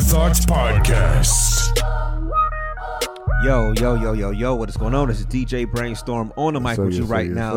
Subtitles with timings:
[0.00, 1.76] Thoughts Podcast.
[3.44, 5.08] Yo, yo, yo, yo, yo, what is going on?
[5.08, 7.52] This is DJ Brainstorm on the mic with you right now.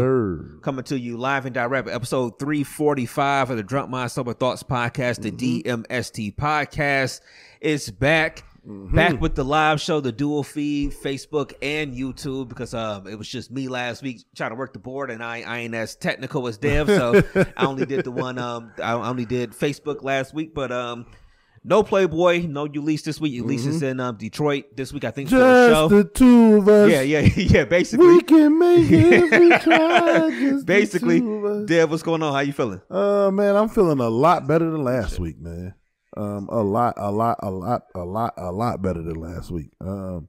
[0.62, 5.22] Coming to you live and direct, episode 345 of the Drunk Mind Sober Thoughts Podcast,
[5.22, 7.22] the DMST Podcast.
[7.62, 8.44] It's back.
[8.66, 13.28] Back with the live show, the dual feed, Facebook and YouTube, because um it was
[13.28, 16.48] just me last week trying to work the board, and I, I ain't as technical
[16.48, 17.22] as Dev, so
[17.58, 21.06] I only did the one um I only did Facebook last week, but um
[21.64, 23.34] no Playboy, no Eulise this week.
[23.34, 25.90] Eulise in um Detroit this week, I think for a show.
[25.90, 26.92] Just the two of us.
[26.92, 27.66] Yeah, yeah, yeah.
[27.66, 30.62] Basically, We can make it if we try.
[30.66, 31.68] Basically, the two of us.
[31.68, 32.34] Dev, what's going on?
[32.34, 32.82] How you feeling?
[32.90, 35.74] Uh, man, I'm feeling a lot better than last week, man.
[36.16, 39.72] Um, a lot, a lot, a lot, a lot, a lot better than last week.
[39.82, 40.28] Um,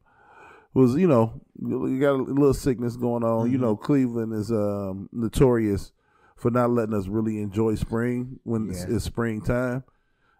[0.72, 3.50] was you know you got a little sickness going on.
[3.50, 5.92] You know, Cleveland is um notorious
[6.36, 9.84] for not letting us really enjoy spring when it's, it's springtime.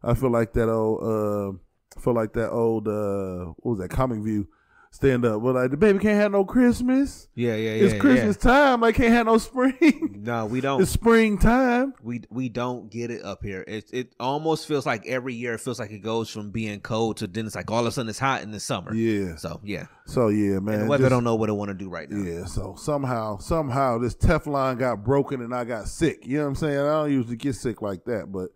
[0.05, 1.59] I feel like that old, uh,
[1.97, 3.89] I feel like that old, uh, what was that?
[3.91, 4.47] Comic View
[4.91, 5.43] stand up.
[5.43, 7.29] But like the baby can't have no Christmas.
[7.35, 7.85] Yeah, yeah, yeah.
[7.87, 8.85] It's Christmas time.
[8.85, 10.11] I can't have no spring.
[10.25, 10.81] No, we don't.
[10.81, 11.93] it's springtime.
[12.03, 13.63] we we don't get it up here.
[13.69, 17.19] It it almost feels like every year it feels like it goes from being cold
[17.19, 18.95] to then it's like all of a sudden it's hot in the summer.
[18.95, 19.37] Yeah.
[19.37, 20.75] So yeah, So yeah, man.
[20.77, 22.23] and the weather just- don't know what it want to do right now.
[22.25, 22.47] Yeah.
[22.47, 26.27] So somehow, somehow, this Teflon got broken and I got sick.
[26.27, 26.79] You know what I'm saying?
[26.79, 28.49] I don't usually get sick like that, but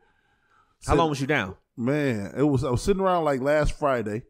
[0.87, 1.57] How long was you down?
[1.77, 2.65] man, it was.
[2.65, 4.23] I was sitting around like last Friday,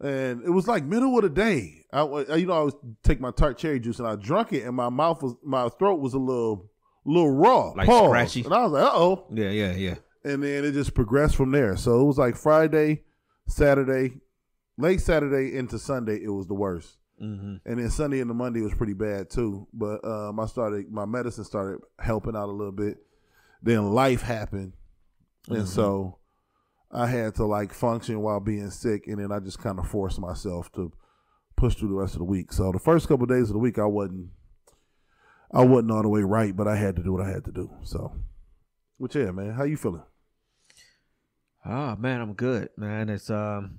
[0.00, 1.84] and it was like middle of the day.
[1.92, 4.64] I, wa- you know, I was take my tart cherry juice and I drunk it,
[4.64, 6.70] and my mouth was, my throat was a little,
[7.04, 8.08] little raw, Like Pause.
[8.10, 8.44] scratchy?
[8.44, 9.26] and I was like, uh oh.
[9.32, 9.94] Yeah, yeah, yeah.
[10.24, 11.76] and then it just progressed from there.
[11.76, 13.04] So it was like Friday,
[13.46, 14.20] Saturday,
[14.76, 16.22] late Saturday into Sunday.
[16.22, 19.66] It was the worst, hmm and then Sunday into Monday was pretty bad too.
[19.72, 22.98] But um, I started my medicine started helping out a little bit.
[23.62, 24.74] Then life happened,
[25.48, 26.18] and so
[26.90, 30.18] I had to like function while being sick, and then I just kind of forced
[30.18, 30.92] myself to
[31.56, 32.52] push through the rest of the week.
[32.52, 34.30] So the first couple of days of the week, I wasn't.
[35.52, 37.52] I wasn't all the way right, but I had to do what I had to
[37.52, 37.70] do.
[37.82, 38.12] So,
[39.00, 40.04] but yeah, man, how you feeling?
[41.64, 43.08] Oh man, I'm good, man.
[43.08, 43.78] It's um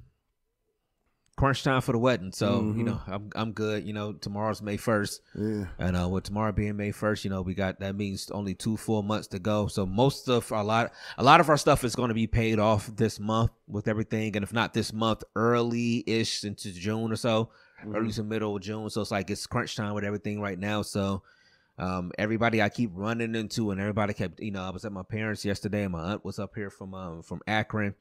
[1.39, 2.85] crunch time for the wedding, so you Mhm.
[2.85, 3.85] know I'm I'm good.
[3.87, 5.21] You know tomorrow's May first.
[5.33, 5.65] Yeah.
[5.79, 8.75] And uh, with tomorrow being May first, you know, we got that means only two
[8.77, 9.67] full months to go.
[9.67, 12.59] So most of our lot, a lot of our stuff is going to be paid
[12.59, 17.15] off this month with everything, and if not this month, early ish into June or
[17.15, 17.49] so,
[17.95, 18.89] early to middle of June.
[18.89, 20.81] So it's like it's crunch time with everything right now.
[20.81, 21.23] So
[21.77, 25.03] um, everybody I keep running into, and everybody kept, you know, I was at my
[25.03, 27.95] parents yesterday, and my aunt was up here from um, from Akron.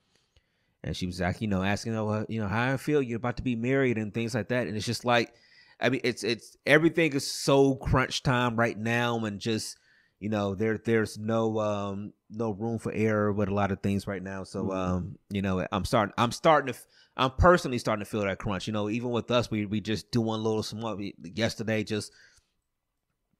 [0.84, 3.02] And she was like, you know, asking, oh, you know, how I feel.
[3.02, 4.66] You're about to be married and things like that.
[4.66, 5.32] And it's just like,
[5.80, 9.76] I mean, it's it's everything is so crunch time right now, and just
[10.20, 14.06] you know, there there's no um no room for error with a lot of things
[14.06, 14.44] right now.
[14.44, 16.80] So um, you know, I'm starting I'm starting to
[17.16, 18.66] I'm personally starting to feel that crunch.
[18.66, 22.12] You know, even with us, we we just doing a little small yesterday, just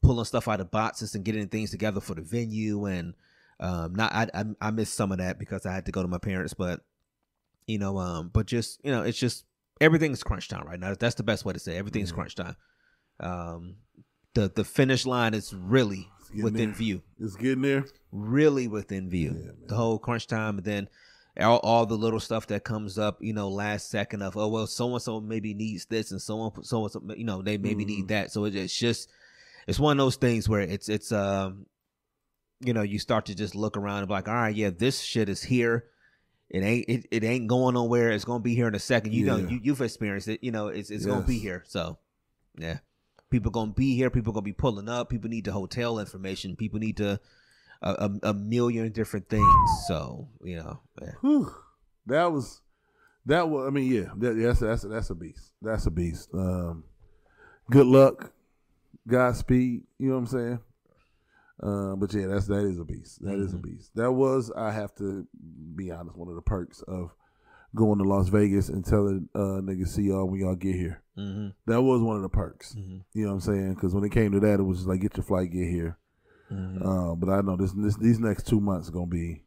[0.03, 3.15] pulling stuff out of boxes and getting things together for the venue, and
[3.59, 6.09] um, not I I, I missed some of that because I had to go to
[6.09, 6.81] my parents, but
[7.69, 9.45] you know, um, but just you know, it's just
[9.81, 10.95] everything's crunch time right now.
[10.99, 11.79] That's the best way to say it.
[11.79, 12.57] everything's crunch time.
[13.21, 13.77] Um,
[14.35, 16.09] the the finish line is really
[16.43, 16.75] within there.
[16.79, 17.85] view, It's getting there.
[18.11, 19.53] really within view.
[19.67, 20.89] the whole crunch time, and then
[21.41, 24.67] all, all the little stuff that comes up, you know, last second of oh well,
[24.67, 27.59] so and so maybe needs this, and so on, so and so, you know, they
[27.59, 28.33] maybe need that.
[28.33, 29.09] So it, it's just
[29.67, 31.67] it's one of those things where it's it's um
[32.61, 35.01] you know you start to just look around and be like all right yeah this
[35.01, 35.85] shit is here
[36.51, 39.27] it ain't it, it ain't going nowhere it's gonna be here in a second you
[39.27, 41.99] know you, you've experienced it you know it's, it's gonna be here so
[42.59, 42.79] Yeah.
[43.31, 44.09] People gonna be here.
[44.11, 45.11] People gonna be pulling up.
[45.11, 46.57] People need the hotel information.
[46.57, 47.21] People need to
[47.83, 49.71] a, a, a million different things.
[49.87, 51.13] So you know, yeah.
[51.21, 51.55] Whew.
[52.07, 52.63] That was
[53.27, 53.67] that was.
[53.67, 55.53] I mean, yeah, that, that's that's that's a beast.
[55.61, 56.31] That's a beast.
[56.33, 56.85] Um,
[57.71, 58.33] good luck,
[59.07, 59.83] Godspeed.
[59.99, 60.59] You know what I'm saying?
[61.63, 63.23] Uh, but yeah, that's that is a beast.
[63.25, 63.91] That is a beast.
[63.97, 65.27] That was I have to
[65.75, 66.17] be honest.
[66.17, 67.11] One of the perks of
[67.75, 71.03] going to Las Vegas and telling uh, niggas see y'all when y'all get here.
[71.17, 72.75] hmm That was one of the perks.
[72.79, 73.03] Mhm.
[73.13, 73.75] You know what I'm saying?
[73.75, 75.99] Because when it came to that, it was just like get your flight, get here.
[76.51, 79.43] Uh, but I know this, this these next two months are gonna be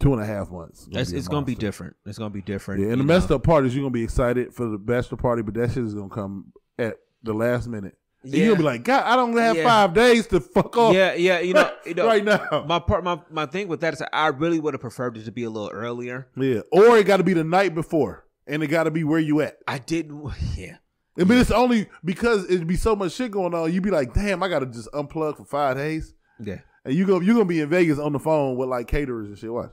[0.00, 0.88] two and a half months.
[0.90, 1.94] It's, a it's gonna be different.
[2.06, 2.80] It's gonna be different.
[2.80, 5.16] Yeah, and the you messed up part is you're gonna be excited for the bachelor
[5.18, 7.96] party, but that shit is gonna come at the last minute.
[8.24, 8.46] Yeah.
[8.46, 9.64] gonna be like, God, I don't have Yeah.
[9.64, 10.94] five days to fuck off.
[10.94, 12.64] Yeah, yeah, you know, you know, right now.
[12.66, 15.32] My part, my my thing with that is, I really would have preferred it to
[15.32, 16.28] be a little earlier.
[16.36, 19.18] yeah, or it got to be the night before, and it got to be where
[19.20, 19.58] you at.
[19.68, 20.22] I didn't.
[20.56, 20.76] Yeah,
[21.18, 23.72] I mean, it's only because it'd be so much shit going on.
[23.72, 26.58] You'd be like, damn, I gotta just unplug for five days, yeah.
[26.84, 29.38] and you go, you're gonna be in Vegas on the phone with like caterers and
[29.38, 29.52] shit.
[29.52, 29.70] Watch.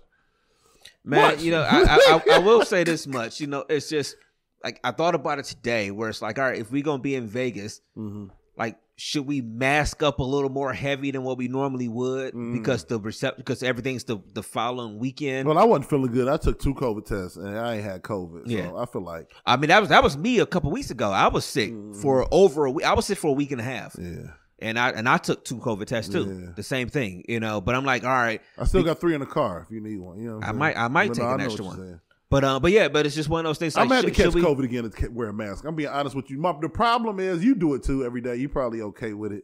[1.04, 1.42] Man, What?
[1.42, 1.97] you know, I, I,
[2.30, 3.39] I I will say this much.
[3.39, 4.15] You know, it's just
[4.63, 7.15] like I thought about it today, where it's like, all right, if we gonna be
[7.15, 8.25] in Vegas, Mm-hmm.
[8.61, 12.53] Like, should we mask up a little more heavy than what we normally would Mm.
[12.53, 15.47] because the reception, because everything's the the following weekend.
[15.47, 16.27] Well, I wasn't feeling good.
[16.27, 18.45] I took two COVID tests, and I ain't had COVID.
[18.45, 18.71] So Yeah.
[18.75, 21.09] I feel like, I mean, that was that was me a couple weeks ago.
[21.11, 22.85] I was sick for over a week.
[22.85, 24.25] I was sick for a week and a half, Mm.
[24.25, 26.25] yeah, and I and I took two COVID tests too.
[26.43, 26.51] Yeah.
[26.55, 27.59] The same thing, you know.
[27.59, 29.99] But I'm like, all right, I still got three in the car if you need
[29.99, 30.19] one.
[30.19, 30.57] You know, I'm saying?
[30.59, 32.01] might I might But take no, an extra what you're one.
[32.31, 33.75] But um, but yeah, but it's just one of those things.
[33.75, 35.66] I'm Like, gonna have to catch we- COVID again to wear a mask.
[35.66, 36.38] I'm being honest with you.
[36.39, 38.38] My, the problem is you do it too every day.
[38.38, 39.44] You're probably okay with it.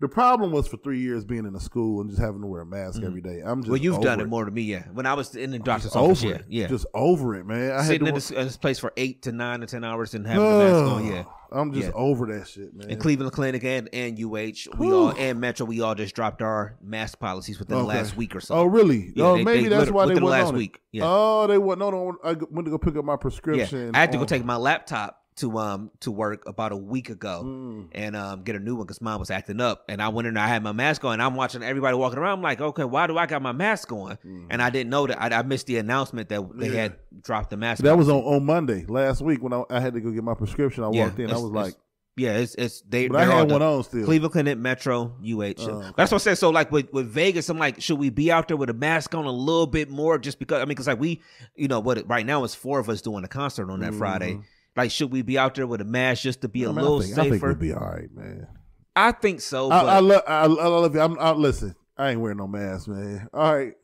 [0.00, 2.60] The problem was for three years being in a school and just having to wear
[2.60, 3.40] a mask every day.
[3.44, 3.70] I'm just Mm-hmm.
[3.72, 4.84] Well, you've over done it more than me, yeah.
[4.92, 6.44] When I was in the doctor's office, over yeah, it.
[6.48, 6.66] yeah.
[6.68, 7.72] Just over it, man.
[7.72, 9.82] I Sitting had in to this, in this place for eight to nine to ten
[9.82, 11.24] hours and having the mask on, yeah.
[11.50, 11.92] I'm just Yeah.
[11.94, 12.90] over that shit, man.
[12.90, 16.76] In Cleveland Clinic and and UH, we all and Metro, we all just dropped our
[16.80, 18.54] mask policies within the last week or so.
[18.54, 19.12] Oh, really?
[19.16, 21.02] Yeah, oh, they- maybe they that's why they the went last on week, yeah.
[21.06, 21.80] Oh, they went.
[21.80, 22.16] No, no.
[22.22, 23.90] I went to go pick up my yeah, prescription.
[23.94, 27.10] I had to go on- take my laptop to um to work about a week
[27.10, 27.88] ago Mm.
[27.92, 29.84] and um get a new one because mine was acting up.
[29.88, 32.18] And I went in there, I had my mask on, and I'm watching everybody walking
[32.18, 32.38] around.
[32.38, 34.18] I'm like, okay, why do I got my mask on?
[34.50, 36.72] And I didn't know that I, I missed the announcement that they Mm.
[36.74, 36.80] Yeah.
[36.82, 37.82] had dropped the mask.
[37.82, 40.34] That was on, on Monday last week when I, I had to go get my
[40.34, 40.84] prescription.
[40.84, 41.30] I Yeah, walked in.
[41.30, 41.74] I was like,
[42.16, 43.06] Yeah, it's it's they.
[43.06, 44.04] but I they're all had one on still.
[44.04, 45.22] Cleveland Clinic, Metro, UH.
[45.22, 45.90] Oh, okay.
[45.96, 46.38] That's what I said.
[46.38, 49.14] So like with, with Vegas, I'm like, should we be out there with a mask
[49.14, 50.56] on a little bit more just because?
[50.58, 51.22] I mean, because like we,
[51.54, 54.40] you know, what right now it's four of us doing a concert on that Friday.
[54.78, 56.68] Like, should we be out there with a mask just to be a.
[56.68, 57.46] Mean, little I think, I think safer?
[57.48, 58.46] we'll be all right, man.
[58.94, 59.72] I think so.
[59.72, 60.22] I, But I I, love.
[60.24, 61.00] I, I love you.
[61.00, 61.18] I'm.
[61.18, 63.28] I, listen, I ain't wearing no mask, man.
[63.34, 63.74] All right.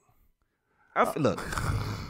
[0.95, 1.41] f- look.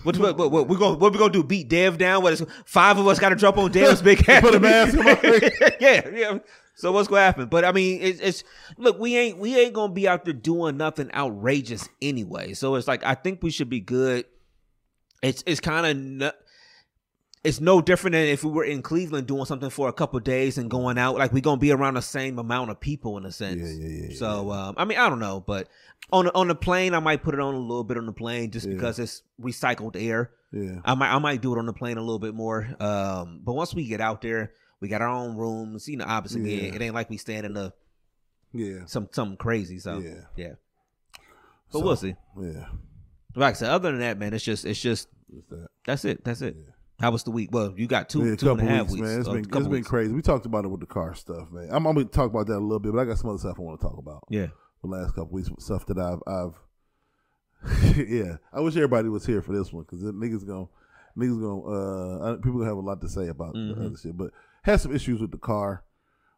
[0.05, 1.43] What, what, what, what we gonna what we gonna do?
[1.43, 2.23] Beat Dev down?
[2.23, 4.43] What is five of us got to jump on Dev's big head?
[4.43, 5.07] Put a mask on.
[5.81, 6.39] yeah, yeah.
[6.75, 7.47] So what's gonna happen?
[7.47, 8.45] But I mean, it's, it's
[8.77, 12.53] look, we ain't we ain't gonna be out there doing nothing outrageous anyway.
[12.53, 14.27] So it's like I think we should be good.
[15.23, 15.87] It's it's kind
[16.23, 16.35] of
[17.45, 20.57] it's no different than if we were in Cleveland doing something for a couple days
[20.59, 21.17] and going out.
[21.17, 23.61] Like we're gonna be around the same amount of people in a sense.
[23.61, 25.69] Yeah, yeah, yeah, So um, I mean, I don't know, but
[26.11, 28.13] on the, on the plane, I might put it on a little bit on the
[28.13, 28.75] plane just Yeah.
[28.75, 30.31] because it's recycled air.
[30.53, 30.81] Yeah.
[30.85, 32.67] I might I might do it on the plane a little bit more.
[32.81, 35.87] Um, but once we get out there, we got our own rooms.
[35.89, 36.75] You know, obviously, Yeah.
[36.75, 37.73] it ain't like we staying in a
[38.55, 38.87] Yeah.
[38.87, 39.79] some something crazy.
[39.81, 40.21] So Yeah.
[40.37, 40.53] yeah,
[41.73, 42.15] but So, we'll see.
[42.41, 42.67] Yeah.
[43.37, 45.09] Like I said, other than that, man, it's just it's just
[45.51, 45.69] that?
[45.85, 46.25] that's it.
[46.25, 46.57] That's it.
[47.01, 47.51] How was the week?
[47.53, 49.03] Well, you got two yeah, two and a half weeks, weeks.
[49.03, 49.19] man.
[49.21, 50.13] It's uh, been it's been crazy.
[50.13, 51.69] We talked about it with the car stuff, man.
[51.71, 53.57] I'm, I'm gonna talk about that a little bit, but I got some other stuff
[53.59, 54.23] I want to talk about.
[54.31, 54.47] Yeah.
[54.83, 56.55] the last couple weeks, with stuff that I've I've
[57.97, 58.37] yeah.
[58.53, 60.67] I wish everybody was here for this one because niggas gonna
[61.17, 63.77] niggas gonna uh people gonna have a lot to say about Mhm.
[63.77, 64.17] the other shit.
[64.17, 64.31] But
[64.63, 65.83] had some issues with the car,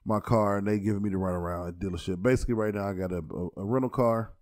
[0.04, 2.22] my car, and they giving me the run around at dealership.
[2.22, 4.32] Basically, right now I got a, a, a rental car.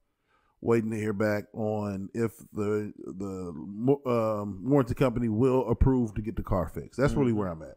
[0.64, 6.36] Waiting to hear back on if the the um, warranty company will approve to get
[6.36, 6.98] the car fixed.
[6.98, 7.76] That's really where I'm at.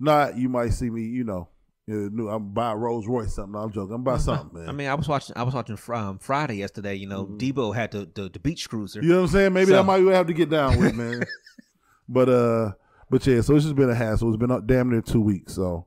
[0.00, 1.48] Not you might see me, you know,
[1.88, 2.28] uh, new.
[2.28, 3.54] I'm buy a Rolls Royce something.
[3.54, 3.94] I'm joking.
[3.94, 4.68] I'm buy something, man.
[4.68, 5.36] I mean, I was watching.
[5.36, 6.96] I was watching um, Friday yesterday.
[6.96, 8.98] You know, Debo had the, the the beach cruiser.
[8.98, 9.06] Mm-hmm.
[9.06, 9.52] You know what I'm saying?
[9.52, 11.22] Maybe So- I might have to get down with, man.
[12.08, 12.72] but uh,
[13.08, 13.40] but yeah.
[13.40, 14.34] So it's just been a hassle.
[14.34, 15.54] It's been damn near two weeks.
[15.54, 15.86] So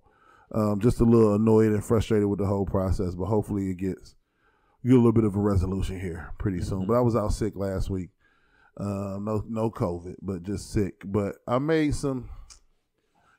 [0.55, 3.13] um, just a little annoyed and frustrated with the whole process.
[3.13, 4.15] But hopefully it gets
[4.83, 6.85] get a little bit of a resolution here pretty soon.
[6.85, 8.09] But I was out sick last week.
[8.77, 11.01] Um, no no COVID, but just sick.
[11.05, 12.29] But I made some.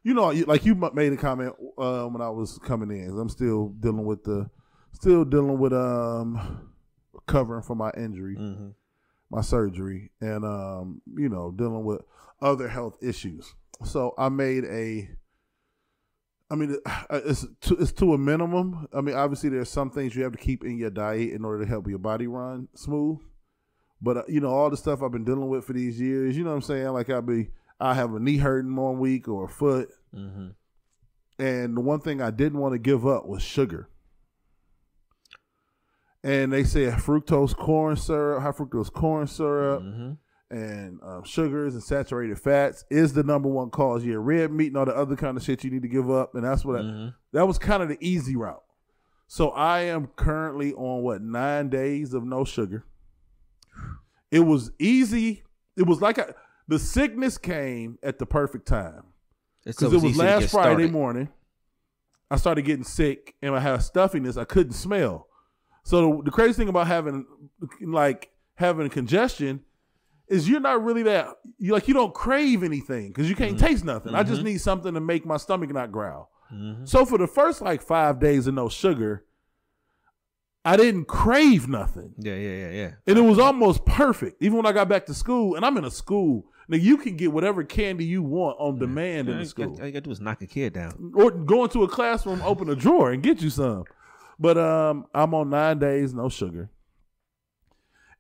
[0.03, 3.19] You know, like you made a comment uh, when I was coming in.
[3.19, 4.49] I'm still dealing with the,
[4.93, 6.71] still dealing with um,
[7.13, 8.71] recovering from my injury hmm
[9.31, 12.03] my surgery and um you know dealing with
[12.43, 13.55] other health issues
[13.85, 15.09] so i made a
[16.51, 16.77] I mean,
[17.11, 18.89] it's to, it's to a minimum.
[18.93, 21.63] I mean, obviously, there's some things you have to keep in your diet in order
[21.65, 23.19] to help your body run smooth.
[24.03, 26.43] But uh, you know, all the stuff I've been dealing with for these years, you
[26.45, 26.89] know what I'm saying?
[26.89, 30.49] Like I'll be, I have a knee hurting one week or a foot, Mm-hmm.
[31.43, 33.89] and the one thing I didn't want to give up was sugar.
[36.23, 40.13] And they said fructose corn syrup, high fructose corn syrup, Mm-hmm.
[40.51, 44.05] And um, sugars and saturated fats is the number one cause.
[44.05, 46.35] Yeah, red meat and all the other kind of shit you need to give up,
[46.35, 47.09] and that's what Mm-hmm.
[47.33, 48.63] that was kind of the easy route.
[49.29, 52.85] So I am currently on what nine days of no sugar.
[54.31, 55.43] It was easy.
[55.77, 56.35] It was like a,
[56.69, 59.05] the sickness came at the perfect time
[59.65, 60.93] because it was last Friday started.
[60.93, 61.29] morning.
[62.31, 64.37] I started getting sick and I had stuffiness.
[64.37, 65.27] I couldn't smell.
[65.83, 67.27] So the, the crazy thing about having
[67.81, 69.61] like having congestion
[70.31, 73.85] is you're not really that you like you don't crave anything because you can't taste
[73.85, 74.15] nothing.
[74.15, 76.31] I just need something to make my stomach not growl.
[76.53, 76.89] Mhm.
[76.89, 79.25] So for the first like five days of no sugar,
[80.65, 82.15] I didn't crave nothing.
[82.19, 82.91] Yeah, yeah, yeah, yeah.
[83.07, 84.43] And it was almost perfect.
[84.43, 86.47] Even when I got back to school, and I'm in a school.
[86.69, 89.77] Now you can get whatever candy you want on demand in the school.
[89.81, 91.13] all you gotta do is knock a kid down.
[91.17, 93.85] Or go into a classroom, open a drawer, and get you some.
[94.39, 96.71] But um, I'm on nine days, no sugar.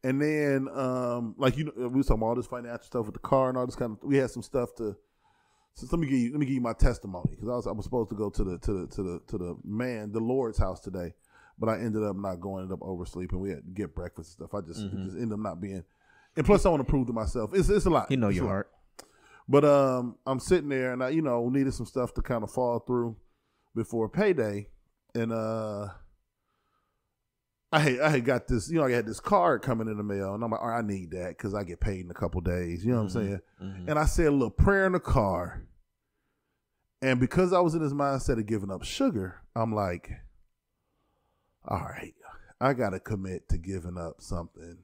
[0.02, 3.14] And then, um, like you know, we was talking about all this financial stuff with
[3.14, 3.98] the car and all this kind of.
[4.02, 4.96] We had some stuff to.
[5.74, 7.72] So let me give you let me give you my testimony because I was I
[7.72, 10.58] was supposed to go to the to the to the to the man the Lord's
[10.58, 11.14] house today,
[11.58, 12.62] but I ended up not going.
[12.62, 13.38] Ended up oversleeping.
[13.38, 14.54] We had to get breakfast and stuff.
[14.58, 15.84] I just, it just ended up not being.
[16.36, 18.10] And plus, I want to prove to myself it's it's a lot.
[18.10, 18.70] You know It's your heart.
[19.48, 22.50] But um, I'm sitting there and I, you know, needed some stuff to kind of
[22.50, 23.16] fall through
[23.74, 24.68] before payday,
[25.14, 25.88] and uh,
[27.72, 30.02] I had I had got this, you know, I had this card coming in the
[30.02, 32.14] mail, and I'm like, all right, I need that because I get paid in a
[32.14, 32.84] couple days.
[32.84, 33.40] You know what I'm saying?
[33.62, 33.88] Mhm.
[33.88, 35.62] And I said a little prayer in the car,
[37.00, 40.10] and because I was in this mindset of giving up sugar, I'm like,
[41.64, 42.14] all right,
[42.60, 44.78] I got to commit to giving up something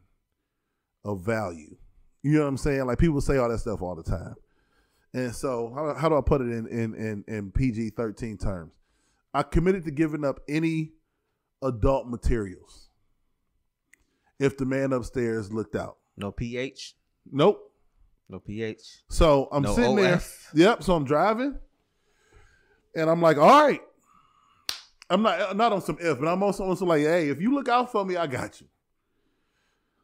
[1.04, 1.76] of value.
[2.22, 2.86] You know what I'm saying?
[2.86, 4.34] Like people say all that stuff all the time.
[5.12, 8.72] And so, how, how do I put it in in in, in PG thirteen terms?
[9.34, 10.92] I committed to giving up any
[11.62, 12.88] adult materials
[14.38, 15.96] if the man upstairs looked out.
[16.16, 16.94] No pH.
[17.30, 17.72] Nope.
[18.28, 19.02] No pH.
[19.08, 20.20] So I'm No sitting there.
[20.54, 20.82] Yep.
[20.82, 21.58] So I'm driving,
[22.94, 23.80] and I'm like, all right.
[25.08, 27.54] I'm not not on some if, but I'm also on some like, hey, if you
[27.54, 28.66] look out for me, I got you.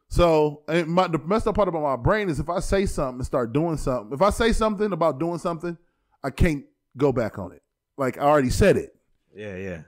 [0.07, 3.19] So and my, the messed up part about my brain is if I say something
[3.19, 5.77] and start doing something, if I say something about doing something,
[6.23, 6.63] I can't
[6.95, 7.61] go back on it.
[7.97, 8.95] Like I already said it.
[9.35, 9.81] Yeah, yeah.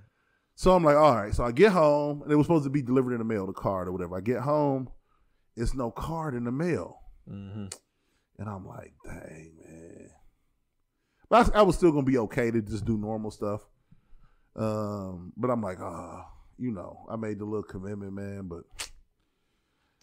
[0.55, 1.33] So I'm like, all right.
[1.33, 3.53] So I get home, and it was supposed to be delivered in the mail, the
[3.53, 4.17] card or whatever.
[4.17, 4.89] I get home,
[5.55, 7.01] it's no card in the mail.
[7.29, 7.65] Mm-hmm.
[8.37, 10.09] And I'm like, dang, man.
[11.29, 13.61] But I, I was still gonna be okay to just do normal stuff.
[14.55, 18.63] Um, but I'm like, ah, you know, I made the little commitment, man, but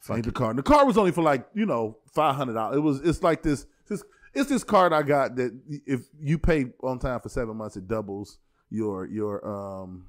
[0.01, 0.51] Fuck ain't the card.
[0.51, 2.77] And the car was only for like, you know, five hundred dollars.
[2.77, 4.03] It was it's like this, this
[4.35, 7.87] it's this card I got that if you pay on time for seven months, it
[7.87, 10.07] doubles your your um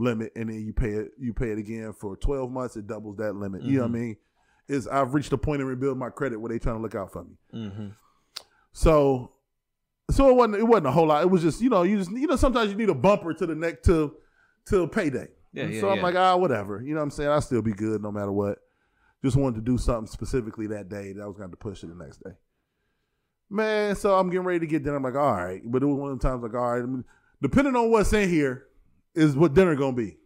[0.00, 3.16] limit and then you pay it you pay it again for 12 months it doubles
[3.18, 4.16] that limit you know what i mean
[4.68, 7.12] is i've reached a point in rebuilding my credit where they trying to look out
[7.12, 7.88] for me Mm-hmm.
[8.72, 9.32] so,
[10.10, 11.22] so it wasn't it wasn't a whole lot.
[11.22, 13.46] It was just you know you just you know sometimes you need a bumper to
[13.46, 14.14] the neck to
[14.66, 15.28] to payday.
[15.52, 16.80] Yeah, yeah, so I'm like ah whatever.
[16.80, 18.58] You know what I'm saying I'll still be good no matter what.
[19.24, 21.88] Just wanted to do something specifically that day that I was going to push it
[21.88, 22.30] the next day.
[23.48, 24.96] Man, so I'm getting ready to get dinner.
[24.96, 26.82] I'm like all right, but it was one of the times like all right.
[26.82, 27.04] I mean,
[27.42, 28.66] depending on what's in here
[29.14, 30.16] is what dinner gonna be.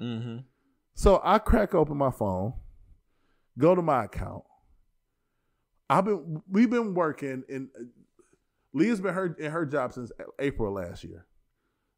[0.00, 0.38] Mm-hmm.
[0.94, 2.54] So I crack open my phone,
[3.58, 4.44] go to my account.
[5.90, 7.70] I've been we've been working in
[8.72, 11.26] Leah's been her in her job since April last year.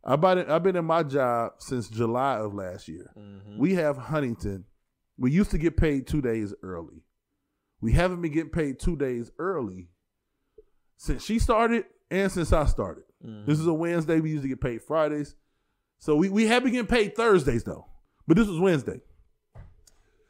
[0.05, 3.13] I've been I've been in my job since July of last year.
[3.19, 3.59] Mm-hmm.
[3.59, 4.65] We have Huntington.
[5.19, 7.03] We used to get paid two days early.
[7.81, 9.89] We haven't been getting paid two days early
[10.97, 13.05] since she started and since I started.
[13.47, 14.21] This is a Wednesday.
[14.21, 15.35] We used to get paid Fridays.
[16.01, 17.87] So we, we have been getting paid Thursdays though.
[18.27, 19.01] But this was Wednesday.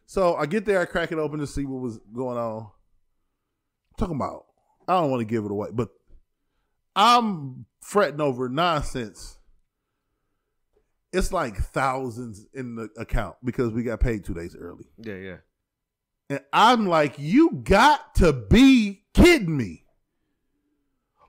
[0.07, 2.69] So I get there, I crack it open to see what was going on.
[3.97, 4.47] talking about,
[4.89, 5.91] I don't want to give it away, but
[6.97, 9.39] I'm fretting over nonsense.
[11.13, 14.87] It's like thousands in the account because we got paid two days early.
[14.99, 15.37] Yeah, yeah.
[16.29, 19.85] And I'm like, you got to be kidding me.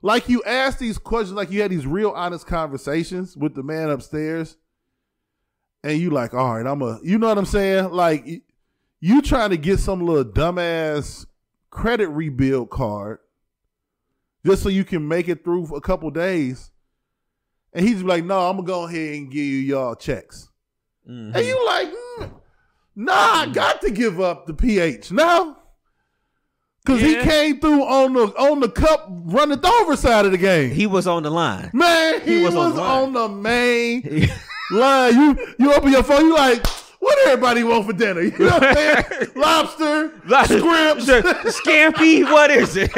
[0.02, 3.88] Like you asked these questions, like you had these real honest conversations with the man
[3.90, 4.56] upstairs.
[5.84, 7.90] And you like, all right, I'm a, you know what I'm saying?
[7.90, 8.26] Like
[9.00, 11.26] you trying to get some little dumbass
[11.70, 13.18] credit rebuild card
[14.44, 16.70] just so you can make it through for a couple days.
[17.74, 20.50] and he's like, "No, I'm gonna go ahead and give you y'all checks."
[21.08, 21.34] Mhm.
[21.34, 22.30] And you like, mm,
[22.94, 25.56] "Nah, I got to give up the pH now."
[26.84, 30.70] Cause he came through on the on the cup running over side of the game.
[30.72, 31.70] he was on the line.
[31.72, 34.02] Man, he, He was, was on on, the the main
[34.72, 35.14] line.
[35.14, 36.66] You you open your phone, you like,
[36.98, 38.20] what everybody want for dinner?
[38.22, 39.30] You know what I'm saying?
[39.36, 40.08] Lobster,
[40.46, 41.06] scripts.
[41.60, 42.90] Scampi, what is it?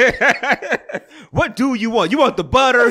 [1.31, 2.11] what do you want?
[2.11, 2.89] You want the butter?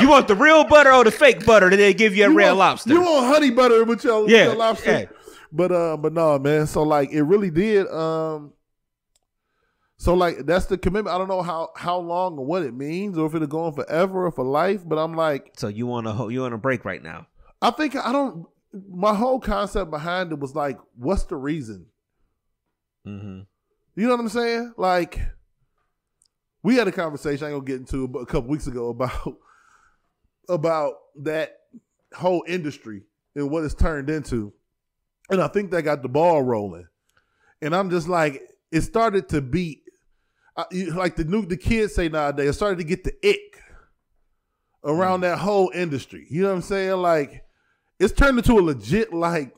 [0.00, 2.36] You want the real butter or the fake butter that they give you at You
[2.36, 2.92] Red want- Lobster?
[2.94, 4.90] You want honey butter with your, with Yeah, your lobster.
[4.90, 5.04] yeah.
[5.52, 6.66] But uh, but no, man.
[6.66, 7.86] So like, it really did.
[7.88, 8.52] Um,
[10.00, 11.14] so like, that's the commitment.
[11.14, 13.74] I don't know how how long or what it means, or if it'll go on
[13.74, 14.80] forever or for life.
[14.82, 17.26] But I'm like, so you want to you want a break right now?
[17.60, 18.46] I think I don't.
[18.72, 21.84] My whole concept behind it was like, what's the reason?
[23.06, 23.40] Mm-hmm.
[23.96, 24.72] You know what I'm saying?
[24.78, 25.20] Like,
[26.62, 29.36] we had a conversation I ain't gonna get into a couple weeks ago about
[30.48, 31.58] about that
[32.14, 33.02] whole industry
[33.34, 34.54] and what it's turned into,
[35.28, 36.86] and I think that got the ball rolling.
[37.60, 38.40] And I'm just like,
[38.72, 39.82] it started to beat,
[40.94, 42.50] like the new the kids say nowadays.
[42.50, 43.62] It started to get the ick
[44.84, 45.22] around mm.
[45.22, 46.26] that whole industry.
[46.28, 46.96] You know what I'm saying?
[46.96, 47.44] Like,
[47.98, 49.54] it's turned into a legit like.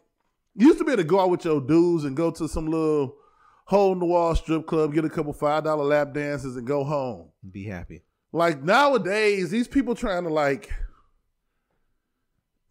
[0.55, 2.67] You used to be able to go out with your dudes and go to some
[2.67, 3.17] little
[3.65, 6.85] hole in the wall strip club, get a couple five dollar lap dances, and go
[6.85, 7.31] home.
[7.51, 8.03] Be happy.
[8.33, 10.71] Like nowadays, these people trying to like.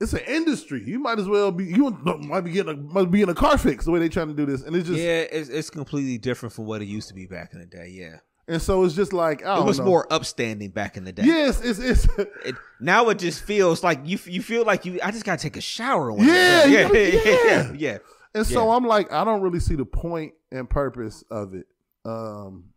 [0.01, 0.83] It's an industry.
[0.85, 1.65] You might as well be.
[1.65, 1.91] You
[2.21, 4.33] might be getting a might be in a car fix the way they trying to
[4.33, 7.13] do this, and it's just yeah, it's, it's completely different from what it used to
[7.13, 7.87] be back in the day.
[7.93, 8.17] Yeah,
[8.47, 9.85] and so it's just like I it was know.
[9.85, 11.23] more upstanding back in the day.
[11.25, 12.07] Yes, it's it's
[12.45, 14.99] It, now it just feels like you you feel like you.
[15.03, 16.11] I just gotta take a shower.
[16.17, 16.71] Yeah, done.
[16.71, 17.71] you yeah, yeah, yeah.
[17.77, 17.97] yeah.
[18.33, 18.75] And so Yeah.
[18.77, 21.67] I'm like, I don't really see the point and purpose of it.
[22.05, 22.69] Um,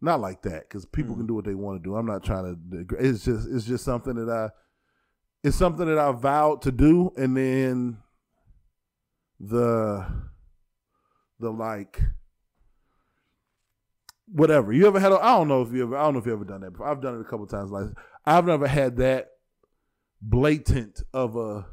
[0.00, 1.18] not like that because people Mm.
[1.18, 1.96] can do what they want to do.
[1.96, 2.86] I'm not trying to.
[3.00, 4.50] It's just it's just something that I.
[5.44, 7.98] It's something that I vowed to do, and then
[9.40, 10.06] the
[11.38, 12.00] the like
[14.26, 15.12] whatever you ever had.
[15.12, 15.96] I I don't know if you ever.
[15.96, 16.72] I don't know if you ever done that.
[16.72, 16.88] before.
[16.88, 17.70] I've done it a couple times.
[17.70, 17.86] Like
[18.26, 19.28] I've never had that
[20.20, 21.66] blatant of a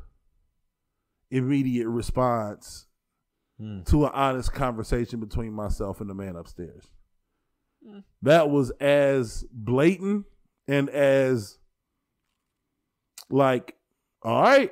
[1.31, 2.85] immediate response
[3.57, 3.83] Hmm.
[3.83, 6.91] to an honest conversation between myself and the man upstairs.
[8.21, 10.25] That was as blatant
[10.67, 11.57] and as
[13.29, 13.75] like,
[14.21, 14.71] all right,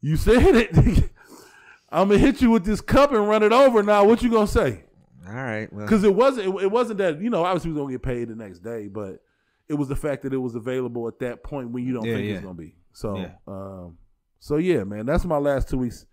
[0.00, 0.74] you said it.
[1.90, 3.82] I'm gonna hit you with this cup and run it over.
[3.82, 4.84] Now, what you gonna say?
[5.26, 5.72] All right.
[5.72, 6.48] Well, Because it wasn't.
[6.48, 7.44] It, it wasn't that you know.
[7.44, 9.22] Obviously, we was gonna get paid the next day, but
[9.68, 12.14] it was the fact that it was available at that point when you don't Yeah,
[12.14, 12.34] think yeah.
[12.34, 12.74] it's gonna be.
[12.92, 13.30] So, Yeah.
[13.46, 13.98] um,
[14.38, 16.06] so yeah, man, that's my last two weeks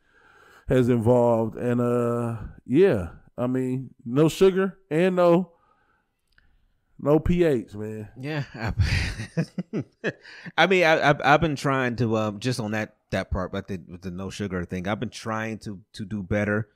[0.68, 5.52] has involved, and uh, yeah, I mean, no sugar and no,
[7.00, 8.08] no pH, man.
[8.20, 8.74] Yeah, I,
[10.58, 13.68] I mean, I, I've I've been trying to um just on that that part, but
[13.68, 16.70] the with the no sugar thing, I've been trying to to do better,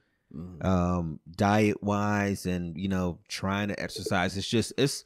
[0.62, 4.38] um, diet wise, and you know, trying to exercise.
[4.38, 5.06] It's just it's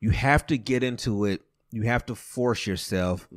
[0.00, 1.42] you have to get into it.
[1.70, 3.28] You have to force yourself,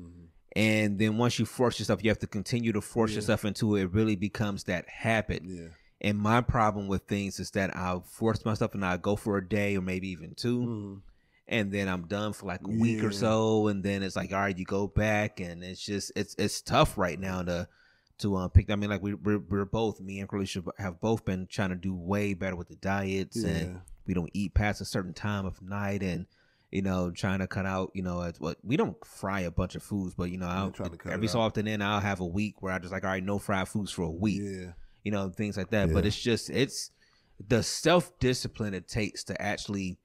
[0.56, 3.16] and then once you force yourself, you have to continue to force Yeah.
[3.18, 3.84] yourself into it.
[3.84, 5.42] It really becomes that habit.
[5.46, 5.68] Yeah,
[6.02, 9.48] And my problem with things is that I'll force myself and I'll go for a
[9.48, 11.02] day or maybe even 2 Mhm.
[11.48, 14.40] and then I'm done for like a week or so, and then it's like, all
[14.40, 17.68] right, you go back, and it's just it's it's tough right now to
[18.20, 18.70] to um pick.
[18.70, 21.76] I mean, like we we're, we're both me and Carlisha have both been trying to
[21.76, 23.50] do way better with the diets, Yeah.
[23.50, 26.26] and we don't eat past a certain time of night, and
[26.70, 29.76] you know, trying to cut out, you know, it's what we don't fry a bunch
[29.76, 31.46] of foods, but you know, I'll, trying to cut every so out.
[31.46, 33.90] often then I'll have a week where I just like, all right, no fried foods
[33.92, 34.74] for a week yeah,
[35.08, 35.94] you know, things like that.
[35.94, 36.92] But it's just it's
[37.48, 39.98] the self discipline it takes to actually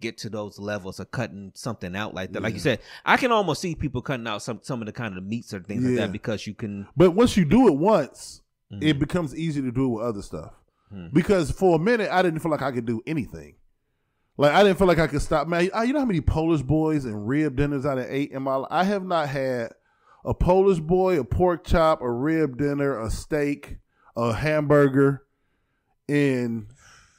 [0.00, 2.42] get to those levels of cutting something out like that.
[2.42, 5.18] Like you said, I can almost see people cutting out some some of the kind
[5.18, 6.86] of meats or things like that because you can.
[6.96, 8.40] But once you do it once,
[8.72, 8.82] Mhm.
[8.82, 10.52] it becomes easy to do it with other stuff.
[10.90, 11.08] Hmm.
[11.12, 13.56] Because for a minute, I didn't feel like I could do anything.
[14.38, 15.46] Like I didn't feel like I could stop.
[15.46, 18.54] Man, you know how many Polish boys and rib dinners I done ate in my
[18.54, 18.68] life?
[18.70, 19.72] I have not had
[20.24, 23.78] a Polish boy, a pork chop, a rib dinner, a steak,
[24.18, 25.22] a hamburger.
[26.08, 26.66] In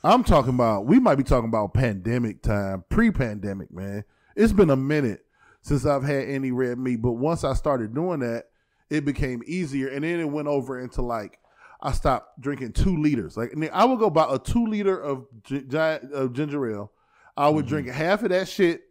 [0.04, 4.04] I'm talking about, we might be talking about pandemic time, pre-pandemic, man.
[4.36, 5.26] It's been a minute
[5.62, 8.46] since I've had any red meat, but once I started doing that,
[8.90, 11.38] it became easier, and then it went over into like
[11.82, 13.38] I stopped drinking two liters.
[13.38, 16.92] Like I would go buy a two liter of giant of ginger ale.
[17.38, 17.70] I would mm-hmm.
[17.70, 18.82] drink half of that shit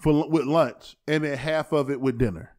[0.00, 2.56] for with lunch, and then half of it with dinner.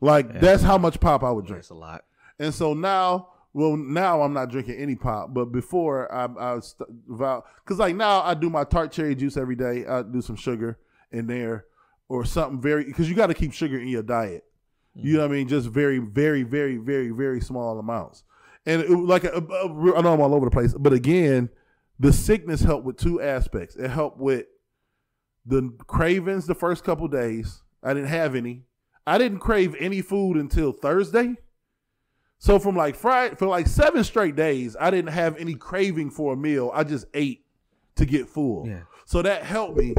[0.00, 0.38] Like Yeah.
[0.38, 1.62] that's how much pop I would drink.
[1.62, 2.04] That's a lot.
[2.38, 7.78] And so now, well, now I'm not drinking any pop, but before I, I because
[7.78, 9.84] like now I do my tart cherry juice every day.
[9.86, 10.78] I do some sugar
[11.10, 11.64] in there.
[12.10, 14.44] or something very because you got to keep sugar in your diet.
[14.94, 15.48] You know what I mean?
[15.48, 18.24] Just very, very, very, very, very small amounts.
[18.66, 20.92] And it, like uh, uh, a, a- I know I'm all over the place, but
[20.92, 21.50] again,
[22.00, 23.76] the sickness helped with two aspects.
[23.76, 24.46] It helped with
[25.46, 27.62] the cravings the first couple days.
[27.82, 28.64] I didn't have any.
[29.06, 31.36] I didn't crave any food until Thursday.
[32.38, 36.34] So from like Friday for like seven straight days, I didn't have any craving for
[36.34, 36.70] a meal.
[36.72, 37.44] I just ate
[37.96, 38.66] to get full.
[38.66, 38.82] Yeah.
[39.06, 39.94] So that helped me.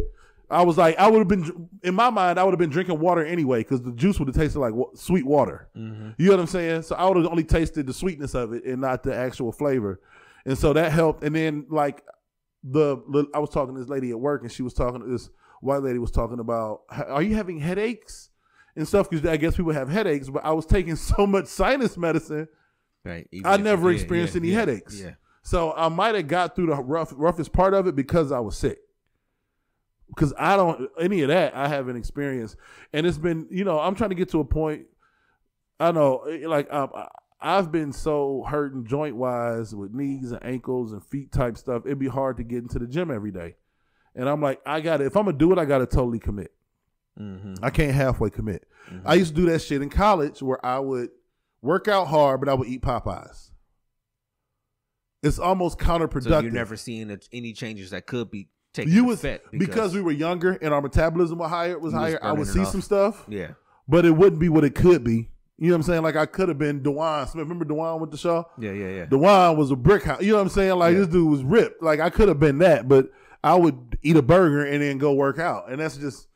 [0.51, 2.99] I was like, I would have been in my mind, I would have been drinking
[2.99, 5.69] water anyway because the juice would have tasted like sweet water.
[5.75, 6.11] Mm-hmm.
[6.17, 6.83] You know what I'm saying?
[6.83, 9.99] So I would have only tasted the sweetness of it and not the actual flavor.
[10.45, 11.23] And so that helped.
[11.23, 12.03] And then like
[12.63, 15.07] the, the I was talking to this lady at work and she was talking to
[15.07, 15.29] this
[15.61, 18.28] white lady was talking about, are you having headaches
[18.75, 19.09] and stuff?
[19.09, 22.47] Because I guess people have headaches, but I was taking so much sinus medicine
[23.03, 23.27] Right.
[23.31, 24.99] Even I never experienced yeah, any yeah, headaches.
[24.99, 25.11] Yeah.
[25.41, 28.57] So I might have got through the rough, roughest part of it because I was
[28.57, 28.79] sick.
[30.09, 32.55] Because I don't any of that I haven't experienced,
[32.93, 34.87] and it's been you know I'm trying to get to a point.
[35.79, 37.07] I know eh, like um, I-
[37.41, 41.85] I've been so hurting joint wise with knees and ankles and feet type stuff.
[41.85, 43.55] It'd be hard to get into the gym every day,
[44.15, 46.19] and I'm like I got to if I'm gonna do it I got to totally
[46.19, 46.51] commit.
[47.19, 47.55] Mm-hmm.
[47.63, 48.65] I can't halfway commit.
[49.05, 51.09] I used to do that shit in college where I would
[51.61, 53.51] work out hard, but I would eat Popeyes.
[55.21, 56.23] It's almost counterproductive.
[56.23, 60.01] So you're never seeing any changes that could be taking you was effect because, we
[60.01, 61.77] were younger and our metabolism was higher.
[61.77, 62.19] Was was higher.
[62.21, 62.69] I would see off.
[62.69, 63.51] some stuff, yeah.
[63.87, 65.29] but it wouldn't be what it could be.
[65.57, 66.03] You know what I'm saying?
[66.03, 67.43] Like I could have been Dewan Smith.
[67.43, 68.47] Remember Dewan with the show?
[68.57, 68.71] Yeah.
[68.71, 68.89] Yeah.
[68.89, 69.05] Yeah.
[69.05, 70.21] Dewan was a brick house.
[70.21, 70.77] You know what I'm saying?
[70.79, 70.99] Like Yeah.
[70.99, 71.83] this dude was ripped.
[71.83, 73.11] Like I could have been that, but
[73.43, 76.28] I would eat a burger and then go work out, and that's just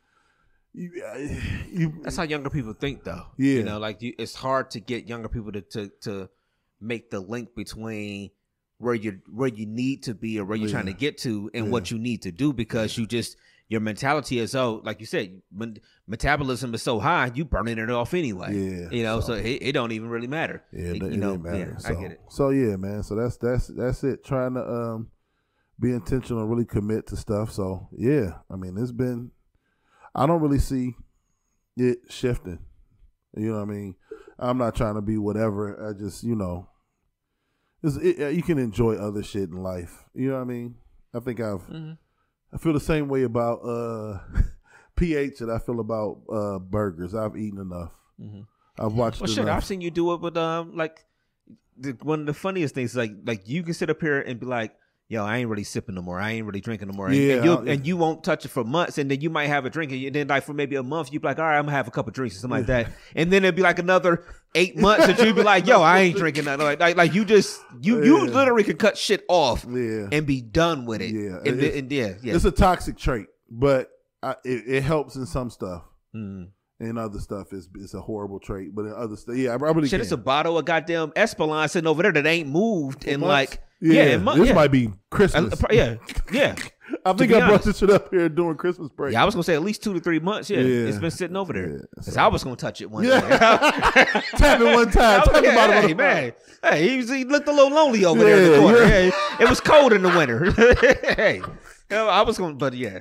[0.74, 0.90] you.
[1.70, 3.26] you That's how younger people think, though.
[3.38, 3.54] Yeah.
[3.54, 6.28] You know, like you, it's hard to get younger people to, to to
[6.80, 8.30] make the link between
[8.78, 11.70] where you where you need to be or where you're trying to get to and
[11.70, 13.36] what you need to do because you just
[13.68, 17.88] your mentality is so like you said when metabolism is so high you burning it
[17.88, 21.02] off anyway Yeah, you know so, so- it, it don't even really matter Yeah, It-
[21.02, 21.70] it, you know matter.
[21.72, 23.02] yeah, so, i get it So yeah, man.
[23.04, 24.24] So that's that's that's it.
[24.24, 25.08] Trying to um
[25.80, 27.52] be intentional and really commit to stuff.
[27.52, 29.30] So yeah, I mean it's been.
[30.14, 30.94] I don't really see
[31.76, 32.60] it shifting.
[33.36, 33.96] You know what I mean?
[34.38, 35.88] I'm not trying to be whatever.
[35.88, 36.68] I just you know,
[37.82, 40.04] it, you can enjoy other shit in life.
[40.14, 40.76] You know what I mean?
[41.14, 41.92] I think I've Mm-hmm.
[42.52, 44.18] I feel the same way about uh
[44.96, 47.14] pH that I feel about uh burgers.
[47.14, 47.92] I've eaten enough.
[48.78, 49.16] I've watched.
[49.16, 49.24] Mm-hmm.
[49.24, 49.56] well shit enough.
[49.56, 51.04] i've seen you do it with um like
[51.76, 54.38] the, one of the funniest things is like like you can sit up here and
[54.38, 54.74] be like
[55.14, 56.20] yo i ain't really sipping no more.
[56.20, 57.06] I ain't really drinking no more.
[57.08, 59.46] And, Yeah, and, you'll, and you won't touch it for months and then you might
[59.46, 61.58] have a drink and then like for maybe a month you'd be like all right
[61.58, 62.92] i'm gonna have a couple drinks or something like that.
[63.16, 64.24] And then it'd be like another
[64.54, 66.64] eight months that you'd be like yo i ain't drinking nothing.
[66.66, 70.08] Like, like, like you just you you literally could cut shit off Yeah.
[70.12, 71.12] and be done with it.
[71.14, 72.34] Yeah, and, it's- and yeah yeah.
[72.34, 73.90] It's a toxic trait, but
[74.22, 75.82] I, it, it helps in some stuff.
[76.14, 76.48] Mm.
[76.80, 79.82] And other stuff is it's a horrible trait, but in other stuff, yeah, I really
[79.82, 80.00] Shit, can.
[80.00, 84.02] it's a bottle of goddamn Espolon sitting over there that ain't moved in like yeah,
[84.14, 84.54] in mon- this yeah.
[84.54, 85.62] might be Uh, Christmas.
[85.70, 85.96] yeah,
[86.32, 86.54] yeah.
[87.06, 87.64] I think I brought honest.
[87.66, 89.12] this shit up here during Christmas break.
[89.14, 90.48] Yeah, I was gonna say at least two to three months.
[90.50, 90.86] Yeah, Yeah.
[90.88, 91.70] it's been sitting over there.
[91.70, 93.20] Yeah, 'Cause so- I was gonna touch it one Yeah.
[93.20, 93.28] day.
[94.36, 95.20] Tap it one time.
[95.20, 96.32] Was- Tap yeah, bottom hey, man.
[96.62, 98.78] Hey, he, was, he looked a little lonely over there in Yeah, the corner.
[98.78, 99.02] yeah.
[99.06, 100.50] Yeah, it was cold in the winter.
[101.14, 101.42] hey,
[101.90, 103.00] I was gonna, but yeah,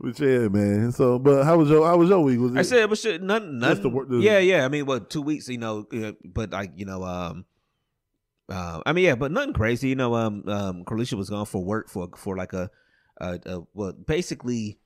[0.00, 0.92] But yeah, man.
[0.92, 2.40] So, but how was your how was your week?
[2.40, 3.82] Was it, I said, but shit, nothing, nothing.
[3.94, 4.64] the the- yeah, yeah.
[4.64, 5.48] I mean, what two weeks?
[5.48, 7.44] You know, uh, but like you know, um,
[8.48, 9.88] uh, I mean, yeah, but nothing crazy.
[9.88, 12.70] You know, um, um, Carlicia was gone for work for for like a,
[13.18, 14.78] a, a well, basically,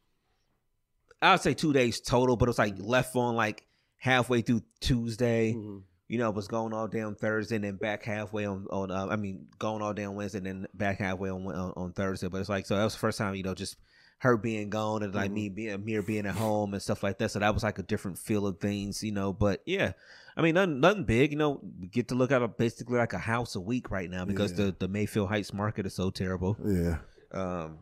[1.20, 3.64] I would say two days total, but it was like left on like
[3.96, 5.54] halfway through Tuesday.
[5.54, 5.82] Mhm.
[6.10, 8.90] You know, was going all down Thursday and then back halfway on on.
[8.90, 12.28] Uh, I mean, going all down Wednesday and then back halfway on on, on Thursday.
[12.28, 13.76] But it's like so that was the first time you know just
[14.20, 17.30] her being gone and like me being me being at home and stuff like that.
[17.30, 19.32] So that was like a different feel of things, you know.
[19.32, 19.92] But yeah,
[20.38, 21.60] I mean nothing nothing big, you know.
[21.80, 24.52] We get to look at a, basically like a house a week right now because
[24.52, 24.66] Yeah.
[24.66, 26.56] the the Mayfield Heights market is so terrible.
[26.64, 26.98] yeah,
[27.32, 27.80] Um,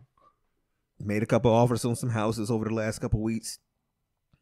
[0.99, 3.59] made a couple offers on some houses over the last couple weeks.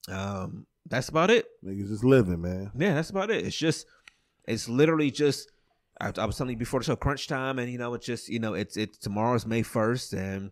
[0.09, 1.47] Um, that's about it.
[1.65, 2.71] niggas just living, man.
[2.77, 3.45] Yeah, that's about it.
[3.45, 3.87] It's just,
[4.47, 5.51] it's literally just.
[6.01, 8.29] I, I was telling you before the show, crunch time, and you know, it's just,
[8.29, 10.51] you know, it's it's tomorrow's May first, and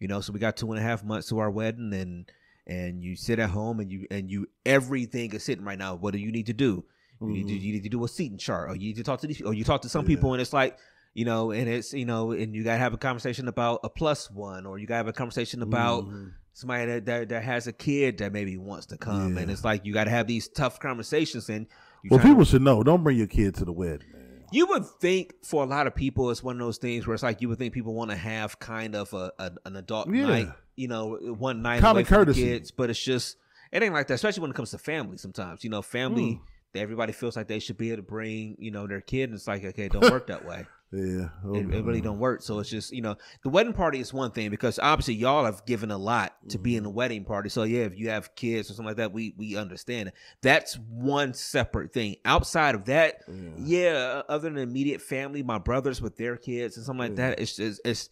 [0.00, 2.28] you know, so we got two and a half months to our wedding, and
[2.66, 5.94] and you sit at home, and you and you everything is sitting right now.
[5.94, 6.84] What do you need to do?
[7.20, 7.64] You need to mm-hmm.
[7.64, 9.54] you need to do a seating chart, or you need to talk to these, or
[9.54, 10.78] you talk to some people, and it's like.
[11.14, 14.30] You know, and it's you know, and you gotta have a conversation about a plus
[14.30, 16.28] one, or you gotta have a conversation about mm-hmm.
[16.54, 19.84] somebody that, that that has a kid that maybe wants to come, and it's like
[19.84, 21.50] you got to have these tough conversations.
[21.50, 21.66] And
[22.08, 22.82] Well, trying to- people should know.
[22.82, 24.44] Don't bring your kid to the wedding, man.
[24.52, 27.22] you would think for a lot of people, it's one of those things where it's
[27.22, 30.26] like you would think people want to have kind of a, a an adult Yeah.
[30.26, 32.42] night, you know, one night Common away from courtesy.
[32.42, 33.36] kids, but it's just.
[33.70, 35.16] it ain't like that, especially when it comes to family.
[35.16, 36.34] Sometimes you know, family.
[36.34, 36.44] Hmm.
[36.74, 39.46] Everybody feels like they should be able to bring, you know, their kid, and it's
[39.46, 40.64] like, okay, it don't work that way.
[40.92, 42.42] Yeah, oh It, it really don't work.
[42.42, 45.64] So it's just, you know, the wedding party is one thing because obviously y'all have
[45.64, 46.84] given a lot to be in mm-hmm.
[46.84, 47.48] the wedding party.
[47.48, 50.14] So yeah, if you have kids or something like that, we we understand it.
[50.42, 52.16] That's one separate thing.
[52.26, 53.22] Outside of that,
[53.56, 57.56] yeah, other than immediate family, my brothers with their kids and something like that, it's
[57.56, 58.10] just it's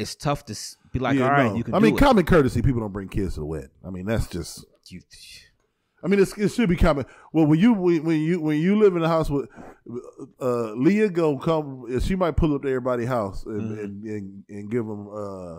[0.00, 0.54] it's tough to
[0.92, 1.56] be like, Yeah, all right, no.
[1.56, 1.74] you can.
[1.74, 1.98] I mean, it.
[1.98, 2.62] common courtesy.
[2.62, 3.70] People don't bring kids to the wedding.
[3.86, 4.64] I mean, that's just.
[4.88, 5.00] You-
[6.02, 7.04] I mean, it's, it should be common.
[7.34, 9.50] Well, when you when, when you when you live in a house with
[10.40, 12.00] uh, Leah, go come.
[12.00, 13.80] She might pull up to everybody's house and Mm-hmm.
[13.80, 15.58] and, and, and give them uh,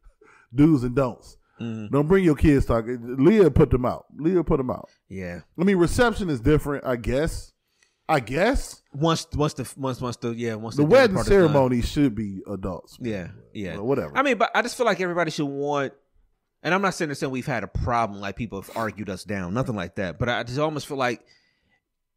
[0.54, 1.36] do's and don'ts.
[1.60, 1.92] Mm-hmm.
[1.94, 2.64] Don't bring your kids.
[2.66, 2.86] Talk.
[2.88, 4.06] Leah put them out.
[4.16, 4.88] Leah put them out.
[5.10, 5.40] yeah.
[5.60, 6.84] I mean, reception is different.
[6.86, 7.51] I guess.
[8.08, 11.30] I guess Once once the once once the yeah once the dinner wedding part is
[11.30, 11.38] done.
[11.48, 12.98] ceremony should be adults.
[13.00, 13.78] Yeah, yeah.
[13.78, 14.16] Whatever.
[14.16, 15.92] I mean, but I just feel like everybody should want.
[16.64, 19.54] And I'm not saying saying we've had a problem like people have argued us down,
[19.54, 20.18] nothing like that.
[20.18, 21.24] But I just almost feel like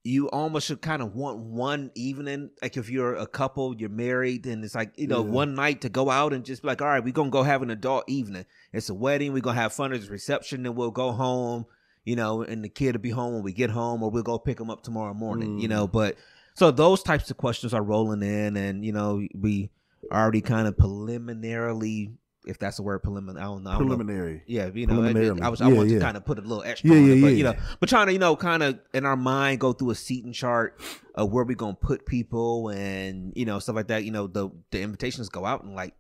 [0.04, 2.52] you almost should kind of want one evening.
[2.62, 5.30] Like if you're a couple, you're married, and it's like you know Yeah.
[5.32, 7.62] one night to go out and just be like, all right, we're gonna go have
[7.62, 8.46] an adult evening.
[8.74, 9.34] It's a wedding.
[9.34, 11.66] We're gonna have fun at the reception, then we'll go home.
[12.06, 14.38] You know, and the kid will be home when we get home, or we'll go
[14.40, 15.60] pick him up tomorrow morning.
[15.60, 15.72] You Mm.
[15.72, 16.16] know, but
[16.54, 19.72] so those types of questions are rolling in, and you know we
[20.12, 22.12] already kind of preliminarily,
[22.46, 23.72] if that's the word preliminary, I don't know.
[23.72, 23.96] I don't know.
[23.96, 24.44] Preliminary.
[24.46, 25.98] Yeah, you know, it- it- I was I Yeah, want yeah.
[25.98, 27.34] to kind of put a little extra Yeah, on yeah, it, but yeah.
[27.38, 29.96] you know, but trying to you know kind of in our mind go through a
[29.96, 30.80] seating chart
[31.16, 34.04] of where we gonna put people and you know stuff like that.
[34.06, 35.96] You know, the the invitations go out in like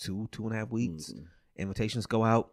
[0.00, 1.12] two two and a half weeks.
[1.12, 1.26] Mm.
[1.56, 2.50] Invitations go out,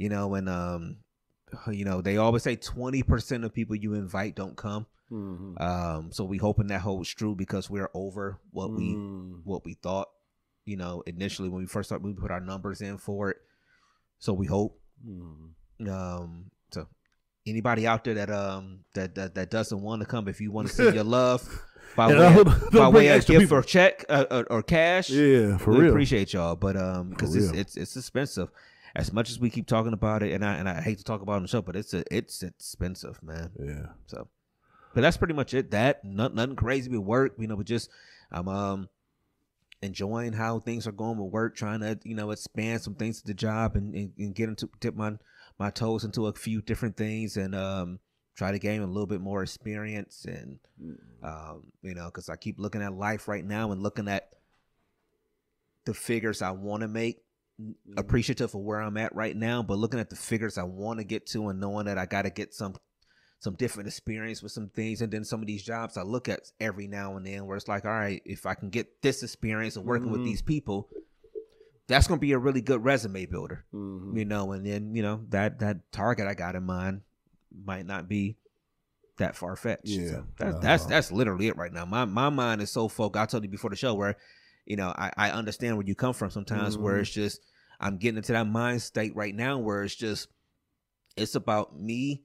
[0.00, 0.96] you know, and um,
[1.70, 4.86] you know they always say twenty percent of people you invite don't come.
[5.12, 5.60] Mhm.
[5.60, 9.40] Um, so we hoping that holds true because we're over what we Mm.
[9.44, 10.08] what we thought,
[10.64, 13.36] you know, initially when we first started, we put our numbers in for it.
[14.20, 14.80] So we hope.
[15.06, 15.88] Mm.
[15.88, 16.86] Um, so
[17.46, 20.68] anybody out there that um that that, that doesn't want to come, if you want
[20.68, 21.42] to send your love
[21.96, 23.56] by And way of, by way of gift people.
[23.58, 25.90] or check uh, or, or cash, Yeah, for we real.
[25.90, 26.54] appreciate y'all.
[26.54, 28.48] But um, because it's, it's it's expensive.
[28.94, 31.22] As much as we keep talking about it, and I and I hate to talk
[31.22, 33.50] about it on the show, but it's a, it's expensive, man.
[33.58, 33.86] Yeah.
[34.06, 34.28] So,
[34.94, 35.70] but that's pretty much it.
[35.70, 37.34] That nothing, nothing crazy with work.
[37.38, 37.90] You know, but just
[38.32, 38.88] I'm um
[39.82, 43.26] enjoying how things are going with work, trying to you know expand some things to
[43.26, 45.12] the job and, and, and get into dip my
[45.58, 47.98] my toes into a few different things and um
[48.34, 50.58] try to gain a little bit more experience and
[51.22, 54.30] um you know because I keep looking at life right now and looking at
[55.84, 57.22] the figures I want to make
[57.96, 61.04] appreciative of where I'm at right now, but looking at the figures I want to
[61.04, 62.74] get to and knowing that I got to get some
[63.42, 66.52] some different experience with some things, and then some of these jobs I look at
[66.60, 69.76] every now and then where it's like, all right, if I can get this experience
[69.76, 70.24] of working with Mhm.
[70.24, 70.90] these people,
[71.86, 74.16] that's gonna be a really good resume builder, Mhm.
[74.18, 74.52] you know.
[74.52, 77.00] And then you know that that target I got in mind
[77.64, 78.36] might not be
[79.16, 79.86] that far fetched.
[79.86, 80.08] Yeah.
[80.10, 80.60] so that, No.
[80.60, 81.84] that's that's literally it right now.
[81.86, 83.20] My my mind is so focused.
[83.22, 84.16] I told you before the show where
[84.70, 87.00] you know I, I understand where you come from sometimes where Mhm.
[87.00, 87.40] it's just
[87.80, 90.28] I'm getting into that mind state right now where it's just
[91.16, 92.22] it's about me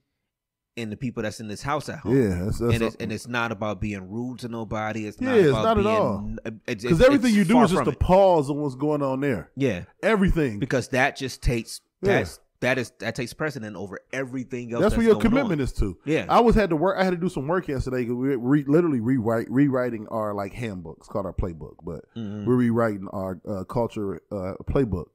[0.77, 2.21] and the people that's in this house at home.
[2.21, 5.07] Yeah, that's, that's and it's, and it's not about being rude to nobody.
[5.07, 6.35] It's Yeah, not it's about not at all.
[6.65, 9.49] Because everything it's you do is just a pause on what's going on there.
[9.55, 10.59] yeah, Everything.
[10.59, 12.17] because that just takes Yeah.
[12.19, 14.81] that's that is that takes precedent over everything else.
[14.81, 15.63] that's what your commitment on.
[15.65, 15.97] is to.
[16.05, 16.25] Yeah.
[16.29, 16.97] I was had to work.
[16.97, 20.53] I had to do some work yesterday because we re, literally rewrite rewriting our like
[20.53, 22.45] handbooks called our playbook, but Mhm.
[22.45, 25.07] we're rewriting our uh, culture uh, playbook.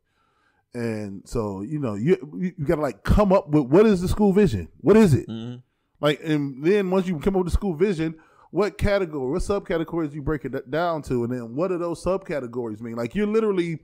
[0.72, 2.16] And so you know you
[2.58, 4.68] you got to like come up with what is the school vision?
[4.82, 5.28] What is it?
[5.28, 5.62] Mhm.
[6.00, 8.14] Like and then once you come up with the school vision,
[8.52, 12.80] what category, what subcategories you break it down to, and then what do those subcategories
[12.80, 12.94] mean?
[12.96, 13.80] Like you're literally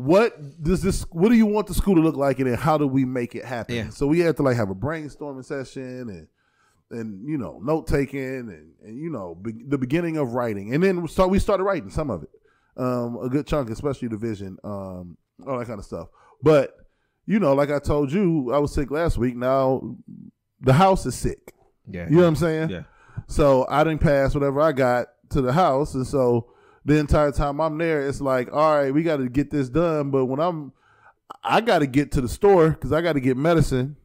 [0.00, 2.78] what does this what do you want the school to look like and then how
[2.78, 3.74] do we make it happen?
[3.74, 3.88] Yeah.
[3.90, 6.28] So we had to like have a brainstorming session and
[6.92, 10.84] and you know note taking and and you know be, the beginning of writing and
[10.84, 12.30] then we start we started writing some of it
[12.76, 16.06] um a good chunk especially the vision um all that kind of stuff
[16.44, 16.76] but
[17.26, 19.82] you know like i told you i was sick last week now
[20.60, 21.52] the house is sick
[21.90, 22.04] Yeah.
[22.08, 22.82] you know what i'm saying Yeah.
[23.26, 26.52] so i didn't pass whatever i got to the house and so
[26.84, 30.10] the entire time i'm there it's like all right we got to get this done
[30.10, 30.72] but when i'm
[31.44, 33.96] i got to get to the store because i got to get medicine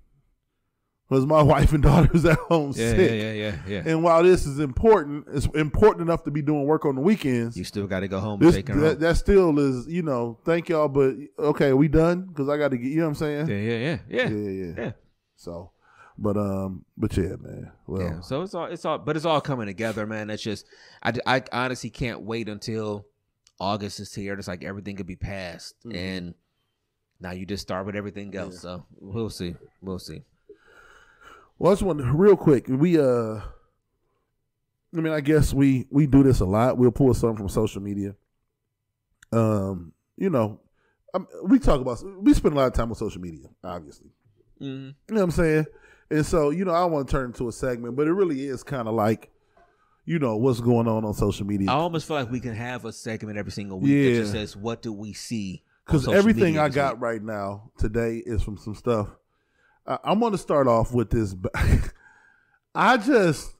[1.09, 3.83] because my wife and daughter's at home Yeah, sick yeah, yeah, yeah, yeah.
[3.85, 7.57] and while this is important, it's important enough to be doing work on the weekends.
[7.57, 8.99] You still got to go home and This, that, home.
[8.99, 12.77] that still is, you know, thank y'all, but okay, we done because I got to
[12.77, 13.47] get, you know what I'm saying?
[13.47, 14.73] Yeah, yeah, yeah, yeah, yeah, yeah.
[14.77, 14.91] yeah.
[15.35, 15.71] So,
[16.17, 17.71] but um, but yeah, man.
[17.87, 18.19] Well, yeah.
[18.21, 20.29] So it's all, it's all, but it's all coming together, man.
[20.29, 20.65] It's just,
[21.01, 23.05] I, I honestly can't wait until
[23.59, 24.33] August is here.
[24.33, 25.95] It's like everything could be passed, Mhm.
[25.95, 26.33] and
[27.19, 28.59] Now you just start with everything else.
[28.59, 29.55] So we'll see.
[29.81, 30.23] We'll see.
[31.57, 32.65] Well, I just want real quick.
[32.67, 33.39] We uh,
[34.95, 36.77] I mean, I guess we we do this a lot.
[36.77, 38.15] We'll pull something from social media.
[39.31, 40.59] Um, you know,
[41.13, 44.09] um, we talk about we spend a lot of time on social media, obviously.
[44.61, 44.93] Mhm.
[45.07, 45.65] You know what I'm saying?
[46.13, 48.61] And so, you know, I want to turn into a segment, but it really is
[48.63, 49.31] kind of like,
[50.05, 51.69] you know, what's going on on social media.
[51.71, 54.41] I almost feel like we can have a segment every single week that just Yeah.
[54.41, 58.57] says, "What do we see?" Because everything I got week?" right now today is from
[58.57, 59.09] some stuff.
[59.87, 61.35] I, I'm going to start off with this.
[62.75, 63.55] I just,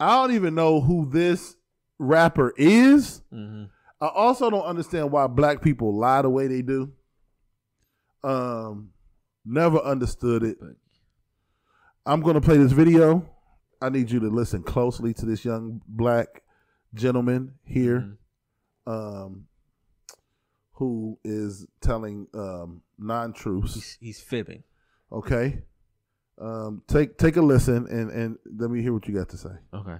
[0.00, 1.56] I don't even know who this
[1.98, 3.22] rapper is.
[3.32, 3.68] Mhm.
[4.00, 6.90] I also don't understand why black people lie the way they do.
[8.24, 8.90] Um,
[9.44, 10.58] never understood it.
[10.60, 10.76] But-
[12.06, 13.28] I'm going to play this video.
[13.82, 16.42] I need you to listen closely to this young black
[16.94, 18.16] gentleman here,
[18.86, 18.90] Mhm.
[19.26, 19.46] um,
[20.72, 23.74] who is telling um, non-truths.
[23.74, 24.62] He's, he's fibbing.
[25.12, 25.62] Okay,
[26.38, 29.56] um, take take a listen and and let me hear what you got to say.
[29.74, 29.98] Okay.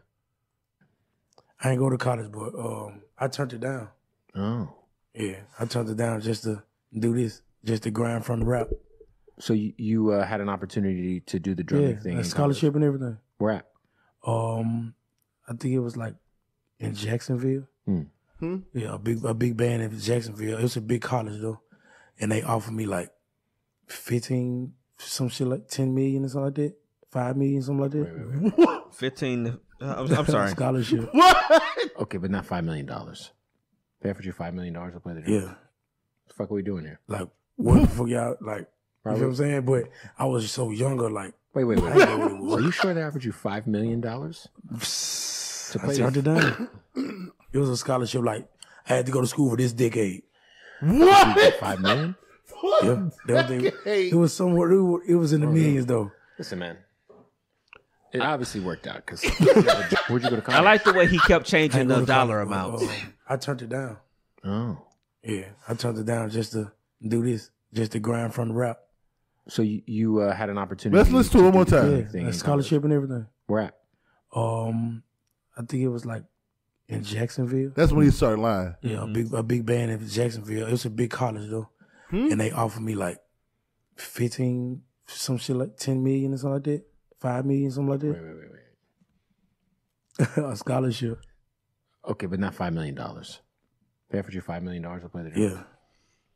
[1.62, 3.88] I ain't go to college, but um, I turned it down.
[4.34, 4.68] Oh.
[5.14, 6.62] Yeah, I turned it down just to
[6.98, 8.68] do this, just to grind from the rap.
[9.38, 12.14] So you, you uh, had an opportunity to do the drumming yeah, thing.
[12.16, 13.06] a in scholarship and everything.
[13.08, 13.20] college.
[13.38, 13.66] Where at?
[14.26, 14.94] Um,
[15.48, 16.14] I think it was like
[16.78, 17.64] in Jacksonville.
[17.84, 18.02] Hmm.
[18.38, 18.56] Hmm?
[18.72, 20.58] Yeah, a big a big band in Jacksonville.
[20.58, 21.60] It was a big college though,
[22.18, 23.10] and they offered me like
[23.86, 26.74] fifteen, some shit like ten million or something like that,
[27.10, 28.82] five million, something like that.
[28.92, 29.46] Fifteen.
[29.80, 30.50] uh, I'm, I'm sorry.
[30.50, 31.10] scholarship.
[31.14, 31.70] What?
[32.00, 32.86] Okay, but not $5 million.
[34.00, 35.34] They offered you $5 million to play the drum.
[35.34, 35.56] Yeah, What
[36.28, 37.00] the fuck are we doing here?
[37.08, 38.68] like what the fuck y'all like?
[39.14, 39.62] You know what I'm saying?
[39.62, 39.84] But
[40.18, 41.92] I was so younger, like Wait, wait, wait.
[41.92, 42.54] I didn't know what it was.
[42.54, 44.00] Are you sure they offered you $5 million?
[45.72, 47.32] To I play turned the- it down.
[47.52, 48.22] it was a scholarship.
[48.22, 48.48] Like
[48.88, 50.22] I had to go to school for this decade.
[50.80, 51.54] What?
[51.54, 52.14] $5 million?
[52.82, 54.08] Yeah, that was the- Hey.
[54.10, 54.70] it was somewhere.
[54.70, 56.12] It was, in the millions though.
[56.38, 56.78] Listen, man.
[58.12, 59.24] It obviously worked out because
[60.08, 60.46] where'd you go to college?
[60.58, 62.82] I like the way he kept changing the dollar college, but, amounts.
[63.04, 63.96] um, I turned it down.
[64.44, 64.78] Oh.
[65.24, 66.70] Yeah, I turned it down just to
[67.06, 68.78] do this, just to grind from the rap.
[69.48, 70.98] So you, you uh, had an opportunity.
[70.98, 72.08] Let's listen to it one more time.
[72.12, 73.26] Yeah, a scholarship and everything.
[73.26, 73.28] college.
[73.46, 73.74] Where at?
[74.34, 75.02] Um,
[75.56, 76.24] I think it was like
[76.88, 77.70] in Jacksonville.
[77.74, 78.74] That's when he started lying.
[78.82, 80.66] Yeah, a big a big band in Jacksonville.
[80.66, 81.68] It was a big college though,
[82.10, 82.32] Hmm?
[82.32, 83.18] and they offered me like
[83.96, 86.82] fifteen, some shit like ten million or something like that,
[87.20, 88.06] five million, something like that.
[88.08, 88.34] wait, wait,
[90.18, 90.36] wait.
[90.36, 90.44] Wait.
[90.52, 91.20] a scholarship.
[92.08, 92.94] Okay, but not $5 million.
[94.10, 95.42] Pay for you $5 million to play the drum.
[95.42, 95.66] Yeah, What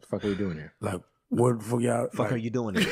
[0.00, 0.72] the fuck are we doing here?
[0.80, 2.08] like what the fuck y'all?
[2.08, 2.74] fuck like, are you doing?
[2.74, 2.84] Here?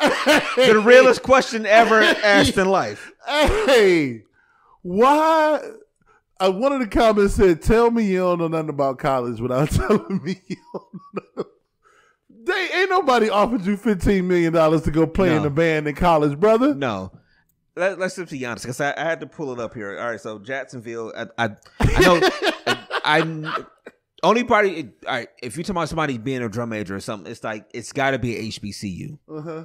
[0.00, 3.12] the realest question ever asked in life.
[3.26, 4.22] Hey,
[4.82, 5.60] why?
[6.38, 9.70] Uh, one of the comments said, "Tell me you don't know nothing about college without
[9.72, 11.44] telling me you don't know."
[12.42, 15.94] They ain't nobody offered you fifteen million dollars to go play in a band in
[15.94, 16.74] college, brother.
[16.74, 17.12] No.
[17.76, 19.98] Let, let's just be honest, because I, I had to pull it up here.
[19.98, 22.20] All right, so Jacksonville, I I, I know,
[23.04, 23.64] I,
[24.22, 24.90] only party.
[25.06, 27.66] All right, if you're talking about somebody being a drum major or something, it's like
[27.74, 29.18] it's got to be a HBCU.
[29.28, 29.64] Uh-huh.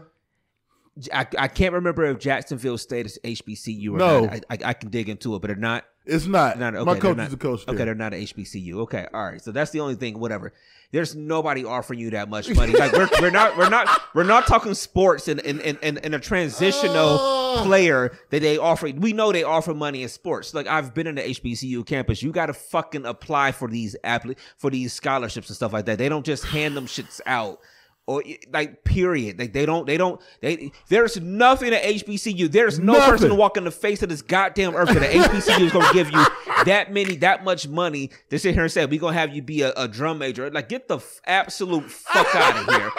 [1.14, 4.22] I, I can't remember if Jacksonville State is HBCU or No.
[4.26, 4.34] not.
[4.34, 5.84] I, I, I can dig into it, but they're not.
[6.06, 6.60] It's not.
[6.60, 7.62] Not okay, My coach not- is a coach.
[7.68, 7.86] Okay, there.
[7.88, 8.76] they're not a HBCU.
[8.82, 9.42] Okay, all right.
[9.42, 10.20] So that's the only thing.
[10.20, 10.54] Whatever.
[10.92, 12.72] There's nobody offering you that much money.
[12.74, 16.20] Like we're, we're not we're not we're not talking sports and in, in, in a
[16.20, 17.64] transitional Oh.
[17.66, 18.90] player that they offer.
[18.96, 20.54] We know they offer money in sports.
[20.54, 22.22] Like I've been in the HBCU campus.
[22.22, 25.98] You got to fucking apply for these appli- for these scholarships and stuff like that.
[25.98, 27.60] They don't just hand them shits out.
[28.08, 28.22] Or
[28.54, 30.72] like period, like they don't, they don't, they.
[30.90, 32.52] There's nothing at HBCU.
[32.52, 33.10] There's no Nothing.
[33.10, 35.92] person to walk on the face of this goddamn earth that the HBCU is gonna
[35.92, 36.24] give you
[36.66, 39.64] that many, that much money to sit here and say we're gonna have you be
[39.64, 40.52] a, a drum major.
[40.52, 42.92] Like get the f- absolute fuck out of here.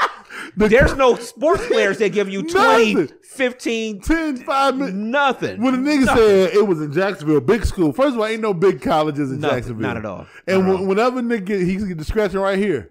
[0.56, 3.16] There's no sports players that give you 20, Nothing.
[3.22, 4.94] 15, 10, 5 minutes.
[4.96, 5.62] nothing.
[5.62, 7.92] When the nigga said it was in Jacksonville, big school.
[7.92, 9.56] First of all, ain't no big colleges in Nothing.
[9.58, 9.82] Jacksonville.
[9.82, 10.26] Not at all.
[10.48, 10.86] And Not when- all.
[10.86, 12.90] whenever nigga he's get the scratching right here,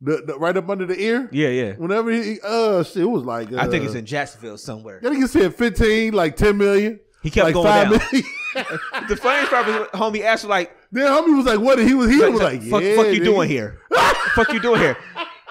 [0.00, 1.28] the, the right up under the ear.
[1.32, 1.72] yeah, yeah.
[1.74, 5.00] Whenever he, uh, shit, it was like uh, I think it's in Jacksonville somewhere.
[5.02, 7.00] That nigga said fifteen, like ten million.
[7.22, 8.22] He kept like going five down.
[9.08, 12.18] The funniest part was homie asked like, then homie was like, "What?" He was he
[12.18, 13.80] was like, fuck, "Yeah, fuck you nigga." doing here?
[14.34, 14.96] fuck you doing here?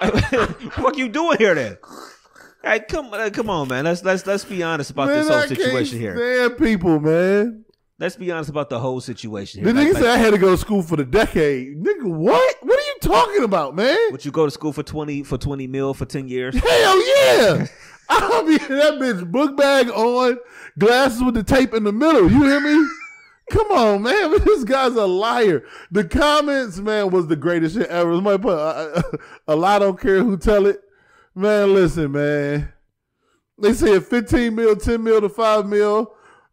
[0.72, 1.78] fuck you doing here then?
[2.64, 3.84] Hey, come uh, come on, man.
[3.84, 6.16] Let's let's let's be honest about Man, this whole I situation here.
[6.16, 7.64] Stand people, man.
[7.98, 9.76] Let's be honest about the whole situation The here.
[9.78, 11.82] Like- nigga like, said I had to go to school for the decade.
[11.82, 12.56] Nigga, what?
[12.60, 13.96] What are you talking about, man?
[14.10, 16.54] would you go to school for twenty for twenty mil for ten years?
[16.54, 17.66] Hell yeah!
[18.08, 20.38] I mean, that bitch book bag on,
[20.78, 22.30] glasses with the tape in the middle.
[22.30, 22.86] You hear me?
[23.50, 24.30] Come on, man.
[24.44, 25.64] This guy's a liar.
[25.90, 28.14] The comments, man, was the greatest shit ever.
[28.14, 29.02] Somebody put uh,
[29.48, 30.82] a lot don't care who tell it.
[31.34, 32.72] Man, listen, man.
[33.58, 36.12] They said 15 mil, 10 mil to 5 mil.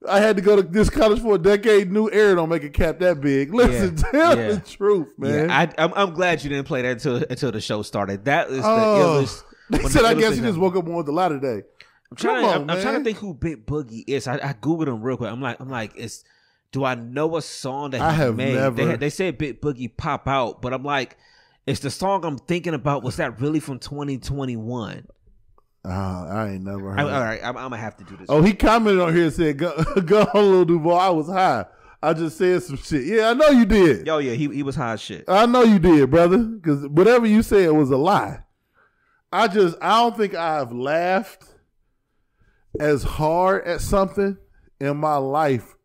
[0.10, 1.92] I had to go to this college for a decade.
[1.92, 3.54] New era don't make a cap that big.
[3.54, 4.48] Listen, Yeah, tell yeah.
[4.54, 5.50] the truth, man.
[5.50, 8.26] Yeah, I, I'm, I'm glad you didn't play that until until the show started.
[8.26, 9.22] That is the Oh.
[9.24, 9.44] illest.
[9.70, 11.64] they said, the I guess he just woke up won the lot today.
[12.12, 14.28] I'm trying, on, I'm, I'm trying to think who Big Boogie is.
[14.28, 15.32] I, I googled him real quick.
[15.32, 16.24] I'm like, I'm like, it's.
[16.72, 18.56] Do I know a song that he I have made?
[18.56, 21.18] never- They, they said Big Boogie pop out, but I'm like,
[21.68, 23.04] it's the song I'm thinking about.
[23.04, 25.08] Was that really from 2021?
[25.86, 27.00] Ah, I ain't never heard.
[27.00, 28.28] I, all right, I'm, I'm gonna have to do this.
[28.30, 29.74] Oh, he commented on here and said, "Go,
[30.06, 30.98] go little Duval.
[30.98, 31.66] I was high.
[32.02, 33.06] I just said some shit.
[33.06, 34.08] Yeah, I know you did.
[34.08, 35.26] Yo, yeah, he he was high as shit.
[35.28, 36.38] I know you did, brother.
[36.38, 38.44] Because whatever you said was a lie.
[39.32, 41.46] I just, I don't think I've laughed
[42.80, 44.38] as hard at something
[44.80, 45.76] in my life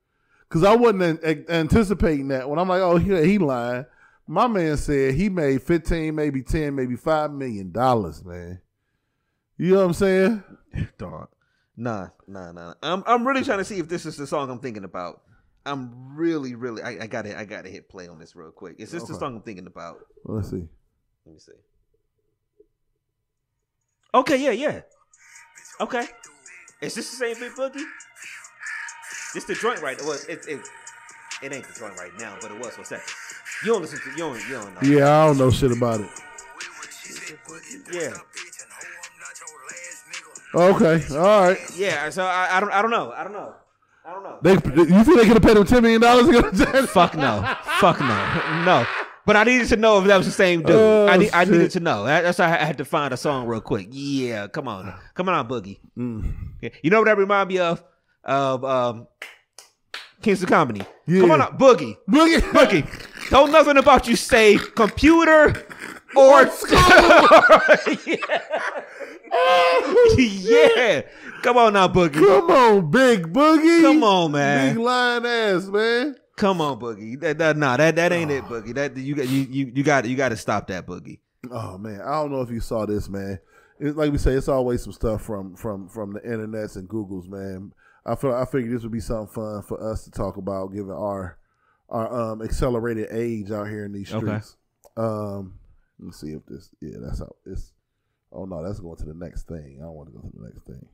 [0.48, 2.48] because I wasn't an- an- anticipating that.
[2.48, 3.86] When I'm like, oh, he, he lying.
[4.26, 8.60] My man said he made 15, maybe 10, maybe $5 million, man.
[9.58, 10.44] You know what I'm saying?
[10.98, 11.28] Dog.
[11.76, 12.74] Nah, nah, nah.
[12.82, 15.22] I'm I'm really trying to see if this is the song I'm thinking about.
[15.66, 16.82] I'm really, really.
[16.82, 18.76] I, I gotta I gotta hit play on this real quick.
[18.78, 19.98] Is this the song I'm thinking about?
[20.24, 20.66] Let's see.
[21.26, 21.52] Let me see.
[24.14, 24.80] Okay, yeah, yeah.
[25.80, 26.06] Okay.
[26.80, 27.84] Is this the same Big Boogie?
[29.34, 30.00] This the joint right?
[30.00, 30.60] Well, it, it,
[31.42, 33.04] it ain't the joint right now, but it was for a second.
[33.64, 34.98] You don't listen to you don't you don't know.
[34.98, 36.10] Yeah, I don't know shit about it.
[37.92, 38.16] Yeah.
[40.54, 41.58] Okay, all right.
[41.76, 43.12] Yeah, so I, I don't I don't know.
[43.12, 43.54] I don't know.
[44.04, 44.38] I don't know.
[44.40, 46.86] They, you think they could have paid him ten million dollars to go?
[46.86, 47.42] Fuck no.
[47.78, 48.64] Fuck no.
[48.64, 48.86] No.
[49.26, 50.70] But I needed to know if that was the same dude.
[50.74, 52.04] Oh, I, need, I needed to know.
[52.04, 53.88] That's why I had to find a song real quick.
[53.90, 54.94] Yeah, come on.
[55.12, 55.80] Come on, Boogie.
[55.98, 56.32] Mm.
[56.62, 56.70] Yeah.
[56.82, 57.84] You know what that remind me of?
[58.24, 59.06] Of um,
[60.22, 60.80] Kingston Comedy.
[61.06, 61.20] Yeah.
[61.20, 61.98] Come on up, Boogie.
[62.08, 62.40] Boogie.
[62.40, 63.28] Boogie.
[63.28, 65.66] Don't nothing about you say computer
[66.16, 66.42] or
[68.06, 68.40] yeah.
[71.42, 72.14] Come on now, Boogie.
[72.14, 73.82] Come on, big boogie.
[73.82, 74.74] Come on, man.
[74.74, 76.16] Big lion ass, man.
[76.36, 77.20] Come on, Boogie.
[77.20, 78.74] That, that, nah, that, that ain't it, Boogie.
[78.74, 81.18] That you got you you you got you got to stop that, Boogie.
[81.50, 83.38] Oh man, I don't know if you saw this, man.
[83.80, 87.28] It's like we say, it's always some stuff from from from the internets and Google's,
[87.28, 87.72] man.
[88.04, 90.90] I feel I figured this would be something fun for us to talk about, given
[90.90, 91.38] our
[91.88, 94.26] our um accelerated age out here in these Okay.
[94.26, 94.56] streets.
[94.96, 95.54] Um,
[95.98, 96.70] let me see if this.
[96.80, 97.72] Yeah, that's how it's.
[98.32, 99.78] Oh no, that's going to the next thing.
[99.80, 100.88] I don't want to go to the next thing.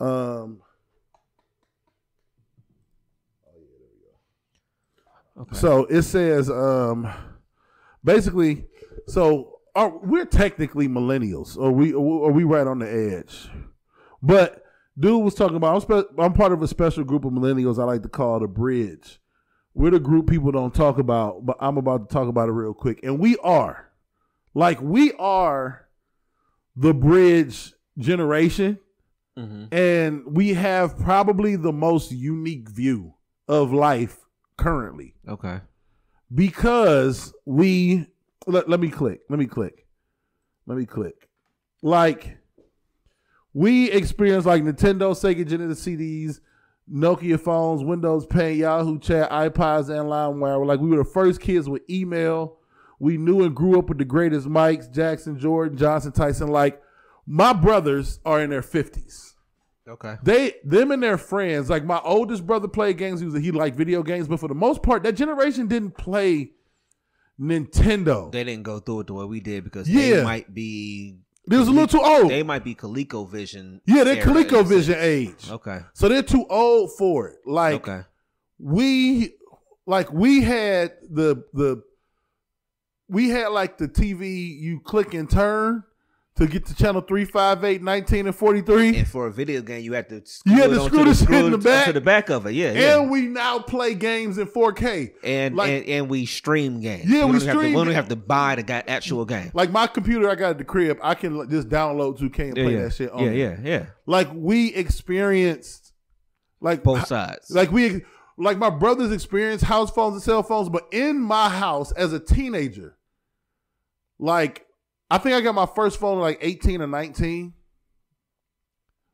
[0.00, 0.62] Um.
[5.52, 7.10] So it says, um,
[8.04, 8.66] basically,
[9.06, 13.48] so are, we're technically millennials, or we or we right on the edge.
[14.22, 14.62] But
[14.98, 17.84] dude was talking about I'm, spe- I'm part of a special group of millennials I
[17.84, 19.20] like to call the bridge.
[19.72, 22.74] We're the group people don't talk about, but I'm about to talk about it real
[22.74, 23.90] quick, and we are,
[24.52, 25.88] like, we are
[26.76, 28.78] the bridge generation,
[29.38, 29.74] mm-hmm.
[29.74, 33.14] and we have probably the most unique view
[33.48, 34.18] of life
[34.56, 35.14] currently.
[35.28, 35.60] Okay.
[36.34, 38.06] because we
[38.46, 39.86] let, let me click let me click
[40.66, 41.28] let me click.
[41.82, 42.38] Like
[43.52, 46.40] we experience like nintendo sega genesis cds
[46.90, 50.64] nokia phones windows paint yahoo chat ipods and limewire.
[50.64, 52.58] Like we were the first kids with email
[53.02, 56.80] we knew and grew up with the greatest mikes jackson jordan johnson tyson like
[57.26, 59.30] my brothers are in their 50s
[59.88, 60.14] Okay.
[60.22, 63.76] they them and their friends like my oldest brother played games he was he liked
[63.76, 66.52] video games but for the most part that generation didn't play
[67.40, 70.16] nintendo They didn't go through it the way we did because Yeah.
[70.18, 71.16] they might be
[71.48, 73.80] they was a little too old they might be ColecoVision.
[73.86, 75.80] yeah they're ColecoVision age Okay.
[75.94, 78.02] so they're too old for it like Okay.
[78.58, 79.34] we
[79.86, 81.82] like we had the the
[83.12, 85.84] we had like the tv you click and turn
[86.34, 90.08] to get to channel 358 19 and 43 And for a video game, you had
[90.08, 91.92] to You had to screw the- this shit in the back.
[91.92, 92.52] the back of it.
[92.54, 92.72] Yeah.
[92.72, 92.98] yeah.
[93.00, 97.04] and we now play games in 4k and, like- and and we stream games.
[97.04, 99.50] Yeah, we even have to- stream we don't have to buy the actual game.
[99.52, 100.98] Like my computer, I got at the crib.
[101.02, 102.82] I can just download 2K and Yeah, play yeah.
[102.84, 103.24] that shit on.
[103.24, 103.86] yeah, yeah, yeah.
[104.06, 105.92] Like we experienced,
[106.62, 107.50] like Both sides.
[107.50, 108.02] Like we,
[108.38, 112.18] like my brothers experienced house phones and cell phones, but in my house as a
[112.20, 112.96] teenager,
[114.18, 114.66] like
[115.10, 117.52] I think I got my first phone like 18 or 19.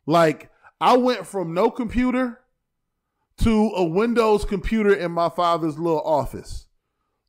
[0.07, 2.41] Like I went from no computer
[3.39, 6.67] to a Windows computer in my father's little office.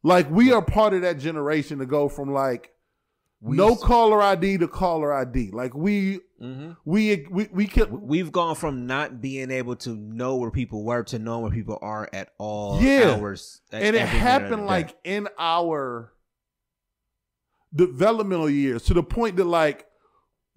[0.03, 2.72] Like we are part of that generation to go from like
[3.41, 5.51] We no caller ID to caller ID.
[5.51, 6.74] Like mm-hmm.
[6.86, 10.84] we We we we kept We've gone from not being able to know where people
[10.86, 13.15] were to knowing where people are at all Yeah.
[13.15, 13.61] hours.
[13.72, 16.13] and it every minute of happened like in our
[17.74, 19.86] developmental years to the point that like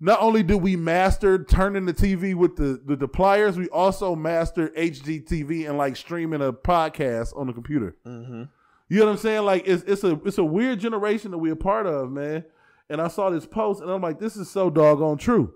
[0.00, 4.16] not only did we master turning the TV with the, the, the pliers, we also
[4.16, 7.96] mastered HGTV and like streaming a podcast on the computer.
[8.04, 8.42] Mm-hmm.
[8.88, 9.44] You know what I'm saying?
[9.44, 12.44] Like it's it's a it's a weird generation that we're a part of, man.
[12.90, 15.54] And I saw this post and I'm like, this is so doggone true.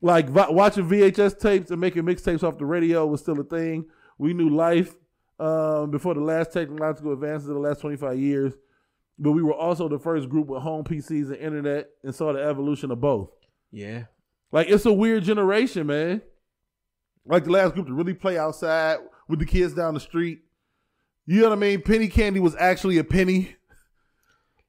[0.00, 3.86] Like vi- watching VHS tapes and making mixtapes off the radio was still a thing.
[4.18, 4.94] We knew life
[5.40, 8.52] um, before the last technological advances of the last 25 years,
[9.18, 12.42] but we were also the first group with home PCs and internet and saw the
[12.42, 13.30] evolution of both.
[13.70, 14.04] Yeah.
[14.50, 16.22] Like it's a weird generation, man.
[17.24, 18.98] Like the last group to really play outside
[19.28, 20.40] with the kids down the street.
[21.26, 21.82] You know what I mean?
[21.82, 23.54] Penny candy was actually a penny.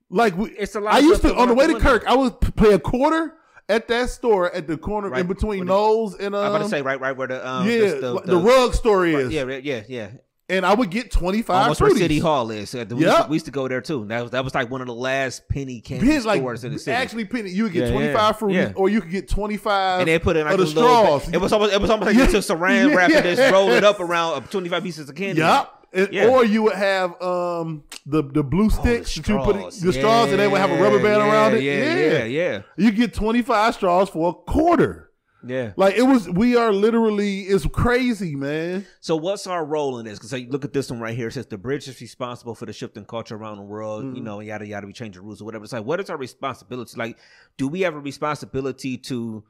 [0.09, 1.79] Like we, It's a lot I used to on the way to.
[1.79, 2.05] Kirk.
[2.07, 3.35] I would play a quarter
[3.67, 5.21] at that store at the corner Right.
[5.21, 7.77] in between Knowles and um, I'm about to say right, right where the um, yeah,
[7.77, 9.31] this- the, the, rug store right, is.
[9.33, 10.11] yeah, yeah, yeah.
[10.53, 11.63] And I would get twenty five.
[11.63, 12.73] Almost where City Hall is.
[12.73, 14.05] Uh, We, used to, we used to go there too.
[14.05, 16.79] That was that was like one of the last penny candy like stores in the
[16.79, 16.95] city.
[16.95, 17.49] actually penny.
[17.49, 18.71] You would get Yeah, twenty yeah, five fruit, yeah.
[18.75, 19.99] or you could get twenty five.
[20.01, 21.19] and they put in like the little.
[21.19, 21.29] straws.
[21.33, 23.69] It was almost it was almost like you took saran Yeah, wrap and just roll
[23.71, 25.41] it up around uh, 25 pieces of candy.
[25.41, 25.67] And-
[26.11, 26.27] Yeah.
[26.29, 29.79] Or you would have um the the blue sticks that you put in, straws.
[29.81, 31.61] the straws, and they would have a rubber band Yeah, around it.
[31.61, 32.61] yeah, yeah, yeah.
[32.77, 35.11] You get twenty five straws for a quarter.
[35.45, 35.73] Yeah.
[35.75, 36.29] Like it was.
[36.29, 37.41] We are literally.
[37.41, 38.85] It's crazy, man.
[39.01, 40.17] So what's our role in this?
[40.19, 41.27] Because you look at this one right here.
[41.27, 44.05] It says the bridge is responsible for the shifting culture around the world.
[44.05, 44.15] Mm-hmm.
[44.15, 44.87] You know, yada yada.
[44.87, 45.63] We change the rules or whatever.
[45.63, 46.97] It's like, what is our responsibility?
[46.97, 47.17] Like,
[47.57, 49.43] do we have a responsibility to,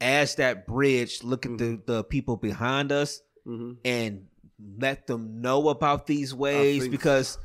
[0.00, 1.86] as that bridge, look at Mm-hmm.
[1.86, 3.22] the the people behind us
[3.84, 4.26] and
[4.78, 7.38] let them know about these ways because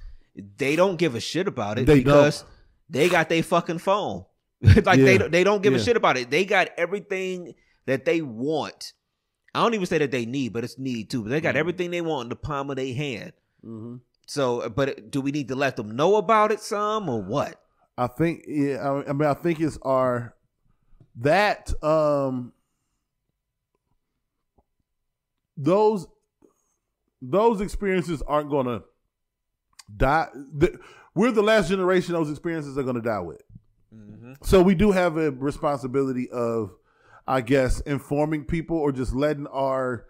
[0.57, 2.43] they don't give a shit about it They because
[2.89, 4.25] they got their fucking phone.
[4.85, 5.17] like they Yeah.
[5.17, 6.29] don't- they don't give a shit about it.
[6.31, 7.53] They got everything
[7.85, 8.93] that they want.
[9.53, 11.21] I don't even say that they need, but it's need too.
[11.23, 11.43] But they Mm-hmm.
[11.43, 13.33] got everything they want in the palm of their hand.
[14.25, 17.61] So, but do we need to let them know about it some or what?
[17.97, 18.45] I think.
[18.47, 18.77] Yeah.
[18.77, 20.33] I, I mean, I think it's our
[21.17, 22.53] that um
[25.57, 26.07] those
[27.21, 28.81] those experiences aren't gonna
[29.95, 30.27] die.
[30.33, 30.77] The,
[31.15, 33.41] we're the last generation those experiences are gonna die with.
[34.41, 36.71] So we do have a responsibility of,
[37.27, 40.05] I guess, informing people or just letting our,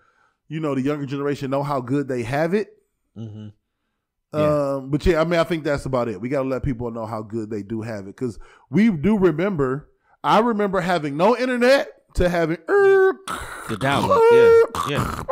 [0.48, 2.70] you know, the younger generation know how good they have it.
[3.18, 3.50] Mm-hmm.
[4.36, 6.20] Um, but yeah, I mean, I think that's about it.
[6.20, 8.40] We got to let people know how good they do have it because
[8.72, 9.90] we do remember.
[10.24, 12.58] I remember having no internet to having.
[12.66, 14.20] The download,
[14.90, 15.24] yeah,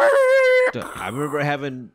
[0.75, 0.91] yeah.
[0.95, 1.89] I remember having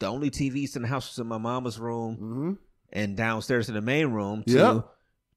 [0.00, 2.58] the only TVs in the house was in my mama's room Mhm.
[2.92, 4.42] and downstairs in the main room.
[4.48, 4.88] To, Yep.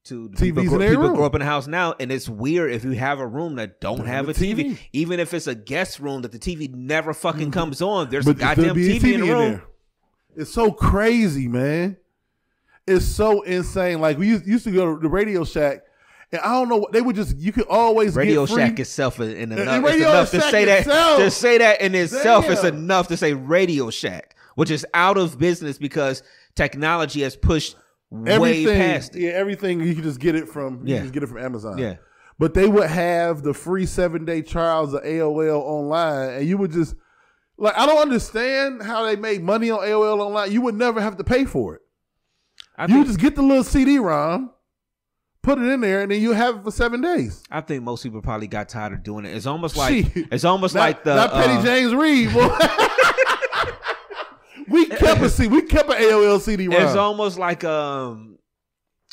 [0.06, 1.14] To the TVs people, in grow, people room.
[1.16, 3.80] grow up in the house now, and it's weird if you have a room that
[3.80, 4.54] don't have a a TV.
[4.54, 4.78] TV.
[4.92, 7.50] even if it's a guest room that the TV never fucking mm-hmm.
[7.50, 8.08] comes on.
[8.08, 9.62] There's But a goddamn a TV, in the room.
[10.36, 11.96] It's so crazy, man.
[12.86, 14.00] It's so insane.
[14.00, 15.80] Like we used, used to go to the Radio Shack,
[16.30, 17.36] and I don't know what they would just.
[17.38, 18.46] You could always Radio.
[18.46, 19.84] Shack itself is in And enough.
[19.86, 20.80] it's enough to Shack say that.
[20.80, 21.18] itself.
[21.18, 22.74] To say that in itself is Damn.
[22.74, 26.22] enough to say Radio Shack, which is out of business because
[26.54, 27.74] technology has pushed
[28.26, 28.66] everything.
[28.76, 29.22] past it.
[29.22, 30.86] Yeah, everything you can just get it from.
[30.86, 30.96] You Yeah.
[30.98, 31.78] can just get it from Amazon.
[31.78, 31.96] Yeah.
[32.38, 36.70] But they would have the free seven day trials of AOL online, and you would
[36.72, 36.94] just
[37.58, 40.52] like I don't understand how they make money on AOL online.
[40.52, 41.80] You would never have to pay for it.
[42.76, 44.50] I you just get the little CD-ROM,
[45.42, 47.42] put it in there, and then you have it for seven days.
[47.50, 49.34] I think most people probably got tired of doing it.
[49.34, 52.48] It's almost like it's almost Not, like the not Petty uh, James Reed, boy.
[54.76, 56.82] we kept a C, we kept an AOL CD-ROM.
[56.82, 58.38] It's almost like um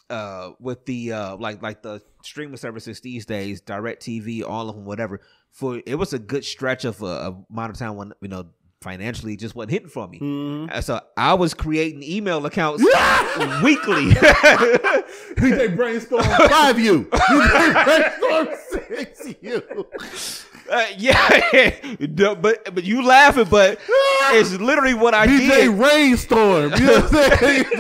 [0.09, 4.75] uh with the uh like like the streaming services these days, Direct TV, all of
[4.75, 5.21] them, whatever.
[5.51, 8.47] For it was a good stretch of a, a amount of time when you know
[8.81, 10.19] financially it just wasn't hitting for me.
[10.19, 10.79] Mm-hmm.
[10.81, 12.83] So I was creating email accounts
[13.63, 14.11] weekly.
[15.35, 17.05] DJ Brainstorm five you.
[17.05, 19.87] DJ Brainstorm six you.
[20.73, 21.75] Uh, yeah,
[22.35, 23.79] but but you laughing, but
[24.31, 25.69] it's literally what I DJ did.
[25.69, 26.71] Rainstorm.
[26.73, 27.65] You know what I'm saying?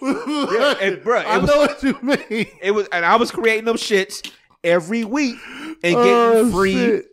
[0.00, 2.46] and bruh, it I was- know what you mean.
[2.62, 4.30] It was, and I was creating them shits
[4.64, 5.36] every week
[5.82, 7.04] and getting Oh, free shit.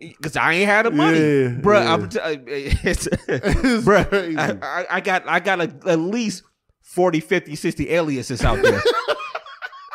[0.00, 1.82] because I ain't had the money, Yeah, bruh.
[1.84, 1.92] yeah.
[1.92, 2.18] I'm t-
[2.88, 4.08] it's, It's bruh.
[4.08, 4.36] crazy.
[4.38, 6.42] I, I, I got I got a, at least
[6.82, 8.80] 40, 50, 60 aliases out there.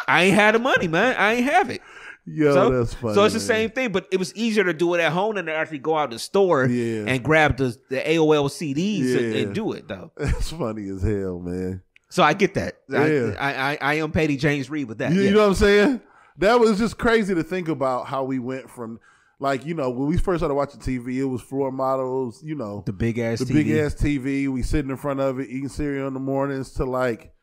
[0.08, 1.16] I ain't had the money, man.
[1.18, 1.82] I ain't have it.
[2.26, 3.14] Yo, so, that's funny.
[3.16, 3.48] so it's the man.
[3.48, 5.98] same thing, but it was easier to do it at home than to actually go
[5.98, 7.06] out to the store Yeah.
[7.08, 9.42] and grab the, the AOL CDs and, Yeah.
[9.42, 10.12] and do it though.
[10.18, 11.82] That's funny as hell, man.
[12.10, 12.76] So I get that.
[12.94, 13.36] I- Yeah.
[13.40, 15.12] I, I, I am Petty James Reed with that.
[15.14, 15.28] You, yeah.
[15.30, 16.02] you know what I'm saying?
[16.38, 19.00] that was just crazy to think about how we went from
[19.40, 22.84] like you know when we first started watching TV, it was floor models, you know,
[22.86, 23.54] The big ass the TV.
[23.54, 24.48] big ass TV.
[24.48, 27.34] We sitting in front of it eating cereal in the mornings to like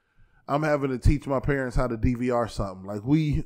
[0.46, 2.86] I'm having to teach my parents how to DVR something.
[2.86, 3.44] Like we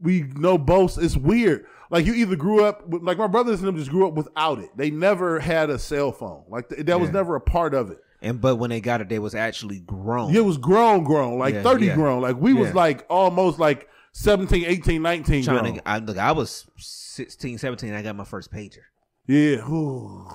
[0.00, 0.98] we know both.
[0.98, 1.66] It's weird.
[1.90, 4.58] Like you either grew up with, like my brothers and them just grew up without
[4.58, 4.70] it.
[4.76, 6.44] They never had a cell phone.
[6.48, 7.98] Like th- that was never a part of it.
[8.22, 10.34] And but when they got it, they was actually grown.
[10.34, 11.94] It was grown, grown, like Yeah, 30 yeah.
[11.94, 12.22] grown.
[12.22, 15.74] Like we was like almost like 17, 18, 19 trying grown.
[15.76, 15.88] to.
[15.88, 17.92] I, look, I was 16, 17.
[17.94, 18.78] I got my first pager.
[19.26, 19.58] yeah.
[19.68, 20.26] Ooh.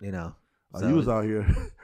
[0.00, 0.34] You know.
[0.74, 1.46] Oh, So- you was out here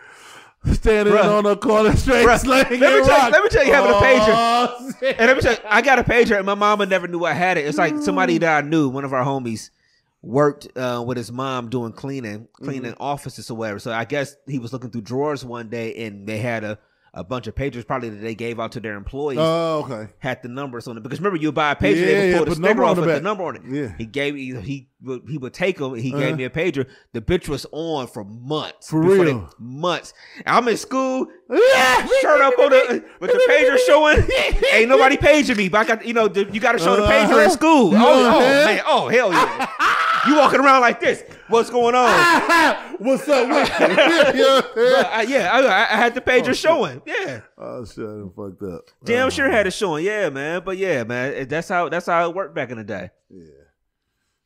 [0.72, 1.38] standing Bruh.
[1.38, 3.94] on the corner straight Bruh, slanging let me tell let me tell you having a
[3.94, 4.24] pager.
[4.28, 5.16] Oh, shit.
[5.18, 7.32] And let me tell you, I got a pager, and my mama never knew I
[7.32, 7.66] had it.
[7.66, 9.70] It's like somebody that I knew, one of our homies,
[10.22, 13.02] worked uh, with his mom doing cleaning, cleaning Mm-hmm.
[13.02, 13.78] offices or whatever.
[13.78, 16.78] So I guess he was looking through drawers one day, and they had a,
[17.16, 19.38] a bunch of pagers, probably that they gave out to their employees.
[19.40, 20.12] Oh, okay.
[20.18, 22.36] had the numbers on it because remember you buy a pager, Yeah, they would yeah,
[22.38, 23.62] pull the sticker number on off the with the number on it.
[23.68, 23.94] Yeah.
[23.96, 25.94] He gave me he would he would take them.
[25.94, 26.20] He Uh-huh.
[26.20, 26.86] gave me a pager.
[27.12, 28.90] The bitch was on for months.
[28.90, 29.24] For real?
[29.24, 30.12] they- months.
[30.44, 34.26] I'm in school, yeah, shirt up on the with the pager showing.
[34.72, 37.02] Ain't nobody paging me, but I got you know the, you got to show the
[37.02, 37.38] pager Uh-huh.
[37.38, 37.94] in school.
[37.94, 38.40] Oh, oh Uh-huh.
[38.40, 39.68] man, oh hell yeah.
[40.26, 41.22] you walking around like this?
[41.48, 42.08] What's going on?
[42.98, 43.86] What's up with you?
[44.40, 44.74] You what I'm?
[44.74, 47.02] But I, yeah, I, I had the pager showing.
[47.06, 47.40] Yeah.
[47.58, 48.90] Oh shit, I done fucked up.
[49.04, 50.62] Damn Oh, sure had it showing, yeah, man.
[50.64, 53.10] But yeah, man, that's how that's how it worked back in the day.
[53.30, 53.44] Yeah,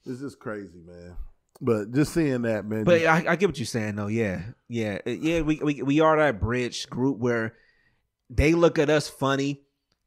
[0.04, 1.16] this is crazy, man.
[1.60, 2.84] But just seeing that, man.
[2.84, 4.06] But just- I, I get what you're saying, though.
[4.06, 5.40] Yeah, yeah, Uh, yeah.
[5.42, 7.54] We we we are that bridge group where
[8.30, 9.62] they look at us funny,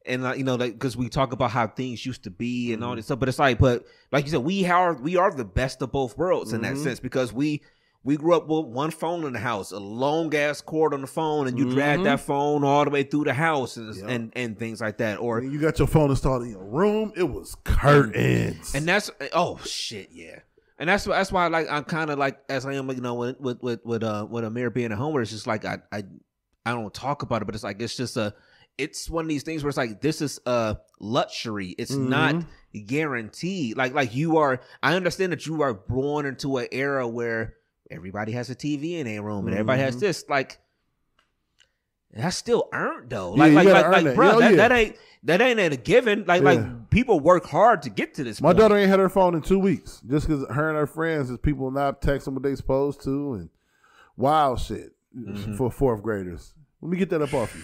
[0.06, 2.84] and like you know, like because we talk about how things used to be and
[2.84, 3.20] all this stuff.
[3.20, 6.18] But it's like, but like you said, we are we are the best of both
[6.18, 6.84] worlds in that Mhm.
[6.84, 7.62] sense because we.
[8.04, 11.06] We grew up with one phone in the house, a long ass cord on the
[11.08, 12.06] phone, and you drag Mhm.
[12.06, 14.06] that phone all the way through the house and, Yep.
[14.10, 15.20] and and things like that.
[15.20, 18.74] Or when you got your phone installed in your room, it was curtains.
[18.74, 20.40] and that's oh shit, yeah.
[20.80, 23.40] And that's that's why like I'm kind of like as I am, you know, with
[23.40, 26.04] with with with uh with Amir being a homer, it's just like I I
[26.66, 28.34] I don't talk about it, but it's like it's just a
[28.78, 31.76] it's one of these things where it's like this is a luxury.
[31.78, 32.44] It's not
[32.86, 33.78] guaranteed.
[33.78, 34.62] Like like you are.
[34.82, 37.56] I understand that you are born into an era where
[37.90, 40.00] everybody has a TV in their room and everybody has Mhm.
[40.00, 40.26] this.
[40.30, 40.60] Like
[42.14, 43.36] that's still earned though.
[43.36, 44.16] Yeah, Like you like like, like that.
[44.16, 44.58] bro, that, yeah.
[44.58, 46.26] that ain't that ain't a given.
[46.28, 46.50] Like Yeah.
[46.52, 48.42] like people work hard to get to this.
[48.42, 48.58] My point.
[48.60, 51.38] daughter ain't had her phone in two weeks just because her and her friends is
[51.38, 53.50] people not texting what they supposed to and
[54.18, 55.56] wild shit Mm-hmm.
[55.58, 56.54] for fourth graders.
[56.82, 57.62] Let me get that up off you.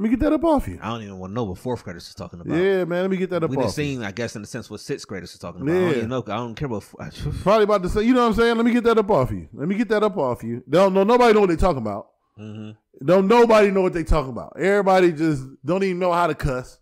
[0.00, 0.78] Let me get that up off you.
[0.80, 2.56] I don't even want to know what fourth graders is talking about.
[2.56, 3.02] Yeah, man.
[3.02, 3.70] Let me get that up we off you.
[3.70, 5.72] seen, I guess, in a sense, what sixth graders is talking about.
[5.74, 5.78] Yeah.
[5.78, 6.22] I don't even know.
[6.26, 6.84] I don't care what.
[7.42, 8.56] Probably about to say, you know what I'm saying?
[8.56, 9.50] Let me get that up off you.
[9.52, 10.64] Let me get that up off you.
[10.70, 12.06] Don't know nobody know what they talking about.
[12.40, 12.76] Mhm.
[13.04, 14.54] Don't nobody know what they talking about.
[14.58, 16.80] Everybody just don't even know how to cuss.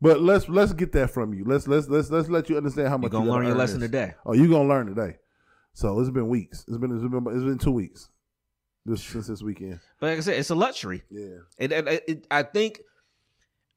[0.00, 1.44] But let's let's get that from you.
[1.44, 3.56] Let's let's let's let's let you understand how much You much gonna you learn your
[3.56, 3.88] lesson this.
[3.88, 4.14] today.
[4.24, 5.16] Oh, you're gonna learn today.
[5.72, 6.64] So it's been weeks.
[6.68, 8.10] It's been it's been it's been two weeks.
[8.86, 9.80] This since this weekend.
[10.00, 11.02] But like I said, it's a luxury.
[11.10, 11.38] Yeah.
[11.58, 12.80] And, and it, I think,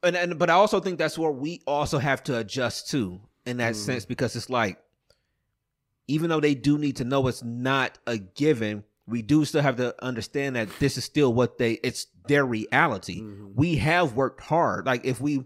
[0.04, 3.58] and, and but I also think that's where we also have to adjust to in
[3.58, 3.82] that Mm-hmm.
[3.82, 4.80] sense because it's like,
[6.08, 9.78] even though they do need to know it's not a given, we do still have
[9.78, 13.22] to understand that this is still what they it's their reality.
[13.22, 13.48] Mm-hmm.
[13.56, 14.86] We have worked hard.
[14.86, 15.44] Like if we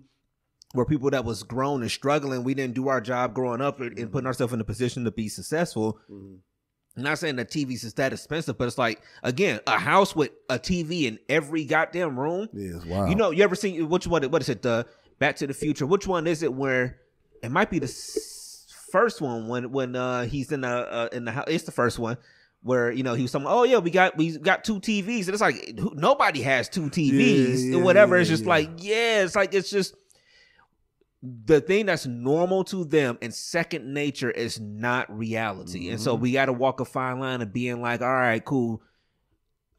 [0.73, 3.97] were people that was grown and struggling, we didn't do our job growing up and
[3.97, 5.99] and putting ourselves in a position to be successful.
[6.95, 10.29] I'm not saying that TVs is that expensive, but it's like again, a house with
[10.49, 12.49] a TV in every goddamn room.
[12.53, 13.09] Yeah, wild.
[13.09, 14.23] You know, you ever seen which one?
[14.29, 14.61] What is it?
[14.61, 14.85] The
[15.19, 15.85] Back to the Future.
[15.87, 16.53] Which one is it?
[16.53, 16.97] Where
[17.41, 17.87] it might be the
[18.91, 21.45] first one when when uh he's in the uh, in the house.
[21.47, 22.17] It's the first one
[22.61, 23.47] where you know he was talking.
[23.47, 26.89] Oh yeah, we got we got two TVs, and it's like who- nobody has two
[26.89, 28.15] TVs Yeah, or whatever.
[28.15, 28.49] yeah, it's just yeah.
[28.49, 29.95] like yeah, it's like it's just
[31.45, 35.87] the thing that's normal to them and second nature is not reality.
[35.89, 36.03] And Mm-hmm.
[36.03, 38.81] so we got to walk a fine line of being like, all right, cool.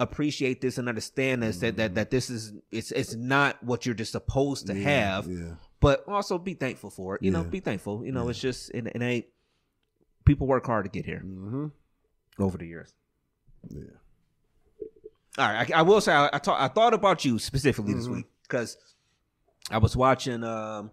[0.01, 3.95] Appreciate this and understand this that, that that this is it's it's not what you're
[3.95, 4.82] just supposed to Mm-hmm.
[4.82, 5.55] Yeah, have, Yeah.
[5.80, 7.22] but also be thankful for it.
[7.22, 8.05] You know, be thankful.
[8.05, 9.26] You know, it's just it, it ain't
[10.24, 11.66] people work hard to get here Mm-hmm.
[12.42, 12.92] over the years.
[13.70, 13.82] Yeah.
[15.38, 18.07] All right, I, I will say I, I, thought I thought about you specifically this
[18.09, 18.14] Mhm.
[18.16, 18.76] week because
[19.70, 20.42] I was watching.
[20.42, 20.90] Um,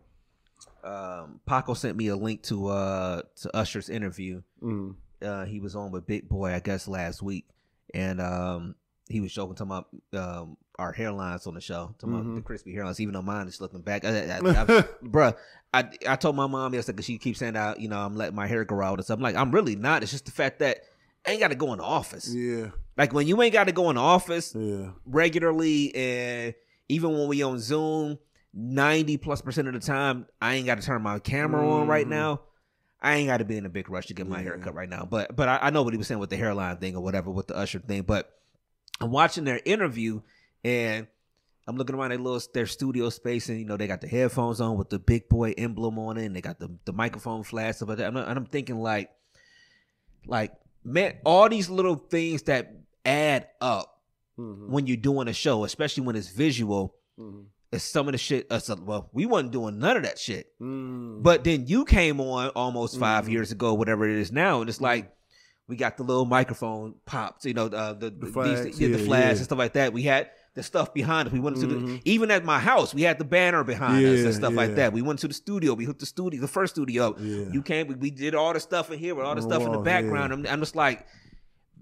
[0.83, 4.41] um, Paco sent me a link to uh to Usher's interview.
[4.61, 4.95] Mm.
[5.21, 7.45] Uh, he was on with Big Boy, I guess, last week,
[7.93, 8.75] and um,
[9.07, 9.87] he was joking talking about
[10.41, 12.35] um our hairlines on the show, talking about Mhm.
[12.35, 12.99] the crispy hairlines.
[12.99, 14.41] Even though mine is looking back, I, I, I,
[15.03, 15.35] bruh,
[15.73, 18.35] I I told my mom yesterday because she keeps saying that you know I'm letting
[18.35, 19.17] my hair grow out and stuff.
[19.17, 20.01] I'm like I'm really not.
[20.01, 20.79] It's just the fact that
[21.27, 22.33] I ain't got to go in the office.
[22.33, 22.69] Yeah.
[22.97, 24.89] Like when you ain't got to go in the office Yeah.
[25.05, 26.55] regularly, and
[26.89, 28.17] even when we on Zoom,
[28.53, 32.05] ninety plus percent of the time, I ain't got to turn my camera on right
[32.05, 32.11] mm.
[32.11, 32.41] now.
[33.01, 34.89] I ain't got to be in a big rush to get my hair cut right
[34.89, 35.07] now.
[35.09, 37.31] But but I, I know what he was saying with the hairline thing or whatever
[37.31, 38.03] with the Usher thing.
[38.03, 38.31] But
[38.99, 40.21] I'm watching their interview
[40.63, 41.07] and
[41.67, 44.61] I'm looking around their little their studio space and you know they got the headphones
[44.61, 47.77] on with the big boy emblem on it and they got the the microphone flash
[47.77, 48.09] stuff like that.
[48.09, 49.09] And I'm, and I'm thinking like
[50.27, 52.73] like man, all these little things that
[53.05, 53.99] add up
[54.37, 54.71] mm-hmm.
[54.71, 56.95] when you're doing a show, especially when it's visual.
[57.19, 57.41] Mm-hmm.
[57.71, 58.47] It's some of the shit.
[58.51, 60.47] Uh, it's a, well, we wasn't doing none of that shit.
[60.59, 64.81] But then you came on almost 5 years ago, whatever it is now, and it's
[64.81, 65.13] like
[65.71, 68.99] we got the little microphone pops, you know, uh, the the, flags, these, yeah, the
[68.99, 69.29] yeah, flags yeah.
[69.29, 69.93] and stuff like that.
[69.93, 71.33] We had the stuff behind us.
[71.33, 74.33] We went to the even at my house, we had the banner behind us and
[74.33, 74.91] stuff like that.
[74.91, 75.73] We went to the studio.
[75.73, 77.19] We hooked the studio, the first studio up.
[77.19, 77.87] You came.
[77.87, 80.33] We, we did all the stuff in here with all the stuff in the background.
[80.33, 81.07] I'm, I'm just like,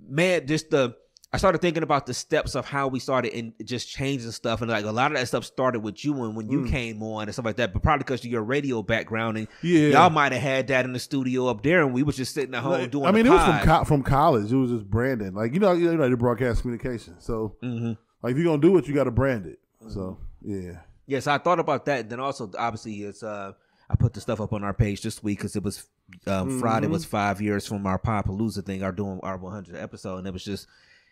[0.08, 0.96] man, just the.
[1.32, 4.72] I started thinking about the steps of how we started and just changing stuff, and
[4.72, 6.52] like a lot of that stuff started with you and when Mm.
[6.52, 7.72] you came on and stuff like that.
[7.72, 9.90] But probably because of your radio background and Yeah.
[9.90, 12.56] y'all might have had that in the studio up there, and we was just sitting
[12.56, 13.06] at home Like, doing.
[13.06, 14.52] I mean, it was from co- from college.
[14.52, 15.36] It was just branding.
[15.36, 17.16] Like you know, you know, the broadcast communication.
[17.20, 17.92] So Mm-hmm.
[18.24, 19.60] like, if you're gonna do it, you got to brand it.
[19.90, 22.02] So yeah, Yes, I thought about that.
[22.02, 23.52] And Then also, obviously, it's uh,
[23.90, 25.88] I put the stuff up on our page this week because it was
[26.28, 30.28] um, Friday was five years from our Palooza thing, our doing our 100 episode, and
[30.28, 30.68] it was just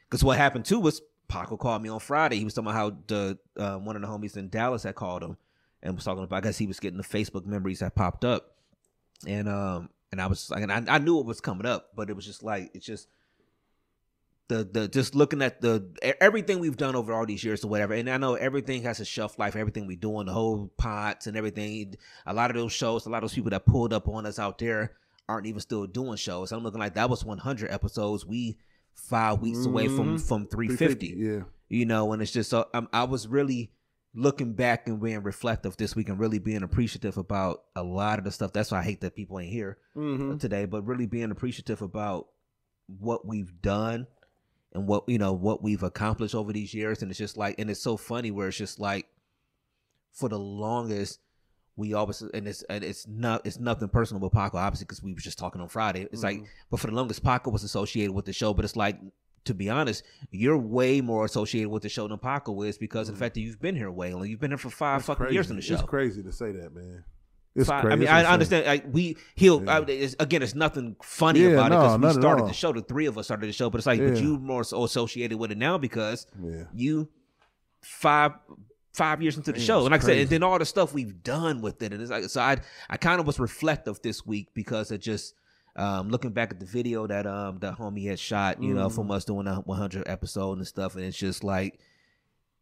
[0.09, 2.37] because what happened too was Paco called me on Friday.
[2.37, 5.23] He was talking about how the uh, one of the homies in Dallas had called
[5.23, 5.37] him
[5.83, 6.37] and was talking about.
[6.37, 8.55] I guess he was getting the Facebook memories that popped up,
[9.25, 12.09] and um, and I was like, and I, I knew it was coming up, but
[12.09, 13.07] it was just like it's just
[14.47, 15.85] the the just looking at the
[16.21, 19.05] everything we've done over all these years or whatever and i know everything has a
[19.05, 21.95] shelf life everything we do doing the whole pots and everything
[22.25, 24.39] a lot of those shows a lot of those people that pulled up on us
[24.39, 24.93] out there
[25.27, 28.57] aren't even still doing shows i'm looking like that was 100 episodes we
[28.97, 31.39] five weeks away from from 350 Yeah,
[31.69, 33.71] you know and it's just so um, i was really
[34.13, 38.25] looking back and being reflective this week and really being appreciative about a lot of
[38.25, 38.51] the stuff.
[38.51, 40.37] That's why i hate that people ain't here Mm-hmm.
[40.37, 42.27] today but really being appreciative about
[42.99, 44.07] what we've done
[44.73, 47.01] and what you know what we've accomplished over these years.
[47.01, 49.07] And it's just like and it's so funny where it's just like
[50.13, 51.19] for the longest
[51.77, 55.13] we always and it's and it's not it's nothing personal with Paco obviously because we
[55.13, 56.45] were just talking on Friday it's like mm-hmm.
[56.69, 58.99] but for the longest Paco was associated with the show but it's like
[59.45, 63.15] to be honest you're way more associated with the show than Paco is because of
[63.15, 63.25] the mm-hmm.
[63.25, 65.33] fact that you've been here way long you've been here for five fucking crazy.
[65.35, 67.05] years in the show It's crazy to say that, man.
[67.57, 67.93] It's Fi- crazy.
[67.93, 68.65] I mean, It's I understand.
[68.67, 70.43] Like we, he'll I, it's, again.
[70.43, 72.71] It's nothing funny Yeah, about it because we started the show.
[72.71, 74.21] The three of us started the show, but it's like, but Yeah.
[74.21, 76.65] you more so associated with it now because Yeah.
[76.71, 77.09] you
[77.81, 78.33] five
[78.97, 80.93] five years into the Man, show, and like I said, and then all the stuff
[80.93, 82.41] we've done with it, and it's like so.
[82.41, 82.57] I
[82.89, 85.33] I kind of was reflective this week because it just.
[85.79, 88.95] Um, looking back at the video that um that homie had shot, you know, Mm.
[88.95, 91.79] from us doing a 100 episode and stuff, and it's just like,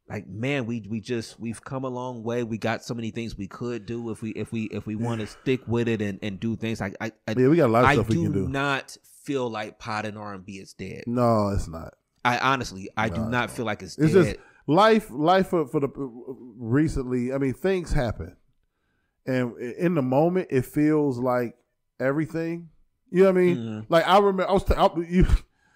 [0.09, 2.43] like man, we we just we've come a long way.
[2.43, 5.21] We got so many things we could do if we if we if we want
[5.21, 6.81] to stick with it and, and do things.
[6.81, 8.47] Like I, I Yeah, we got a lot of I stuff we do can do.
[8.49, 11.05] not feel like pot and R and B is dead.
[11.07, 11.93] No, it's not.
[12.25, 14.25] I honestly, I do not feel like it's, It's dead.
[14.25, 14.37] just
[14.67, 15.07] life.
[15.11, 15.89] Life for, for the
[16.57, 17.33] recently.
[17.33, 18.35] I mean, things happen,
[19.25, 21.55] and in the moment, it feels like
[21.99, 22.69] everything.
[23.11, 23.57] You know what I mean?
[23.57, 23.85] Mhm.
[23.89, 25.25] Like I remember, I was t- I, you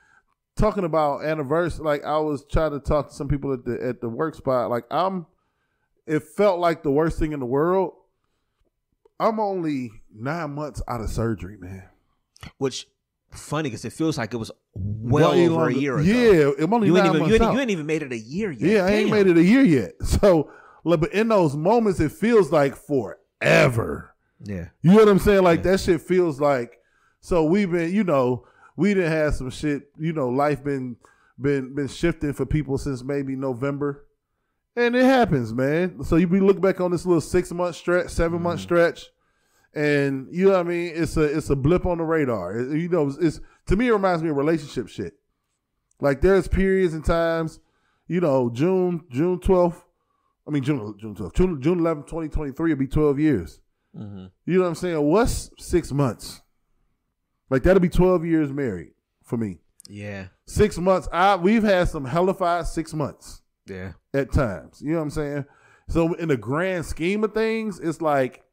[0.56, 1.86] talking about anniversary.
[1.86, 4.70] Like I was trying to talk to some people at the at the work spot.
[4.70, 5.26] Like I'm,
[6.06, 7.94] it felt like the worst thing in the world.
[9.20, 11.84] I'm only nine months out of surgery, man.
[12.58, 12.88] Which
[13.32, 16.04] funny because it feels like it was well Way over a year ago.
[16.04, 18.52] Yeah, I'm only you ain't even you ain't, you ain't even made it a year
[18.52, 18.70] yet.
[18.70, 19.94] Yeah, I ain't made it a year yet.
[20.04, 20.52] So,
[20.84, 24.16] but in those moments, it feels like forever.
[24.44, 25.44] Yeah, You know what I'm saying?
[25.44, 26.80] Like that shit feels like.
[27.22, 29.92] So we've been, you know, we didn't have some shit.
[29.98, 30.96] You know, life been
[31.40, 34.06] been been shifting for people since maybe November,
[34.76, 36.04] and it happens, man.
[36.04, 38.64] So you be look back on this little six month stretch, 7 month mm-hmm.
[38.64, 39.08] stretch,
[39.74, 40.94] and you know what I mean.
[40.96, 42.58] It's a it's a blip on the radar.
[42.58, 45.14] It- you know, it's, it's to me it reminds me of relationship shit.
[46.02, 47.60] Like there's periods and times,
[48.08, 49.82] you know, June June 12th.
[50.48, 51.34] I mean June June 12th.
[51.36, 53.62] June June 11th, 2023 will be 12 years.
[53.98, 54.26] Mm-hmm.
[54.46, 55.02] You know what I'm saying?
[55.02, 56.42] What's six months?
[57.50, 58.92] Like that'll be 12 years married
[59.24, 59.60] for me.
[59.88, 61.08] yeah, Six months.
[61.12, 63.94] I we've had some hellified six months yeah.
[64.14, 64.82] at times.
[64.82, 65.46] You know what I'm saying?
[65.90, 68.44] So in the grand scheme of things, it's like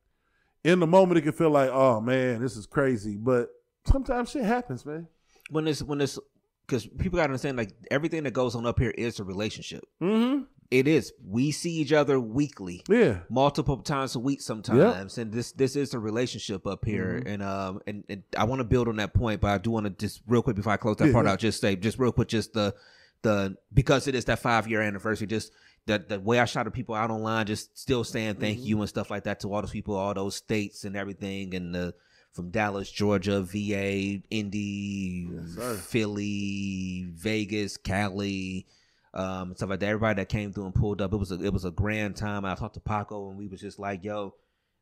[0.66, 3.16] in the moment it can feel like, oh man, this is crazy.
[3.16, 3.48] But
[3.86, 5.06] sometimes shit happens, man.
[5.50, 6.18] When it's when it's
[6.66, 9.84] because people gotta understand like everything that goes on up here is a relationship.
[10.02, 10.42] Mm-hmm.
[10.68, 11.12] It is.
[11.24, 12.82] We see each other weekly.
[12.88, 13.18] Yeah.
[13.28, 17.28] multiple times a week sometimes and this this is a relationship up here Mm-hmm.
[17.28, 19.84] and um and, and i want to build on that point but i do want
[19.86, 22.10] to just real quick before i close that Yeah, part out just say just real
[22.10, 22.74] quick just the
[23.22, 25.52] the because it is that five year anniversary just
[25.86, 28.66] that the way I shouted people out online, just still saying thank Mm-hmm.
[28.66, 31.74] you and stuff like that to all those people, all those states and everything, and
[31.74, 31.94] the
[32.32, 35.74] from Dallas, Georgia, VA, Indy, sir.
[35.76, 38.66] Philly, Vegas, Cali,
[39.14, 39.86] um, stuff like that.
[39.86, 42.44] Everybody that came through and pulled up, it was a it was a grand time.
[42.44, 44.34] I talked to Paco and we was just like, yo,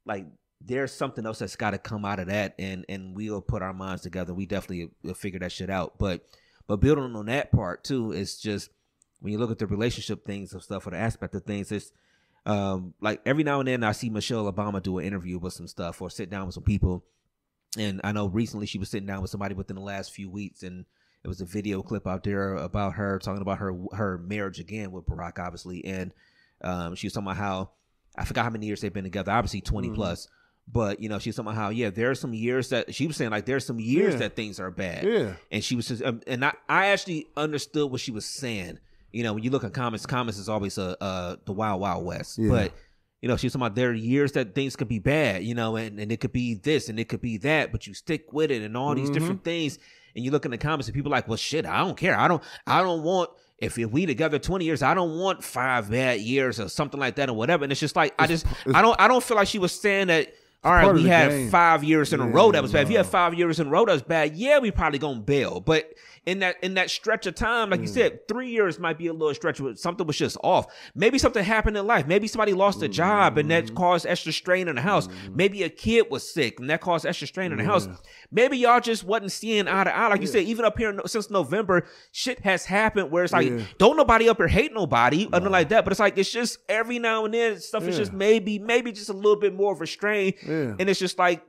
[0.05, 0.27] like
[0.61, 3.75] there's something else that's got to come out of that, and and we'll put our
[3.75, 4.33] minds together.
[4.35, 5.99] We definitely will figure that shit out.
[5.99, 6.25] But
[6.67, 8.71] but building on that part too, it's just
[9.25, 11.91] when you look at the relationship things and stuff or the aspect of things, it's
[12.45, 15.67] um like every now and then I see Michelle Obama do an interview with some
[15.67, 17.03] stuff or sit down with some people.
[17.79, 20.63] And I know recently she was sitting down with somebody within the last few weeks,
[20.63, 20.85] and
[21.25, 24.93] it was a video clip out there about her talking about her her marriage again
[24.93, 26.13] with Barack, obviously, and
[26.61, 27.71] um, she was talking about how
[28.17, 29.95] I forgot how many years they've been together, obviously 20 Mm-hmm.
[29.97, 30.29] plus.
[30.71, 33.07] But you know, she was talking about how yeah, there are some years that she
[33.07, 34.19] was saying like there's some years Yeah.
[34.21, 35.33] that things are bad, Yeah.
[35.51, 38.79] and she was just, um, and I, I actually understood what she was saying.
[39.15, 42.05] You know, when you look at comments, comments is always a uh, the wild wild
[42.05, 42.39] west.
[42.39, 42.49] Yeah.
[42.51, 42.73] But
[43.23, 45.45] you know, she's talking about there are years that things could be bad.
[45.45, 47.95] You know, and, and it could be this and it could be that, but you
[47.95, 49.15] stick with it and all these Mm-hmm.
[49.19, 49.79] different things.
[50.17, 52.17] And you look in the comments and people like, well, shit, I don't care.
[52.19, 53.31] I don't, I don't want.
[53.59, 57.15] If, if we together 20 years, I don't want five bad years or something like
[57.17, 57.65] that or whatever.
[57.65, 58.45] And it's just like I just
[58.75, 60.35] I don't I don't feel like she was saying that
[60.65, 61.51] all right, we had game.
[61.51, 62.83] five years in a row that was bad.
[62.85, 65.21] If you had five years in a row that was bad, yeah, we probably gonna
[65.21, 65.61] bail.
[65.61, 65.93] But
[66.27, 67.95] in that in that stretch of time, like you Mm.
[67.95, 69.61] said, three years might be a little stretch.
[69.61, 70.67] Where something was just off.
[70.95, 72.07] Maybe something happened in life.
[72.07, 75.09] Maybe somebody lost a job and that caused extra strain in the house.
[75.33, 77.89] Maybe a kid was sick and that caused extra strain in the house.
[78.31, 80.09] Maybe y'all just wasn't seeing eye to eye.
[80.09, 83.61] Like you said, even up here since November, shit has happened where it's like Yeah.
[83.79, 85.85] don't nobody up here hate nobody, nothing like that.
[85.85, 89.11] But it's like it's just every now and then stuff is just maybe maybe just
[89.11, 90.33] a little bit more of a strain.
[90.47, 90.75] Yeah.
[90.79, 91.43] And it's just like,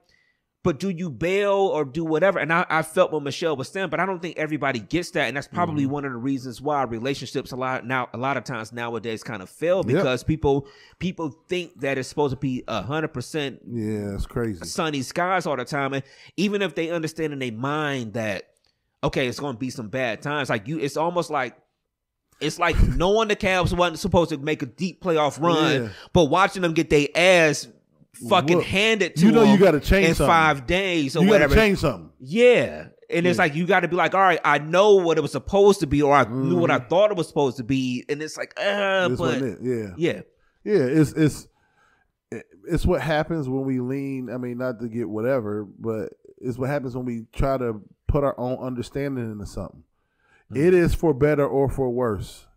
[0.65, 2.39] but do you bail or do whatever?
[2.39, 5.29] And I, I felt what Michelle was saying, but I don't think everybody gets that.
[5.29, 5.93] And that's probably Mm-hmm.
[5.93, 9.41] one of the reasons why relationships a lot now a lot of times nowadays kind
[9.41, 9.85] of fail Yep.
[9.87, 10.67] because people
[10.99, 14.65] people think that it's supposed to be a hundred percent Yeah, it's crazy.
[14.65, 15.93] sunny skies all the time.
[15.93, 16.03] And
[16.35, 18.49] even if they understand in their mind that
[19.03, 21.55] okay, it's gonna be some bad times, like you it's almost like
[22.41, 25.89] it's like knowing the Cavs wasn't supposed to make a deep playoff run, Yeah.
[26.11, 27.67] but watching them get their ass
[28.29, 30.27] fucking Look, it to you know you them gotta change in something.
[30.31, 31.55] five days or You got whatever.
[31.55, 32.09] to change something.
[32.19, 32.87] Yeah.
[33.09, 35.31] And it's like you got to be like, all right, I know what it was
[35.31, 38.19] supposed to be, or I knew what I thought it was supposed to be, and
[38.19, 39.41] it's like, uh, This but.
[39.61, 39.93] Yeah.
[39.95, 40.21] yeah,
[40.63, 41.47] Yeah, it's it's
[42.67, 44.31] it's what happens when we lean.
[44.31, 48.23] I mean, not to get whatever, but it's what happens when we try to put
[48.23, 49.83] our own understanding into something.
[50.55, 52.47] It is for better or for worse.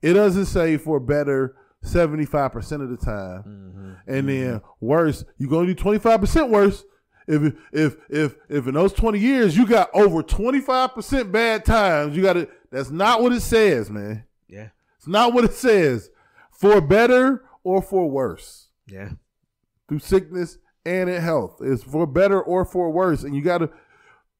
[0.00, 3.92] It doesn't say for better seventy five percent of the time, mm-hmm.
[4.06, 4.86] and then mm-hmm.
[4.86, 5.24] worse.
[5.38, 6.84] You're gonna do twenty five percent worse.
[7.26, 11.64] If if if if in those twenty years you got over twenty five percent bad
[11.64, 12.48] times, you got to.
[12.70, 14.24] That's not what it says, man.
[14.48, 16.10] yeah, It's not what it says.
[16.50, 18.68] For better or for worse.
[18.86, 19.10] yeah,
[19.88, 21.58] Through sickness and in health.
[21.60, 23.22] It's for better or for worse.
[23.22, 23.70] And you gotta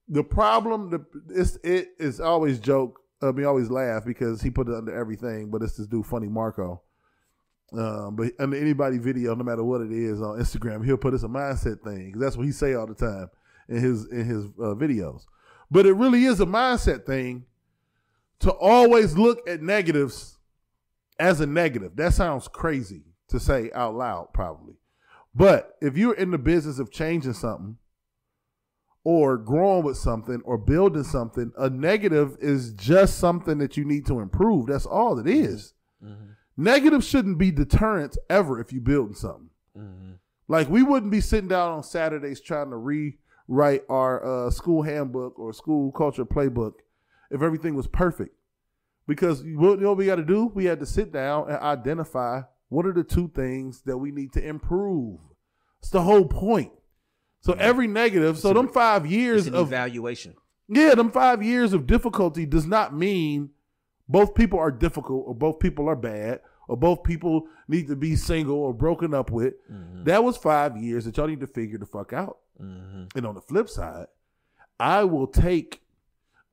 [0.08, 3.00] the problem the it's it is always joke.
[3.22, 6.28] I mean always laugh because he put it under everything, but it's this dude funny
[6.28, 6.82] Marco.
[7.72, 11.22] Um, but under anybody video, no matter what it is on Instagram, he'll put it's
[11.22, 13.30] a mindset thing 'cause that's what he say all the time
[13.68, 15.22] in his in his uh, videos.
[15.70, 17.44] But it really is a mindset thing
[18.40, 20.38] to always look at negatives
[21.18, 21.94] as a negative.
[21.94, 24.74] That sounds crazy to say out loud, probably.
[25.32, 27.76] But if you're in the business of changing something
[29.04, 34.06] or growing with something or building something, a negative is just something that you need
[34.06, 34.66] to improve.
[34.66, 35.74] That's all it is.
[36.60, 39.48] Negative shouldn't be deterrent ever if you're building something.
[40.46, 45.38] Like we wouldn't be sitting down on Saturdays trying to rewrite our uh, school handbook
[45.38, 46.72] or school culture playbook
[47.30, 48.36] if everything was perfect.
[49.06, 50.46] Because you know what we got to do?
[50.54, 54.32] We had to sit down and identify what are the two things that we need
[54.34, 55.18] to improve.
[55.78, 56.72] It's the whole point.
[57.40, 60.34] So every negative, so them five years it's an of evaluation.
[60.68, 63.50] yeah, them five years of difficulty does not mean
[64.08, 66.40] both people are difficult or both people are bad
[66.70, 69.54] or both people need to be single or broken up with.
[70.04, 72.38] That was five years that y'all need to figure the fuck out.
[73.16, 74.06] And on the flip side,
[74.78, 75.82] I will take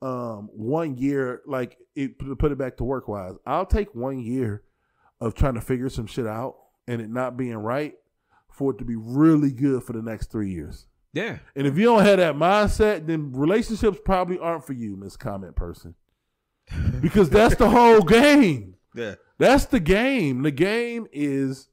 [0.01, 4.19] um, one year, like it, to put it back to work wise, I'll take one
[4.19, 4.63] year
[5.21, 6.55] of trying to figure some shit out
[6.87, 7.93] and it not being right
[8.51, 10.87] for it to be really good for the next three years.
[11.13, 15.15] Yeah, And if you don't have that mindset, then relationships probably aren't for you, Miss
[15.17, 15.93] Comment Person.
[17.01, 18.75] Because that's the whole game.
[18.95, 20.41] yeah, That's the game.
[20.43, 21.69] The game is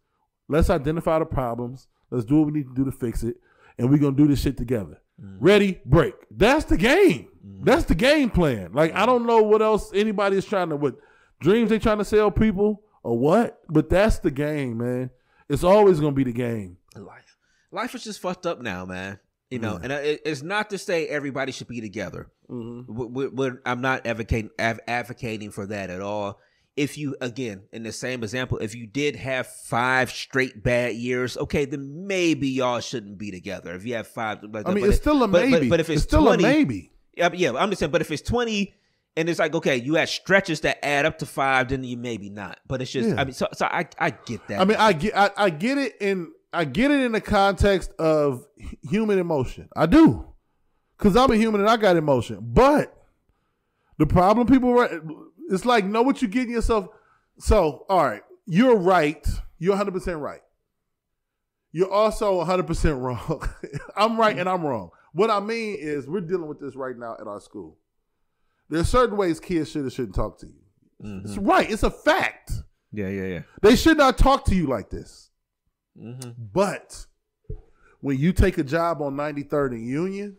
[0.48, 1.86] let's identify the problems.
[2.10, 3.36] Let's do what we need to do to fix it.
[3.78, 5.00] And we're gonna do this shit together.
[5.18, 6.14] Ready, break.
[6.30, 7.28] That's the game.
[7.62, 8.72] That's the game plan.
[8.72, 10.96] Like I don't know what else anybody is trying to what
[11.40, 13.60] dreams they trying to sell people or what?
[13.68, 15.10] But that's the game, man.
[15.48, 16.78] It's always gonna be the game.
[16.96, 17.36] life.
[17.72, 19.18] Life is just fucked up now, man.
[19.50, 19.84] You know, Mm.
[19.84, 19.92] and
[20.24, 22.28] it's not to say everybody should be together.
[22.48, 22.86] Mhm.
[22.88, 26.40] We- we- we're- I'm not advocating advocating for that at all.
[26.76, 31.36] If you again, in the same example, if you did have five straight bad years,
[31.36, 33.74] okay, then maybe y'all shouldn't be together.
[33.74, 35.68] If you have five, like, I mean, but it's it- still a but- maybe.
[35.68, 36.90] But, but if it's, still 20, a maybe.
[37.16, 37.92] yeah, I'm just saying.
[37.92, 38.74] But if it's twenty,
[39.16, 42.28] and it's like okay, you had stretches that add up to five, then you maybe
[42.28, 42.58] not.
[42.66, 43.20] But it's just, Yeah.
[43.20, 44.60] I mean, so so I I get that.
[44.60, 47.92] I mean, I get, I, I get it in, I get it in the context
[48.00, 48.44] of
[48.82, 49.68] human emotion.
[49.76, 50.26] I do,
[50.98, 52.38] because I'm a human and I got emotion.
[52.40, 52.92] But
[53.96, 54.90] the problem, people, right,
[55.50, 56.88] it's like know what you're getting yourself.
[57.38, 59.26] So, all right, you're right.
[59.58, 60.40] You're 100 percent right.
[61.72, 63.48] You're also 100 percent wrong.
[63.96, 64.90] I'm right and I'm wrong.
[65.12, 67.78] What I mean is, we're dealing with this right now at our school.
[68.68, 71.20] There's certain ways kids should or shouldn't talk to you.
[71.24, 71.70] It's right.
[71.70, 72.52] It's a fact.
[72.92, 73.42] yeah, yeah, yeah.
[73.62, 75.30] They should not talk to you like this.
[75.98, 76.30] Mm-hmm.
[76.52, 77.06] But
[78.00, 80.36] when you take a job on 93rd and Union,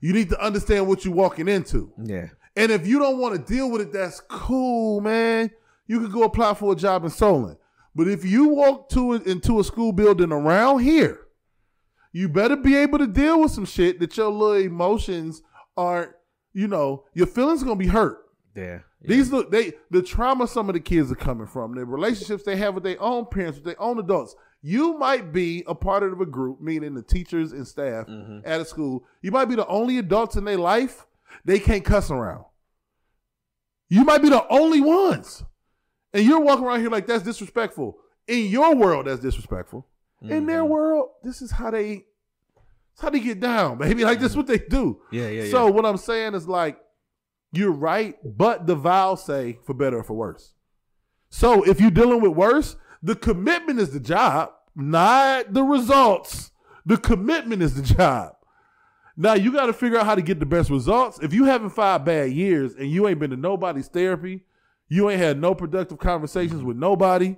[0.00, 1.92] you need to understand what you're walking into.
[2.02, 2.28] Yeah.
[2.56, 5.50] And if you don't want to deal with it, that's cool, man.
[5.86, 7.56] You can go apply for a job in Solon.
[7.94, 11.20] But if you walk to into a school building around here,
[12.12, 15.42] you better be able to deal with some shit that your little emotions
[15.76, 16.12] aren't,
[16.52, 18.18] you know, your feelings gonna be hurt.
[18.54, 18.80] Yeah.
[19.02, 22.56] These look they the trauma some of the kids are coming from, the relationships they
[22.56, 24.34] have with their own parents, with their own adults.
[24.62, 28.38] You might be a part of a group, meaning the teachers and staff mm-hmm.
[28.46, 29.04] at a school.
[29.20, 31.04] You might be the only adults in their life
[31.44, 32.44] they can't cuss around.
[33.88, 35.44] You might be the only ones.
[36.12, 37.98] And you're walking around here like that's disrespectful.
[38.26, 39.86] In your world, that's disrespectful.
[40.22, 40.70] In their mm-hmm.
[40.70, 42.04] world, this is how they
[42.94, 44.04] it's how they get down, baby.
[44.04, 45.00] Like this is what they do.
[45.10, 46.78] Yeah, yeah, So what I'm saying is like,
[47.52, 50.54] you're right, but the vows say for better or for worse.
[51.28, 56.52] So if you're dealing with worse, the commitment is the job, not the results.
[56.86, 58.36] The commitment is the job.
[59.16, 61.18] Now you got to figure out how to get the best results.
[61.22, 64.44] If you having five bad years and you ain't been to nobody's therapy,
[64.88, 67.36] you ain't had no productive conversations with nobody,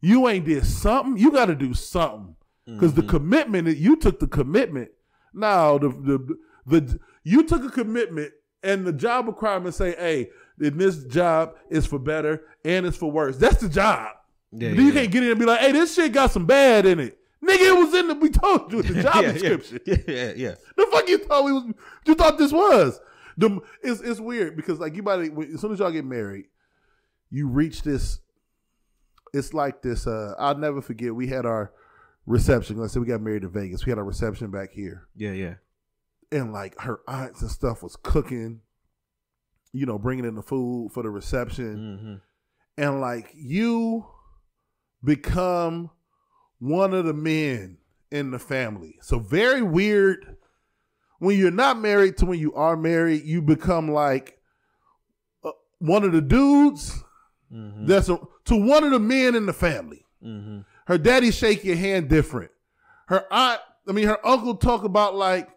[0.00, 1.16] you ain't did something.
[1.16, 2.36] You got to do something
[2.66, 3.10] because the mm-hmm.
[3.10, 4.90] commitment that you took the commitment.
[5.32, 10.78] Now the the the you took a commitment and the job requirements say, hey, in
[10.78, 13.36] this job is for better and it's for worse.
[13.36, 14.12] That's the job.
[14.52, 16.46] Yeah, Then you yeah, can't get in and be like, hey, this shit got some
[16.46, 17.18] bad in it.
[17.44, 19.80] Nigga, it was in the we told you the job yeah, description.
[19.86, 20.54] Yeah, yeah, yeah.
[20.76, 21.64] The fuck you thought we was?
[22.06, 23.00] You thought this was?
[23.36, 25.20] The it's it's weird because like you might
[25.52, 26.46] as soon as y'all get married,
[27.30, 28.20] you reach this.
[29.32, 30.06] It's like this.
[30.06, 31.14] Uh, I'll never forget.
[31.14, 31.72] We had our
[32.24, 32.76] reception.
[32.78, 33.84] Let's say we got married in Vegas.
[33.84, 35.54] We had our reception back here, Yeah, yeah.
[36.32, 38.60] and like her aunts and stuff was cooking.
[39.72, 41.98] You know, bringing in the food for the reception,
[42.78, 42.82] Mm-hmm.
[42.84, 44.06] and like you
[45.02, 45.90] become
[46.58, 47.78] one of the men
[48.10, 48.96] in the family.
[49.00, 50.36] So very weird.
[51.18, 54.38] When you're not married to when you are married, you become like
[55.44, 57.02] uh, one of the dudes
[57.52, 57.86] Mm-hmm.
[57.86, 60.04] that's a, to one of the men in the family.
[60.24, 60.60] Mm-hmm.
[60.86, 62.50] Her daddy shake your hand different.
[63.06, 65.48] Her aunt, I mean, her uncle talk about like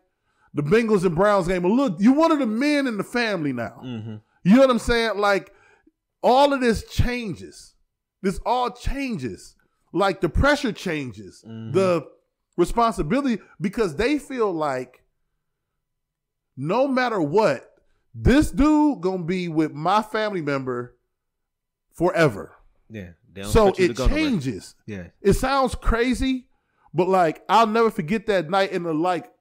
[0.53, 1.63] the Bengals and Browns game.
[1.63, 3.81] But look, you're one of the men in the family now.
[3.83, 4.15] Mm-hmm.
[4.43, 5.17] You know what I'm saying?
[5.17, 5.51] Like
[6.21, 7.73] all of this changes.
[8.21, 9.55] This all changes.
[9.93, 11.43] Like the pressure changes.
[11.47, 11.71] Mm-hmm.
[11.71, 12.07] The
[12.57, 15.03] responsibility because they feel like
[16.55, 17.75] no matter what,
[18.13, 20.95] this dude gonna be with my family member
[21.93, 22.55] forever.
[22.89, 23.11] Yeah.
[23.43, 24.75] So expect you to it changes.
[24.87, 25.07] Yeah.
[25.21, 26.47] It sounds crazy,
[26.93, 29.31] but like I'll never forget that night and the like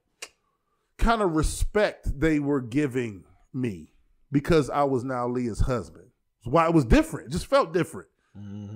[0.97, 3.23] kind of respect they were giving
[3.53, 3.93] me
[4.31, 6.09] because I was now Leah's husband.
[6.43, 7.27] Why it was different.
[7.27, 8.07] It just felt different.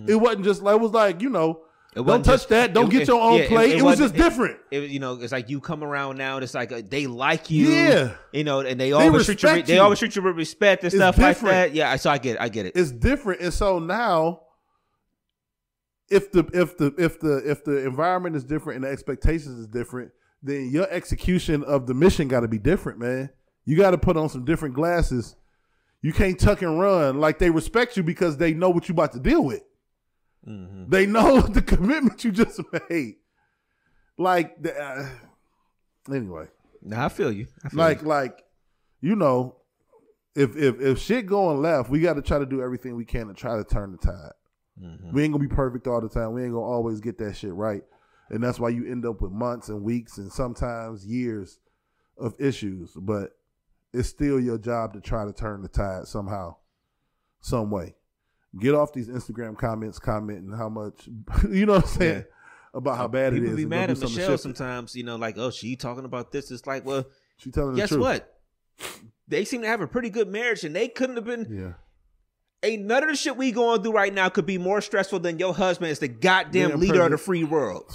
[0.08, 1.62] It wasn't just like it was like, you know,
[1.94, 3.72] don't touch just- that, don't it- get it- your own yeah, it- plate.
[3.74, 4.58] it It, was just different.
[4.72, 6.36] It, you know, it's like you come around now.
[6.36, 7.68] and It's like uh, they like you.
[7.68, 8.12] Yeah.
[8.32, 9.50] You know, and they always treat you.
[9.50, 11.44] respect They always treat you with respect and It's stuff different.
[11.44, 11.76] like that.
[11.76, 11.96] Yeah.
[11.98, 12.36] So I get.
[12.36, 12.74] It, I get it.
[12.76, 14.42] it's different and so now
[16.10, 19.68] if the if the if the if the environment is different and the expectations is
[19.68, 20.12] different
[20.44, 23.30] then your execution of the mission got to be different man
[23.66, 25.36] you got to put on some different glasses
[26.02, 29.14] you can't tuck and run like they respect you because they know what you about
[29.14, 29.62] to deal with.
[30.90, 33.16] They know the commitment you just made.
[34.18, 35.10] Like the, uh,
[36.14, 36.48] anyway.
[36.82, 37.48] Now I feel you.
[37.64, 38.08] I feel like you.
[38.08, 38.44] like
[39.02, 39.58] you know
[40.36, 43.28] if if if shit going left we got to try to do everything we can
[43.28, 44.32] to try to turn the tide.
[44.82, 45.12] Mm-hmm.
[45.12, 46.34] we ain't gonna be perfect all the time.
[46.34, 47.84] We ain't gonna always get that shit right.
[48.30, 51.60] And that's why you end up with months and weeks and sometimes years
[52.18, 52.94] of issues.
[52.96, 53.32] But
[53.94, 56.56] it's still your job to try to turn the tide somehow
[57.42, 57.96] some way
[58.60, 61.08] get off these Instagram comments, commenting how much
[61.50, 62.26] you know what I'm saying
[62.74, 63.56] about how bad it People is.
[63.58, 66.52] be mad at Michelle sometimes, you know, like, oh, she talking about this.
[66.52, 67.06] It's like, well,
[67.38, 68.06] She telling guess the truth.
[68.06, 68.38] what?
[69.28, 71.48] They seem to have a pretty good marriage, and they couldn't have been.
[71.50, 71.74] Yeah.
[72.64, 75.40] Ain't none of the shit we going through right now could be more stressful than
[75.40, 77.92] your husband is the goddamn Being leader of the free world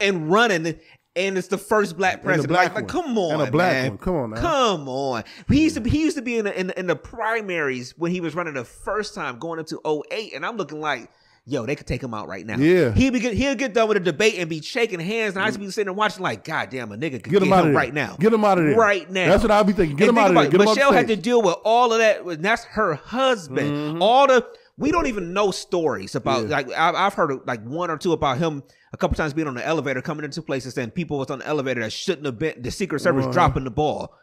[0.00, 0.78] and running,
[1.18, 2.48] and it's the first black president.
[2.48, 3.88] black like, like, come on, And a black man.
[3.90, 3.98] one.
[3.98, 4.40] Come on now.
[4.40, 5.24] Come on.
[5.48, 7.94] He used to be, he used to be in the, in, the, in the primaries
[7.98, 11.10] when he was running the first time going into 08 and I'm looking like
[11.46, 12.58] yo they could take him out right now.
[12.58, 12.92] Yeah.
[12.92, 15.48] He'd be get, he'll get done with a debate and be shaking hands and I
[15.48, 17.74] just be sitting there watching like god damn a nigga could Get him out of
[17.74, 18.16] right now.
[18.20, 19.28] Get him out of there Right now.
[19.28, 19.96] That's what I'll be thinking.
[19.96, 20.44] Get And him think out of there.
[20.44, 22.94] about it, him off Michelle had to deal with all of that and that's her
[22.96, 24.02] husband.
[24.02, 24.46] All the
[24.76, 26.50] we don't even know stories about Mm-hmm.
[26.70, 26.90] Yeah.
[26.90, 28.62] like I've heard like one or two about him
[28.92, 31.46] a couple times being on the elevator coming into places and people was on the
[31.46, 34.14] elevator that shouldn't have been the secret service dropping the ball.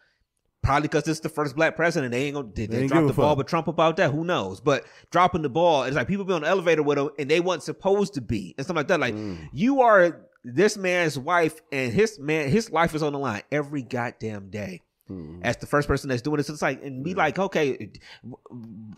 [0.64, 2.92] Probably because this is the first black president they ain't gonna did They they, ain't
[2.92, 3.38] drop the a ball fuck.
[3.38, 4.10] with trump about that?
[4.12, 4.60] Who knows?
[4.62, 7.40] But dropping the ball it's like people be on the elevator with him and they
[7.40, 9.00] weren't supposed to be and something like that.
[9.00, 9.50] Like Mm.
[9.54, 13.84] you are this man's wife and his man his life is on the line every
[13.84, 14.82] goddamn day.
[15.08, 15.42] Mm.
[15.44, 17.92] as the first person that's doing this it's like and be like okay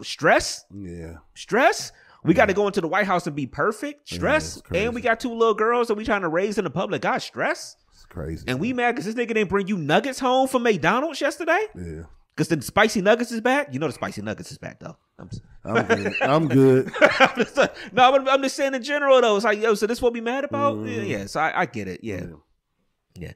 [0.01, 0.65] stress?
[0.74, 1.18] Yeah.
[1.36, 1.91] stress
[2.28, 5.19] we got to go into the white house and be perfect stress and we got
[5.19, 8.43] two little girls that we trying to raise in the public god stress It's crazy.
[8.47, 12.03] and we mad because this nigga didn't bring you nuggets home from mcdonald's yesterday Yeah.
[12.36, 13.73] because the spicy nuggets is back.
[13.73, 14.97] You know the spicy nuggets is back though.
[15.19, 15.30] I'm
[15.65, 16.13] I'm good.
[16.21, 16.91] I'm good.
[17.19, 17.57] I'm just-
[17.91, 19.36] no, but I'm just saying in general though.
[19.36, 20.78] It's like yo, so this what we mad about?
[20.86, 21.25] Yeah, yeah.
[21.25, 22.01] So I, I get it.
[22.03, 22.25] Yeah,
[23.15, 23.32] yeah.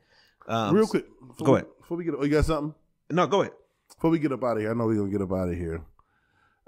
[0.47, 1.05] Um, Real quick.
[1.43, 1.67] go we- ahead.
[1.79, 2.75] Before we get, oh, you got something?
[3.09, 3.53] No, go ahead.
[3.95, 5.55] Before we get up out of here, I know we're gonna get up out of
[5.55, 5.81] here.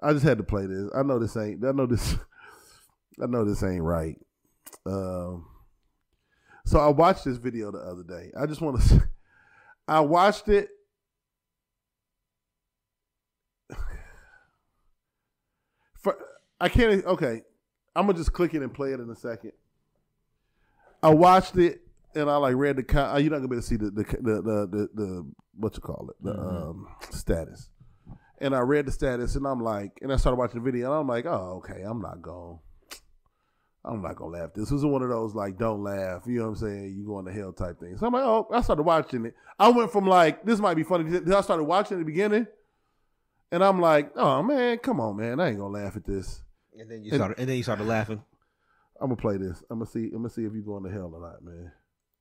[0.03, 0.89] I just had to play this.
[0.93, 1.63] I know this ain't.
[1.65, 2.15] I know this.
[3.21, 4.19] I know this ain't right.
[4.85, 5.45] Um.
[6.65, 8.31] So I watched this video the other day.
[8.37, 9.09] I just want to.
[9.87, 10.69] I watched it.
[15.99, 16.17] For,
[16.59, 17.05] I can't.
[17.05, 17.41] Okay,
[17.95, 19.53] I'm gonna just click it and play it in a second.
[21.01, 21.81] I watched it
[22.15, 22.83] and I like read the.
[23.21, 25.81] You're not gonna be able to see the the the the, the, the what you
[25.81, 27.69] call it the um, status.
[28.43, 30.99] And I read the status and I'm like, and I started watching the video and
[30.99, 32.59] I'm like, oh okay, I'm not going.
[33.85, 34.49] I'm not gonna laugh.
[34.53, 36.23] This was one of those like don't laugh.
[36.25, 36.95] You know what I'm saying?
[36.97, 38.01] You going to hell type things.
[38.01, 39.35] So I'm like, oh, I started watching it.
[39.57, 41.09] I went from like this might be funny.
[41.09, 42.47] Then I started watching at the beginning,
[43.51, 46.43] and I'm like, oh man, come on, man, I ain't gonna laugh at this.
[46.77, 48.21] And then you started, and then you started laughing.
[48.99, 49.63] I'm gonna play this.
[49.69, 50.05] I'm gonna see.
[50.05, 51.71] I'm gonna see if you going to hell or not, man.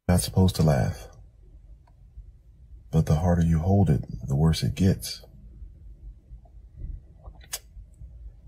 [0.08, 1.08] Not supposed to laugh.
[2.92, 5.24] But the harder you hold it, the worse it gets.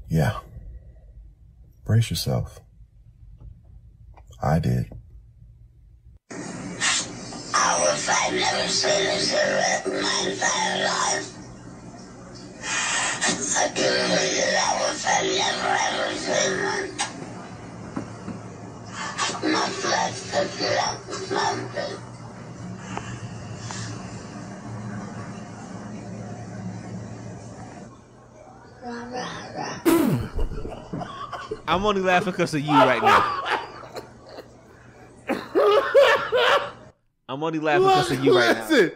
[0.09, 0.39] Yeah.
[1.85, 2.61] Brace yourself.
[4.43, 4.91] I did.
[6.31, 11.31] I wish I'd never seen a cigarette in my entire life.
[13.57, 14.53] I do believe
[15.05, 16.15] that never ever
[20.33, 21.99] took it up to something.
[31.67, 33.43] I'm only laughing because of you right now.
[37.27, 38.69] I'm only laughing because of you right now.
[38.69, 38.93] Listen.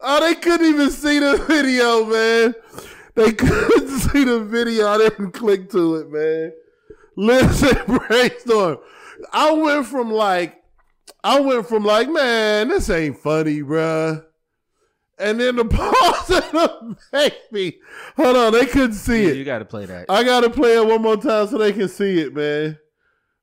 [0.00, 2.54] Oh, they couldn't even see the video, man.
[3.14, 4.88] They couldn't see the video.
[4.88, 6.52] I didn't click to it, man.
[7.16, 7.76] Listen,
[8.08, 8.78] brainstorm.
[9.32, 10.62] I went from like,
[11.22, 14.24] I went from like, man, this ain't funny, bruh.
[15.18, 16.96] And then the pause of the
[17.50, 17.78] baby.
[18.16, 19.36] Hold on, they couldn't see You, it.
[19.36, 20.06] you got to play that.
[20.10, 22.78] I gotta play it one more time so they can see it, man.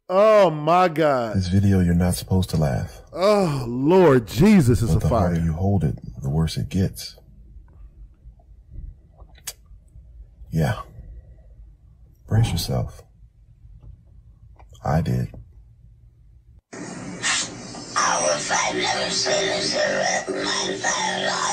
[0.08, 1.36] Oh my God.
[1.36, 3.02] This video, you're not supposed to laugh.
[3.12, 5.46] Oh Lord Jesus, it's But a the harder fire.
[5.46, 7.18] you hold it, the worse it gets.
[10.52, 10.82] Yeah.
[12.28, 13.02] Brace yourself.
[14.86, 15.34] I did.
[16.74, 21.53] I wish I'd never seen a cigarette in my entire life.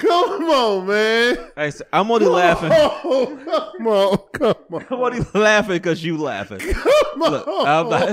[0.00, 1.36] Come on, man.
[1.56, 2.70] Hey, so I'm only laughing.
[2.72, 3.38] Oh,
[3.76, 4.86] come on, come on.
[4.90, 6.58] I'm only laughing because you laughing.
[6.58, 7.30] Come on.
[7.32, 8.08] Look, I'm not,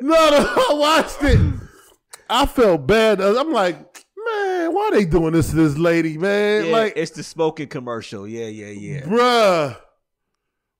[0.00, 1.40] No, no, I watched it.
[2.28, 3.20] I felt bad.
[3.20, 6.66] I'm like, man, why they doing this to this lady, man?
[6.66, 8.26] yeah, like, it's the smoking commercial.
[8.26, 9.00] Yeah, yeah, yeah.
[9.02, 9.76] bruh,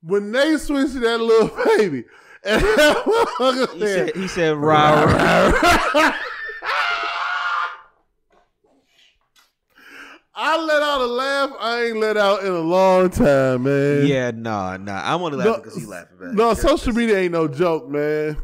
[0.02, 2.05] when they switched to that little baby,
[2.44, 6.14] And He said, he said, rah, rah.
[10.44, 14.06] I let out a laugh I ain't let out in a long time, man.
[14.06, 15.01] Yeah, nah, nah.
[15.05, 16.32] I'm only laughing because he laughing back.
[16.32, 18.36] No, social media ain't no joke, man.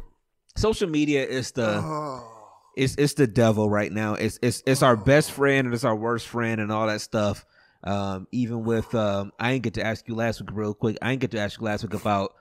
[0.56, 2.24] Social media is the Oh.
[2.76, 4.14] it's it's the devil right now.
[4.14, 7.44] It's it's it's our best friend and it's our worst friend and all that stuff.
[7.82, 10.98] Um, even with um, I didn't get to ask you last week real quick.
[11.02, 12.34] I didn't get to ask you last week about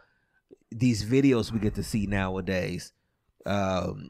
[0.71, 2.91] these videos we get to see nowadays.
[3.45, 4.09] Um,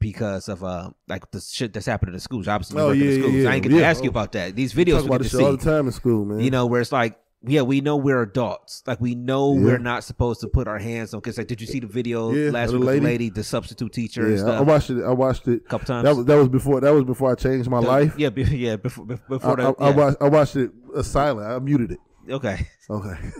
[0.00, 2.46] because of uh like the shit that's happening in schools.
[2.48, 3.34] Obviously, Oh, we work in yeah, the schools.
[3.34, 3.78] yeah, I didn't get yeah.
[3.80, 4.54] to ask you about that.
[4.56, 6.40] These videos we about this shit all the time in school, man.
[6.40, 8.82] You know, where it's like, yeah, we know we're adults.
[8.86, 9.64] Like we know Yeah.
[9.64, 11.20] we're not supposed to put our hands on.
[11.20, 12.86] Cause like, did you see the video Yeah, last the week?
[12.86, 13.00] lady.
[13.00, 14.58] The lady, the substitute teacher, yeah, I, stuff.
[14.58, 15.04] I watched it.
[15.04, 16.04] I watched it a couple times.
[16.04, 18.14] That was that was before that was before I changed my The- life.
[18.18, 18.76] Yeah, be, yeah.
[18.76, 21.48] Before before I, the, I, I watched I watched it uh, silent.
[21.50, 21.98] I muted it.
[22.30, 22.66] Okay.
[22.90, 23.16] Okay.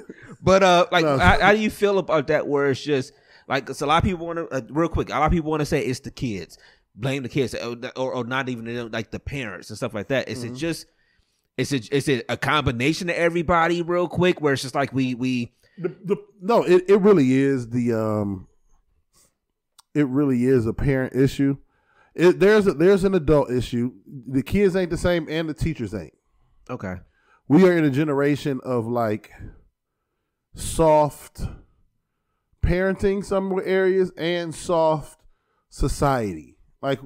[0.40, 1.18] But uh, like, No.
[1.18, 2.46] how, how do you feel about that?
[2.46, 3.12] Where it's just
[3.48, 5.08] like, it's a lot of people want to uh, real quick.
[5.10, 6.58] A lot of people want to say it's the kids,
[6.94, 10.28] blame the kids, or, or, or not even like the parents and stuff like that.
[10.28, 10.50] Is Mhm.
[10.50, 10.86] it just?
[11.56, 13.82] Is it is it a combination of everybody?
[13.82, 17.70] Real quick, where it's just like we we The, the, no, it, it really is
[17.70, 18.46] the um,
[19.94, 21.56] it really is a parent issue.
[22.14, 23.92] It, there's a, there's an adult issue.
[24.28, 26.14] The kids ain't the same, and the teachers ain't.
[26.70, 26.96] okay.
[27.48, 29.32] We are in a generation of like
[30.54, 31.40] soft
[32.68, 35.20] parenting some areas and soft
[35.70, 36.56] society.
[36.82, 37.00] Like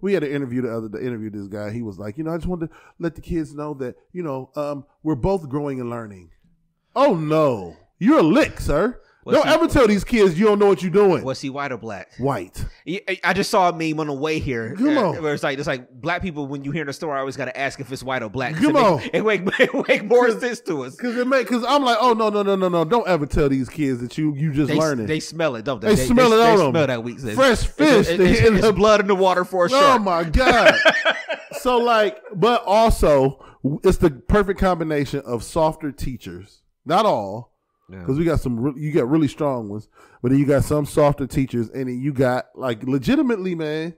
[0.00, 1.70] we had an interview the other day, interviewed this guy.
[1.70, 4.22] He was like, you know, I just wanted to let the kids know that, you
[4.22, 6.30] know, um, we're both growing and learning.
[6.96, 7.76] Oh no.
[8.00, 9.00] You're a lick, sir.
[9.32, 11.22] Well, don't see- ever tell these kids you don't know what you're doing.
[11.24, 12.12] Was he white or black?
[12.18, 12.64] White.
[12.86, 14.74] I- just saw a meme on the way here.
[14.74, 15.22] Come uh, on.
[15.22, 17.44] Where it's like it's like black people when you hear the story, I always got
[17.44, 18.54] to ask if it's white or black.
[18.56, 18.96] Come it on.
[18.98, 20.96] make, it make, it make more sense to us.
[20.96, 22.84] Cause it make, cause I'm like, oh no, no, no, no, no!
[22.84, 25.06] Don't ever tell these kids that you you just They, learning.
[25.06, 25.94] they smell it, don't they?
[25.94, 26.72] They smell it they, on they them.
[26.72, 27.20] smell that weak.
[27.20, 28.08] Fresh fish.
[28.08, 30.74] It's, They it's- end it's up- blood in the water for a Oh my god!
[31.60, 33.44] so like, but also
[33.84, 36.62] it's the perfect combination of softer teachers.
[36.84, 37.52] Not all,
[37.90, 38.00] Yeah.
[38.00, 38.74] because we got some.
[38.76, 39.88] You got really strong ones,
[40.22, 43.94] but then you got some softer teachers, and then you got like legitimately, man.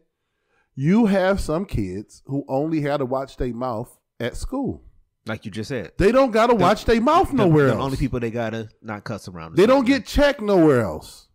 [0.77, 4.85] You have some kids who only had to watch their mouth at school.
[5.27, 7.83] Like you just said, They don't got to watch their mouth the, nowhere the else.
[7.83, 9.57] only people they gotta not cuss around.
[9.57, 11.29] They don't get checked nowhere else.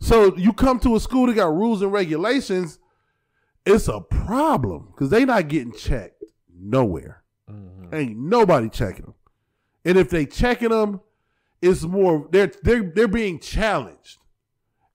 [0.00, 2.78] So you come to a school that got rules and regulations,
[3.66, 6.24] it's a problem because they not getting checked
[6.58, 7.22] nowhere.
[7.50, 7.94] Mm-hmm.
[7.94, 9.14] Ain't nobody checking them.
[9.84, 11.00] And if they checking them,
[11.62, 14.18] it's more they're they're they're being challenged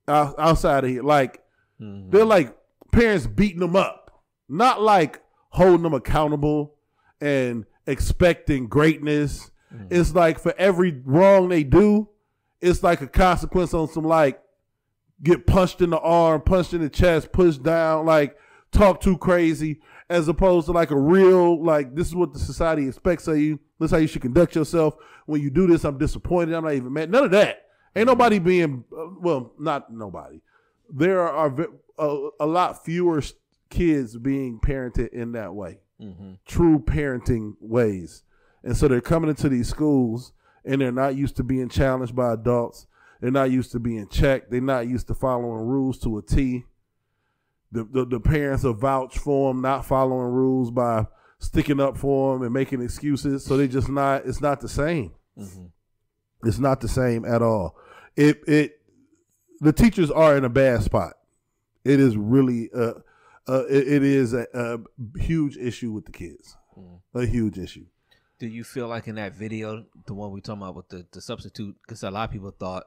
[0.07, 1.03] outside of here.
[1.03, 1.39] Like
[1.81, 2.11] Mm-hmm.
[2.11, 2.55] they're like
[2.91, 5.19] parents beating them up, not like
[5.49, 6.75] holding them accountable
[7.19, 9.49] and expecting greatness.
[9.89, 12.07] It's like for every wrong they do,
[12.61, 14.39] it's like a consequence on some like
[15.23, 18.37] get punched in the arm, punched in the chest, pushed down, like
[18.71, 22.87] talk too crazy, as opposed to like a real like this is what the society
[22.87, 23.59] expects of you.
[23.83, 24.95] This is how you should conduct yourself.
[25.25, 26.53] When you do this, I'm disappointed.
[26.55, 27.09] I'm not even mad.
[27.11, 27.65] None of that.
[27.95, 30.41] Ain't nobody being uh, well, not nobody.
[30.89, 31.53] There are
[31.97, 33.21] a, a lot fewer
[33.69, 36.37] kids being parented in that way Mhm.
[36.45, 38.23] true parenting ways.
[38.63, 40.33] And so they're coming into these schools
[40.65, 42.87] and they're not used to being challenged by adults.
[43.21, 44.51] They're not used to being checked.
[44.51, 46.65] They're not used to following rules to a T.
[47.71, 51.05] The, the, the parents are vouch for them, not following rules by
[51.43, 53.43] sticking up for them and making excuses.
[53.45, 55.11] So they just not, it's not the same.
[56.43, 57.75] It's not the same at all.
[58.15, 58.81] It, it,
[59.59, 61.13] the teachers are in a bad spot.
[61.85, 62.93] It is really, uh,
[63.47, 66.55] uh, it, it is a, a huge issue with the kids.
[67.13, 67.85] A huge issue.
[68.39, 71.21] Do you feel like in that video, the one we talking about with the, the
[71.21, 72.85] substitute, because a lot of people thought,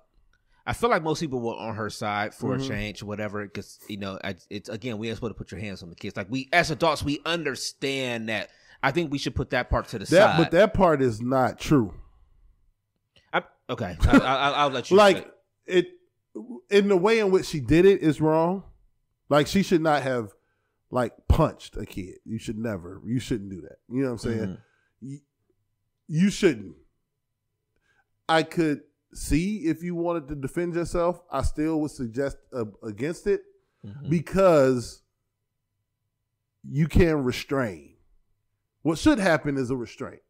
[0.66, 2.64] I feel like most people were on her side for Mhm.
[2.64, 3.44] a change, whatever.
[3.44, 4.18] Because you know,
[4.50, 6.16] it's again, we ain't supposed to put your hands on the kids.
[6.16, 8.50] Like we, as adults, we understand that.
[8.82, 10.38] I think we should put that part to the That, side.
[10.38, 11.94] but that part is not true.
[13.32, 14.96] I, okay, I, I, I'll let you.
[14.96, 15.30] like say-
[15.66, 15.88] it,
[16.70, 18.64] in the way in which she did it is wrong.
[19.28, 20.32] Like she should not have,
[20.90, 22.16] like punched a kid.
[22.24, 23.00] You should never.
[23.04, 23.78] You shouldn't do that.
[23.88, 24.46] You know what I'm saying?
[24.48, 24.58] Mhm.
[25.00, 25.18] You,
[26.08, 26.76] you shouldn't.
[28.28, 28.82] I could
[29.16, 31.20] see if you wanted to defend yourself.
[31.30, 33.42] I still would suggest uh, against it
[33.84, 34.10] Mhm.
[34.10, 35.02] because
[36.68, 37.94] you can restrain.
[38.82, 40.22] What should happen is a restraint.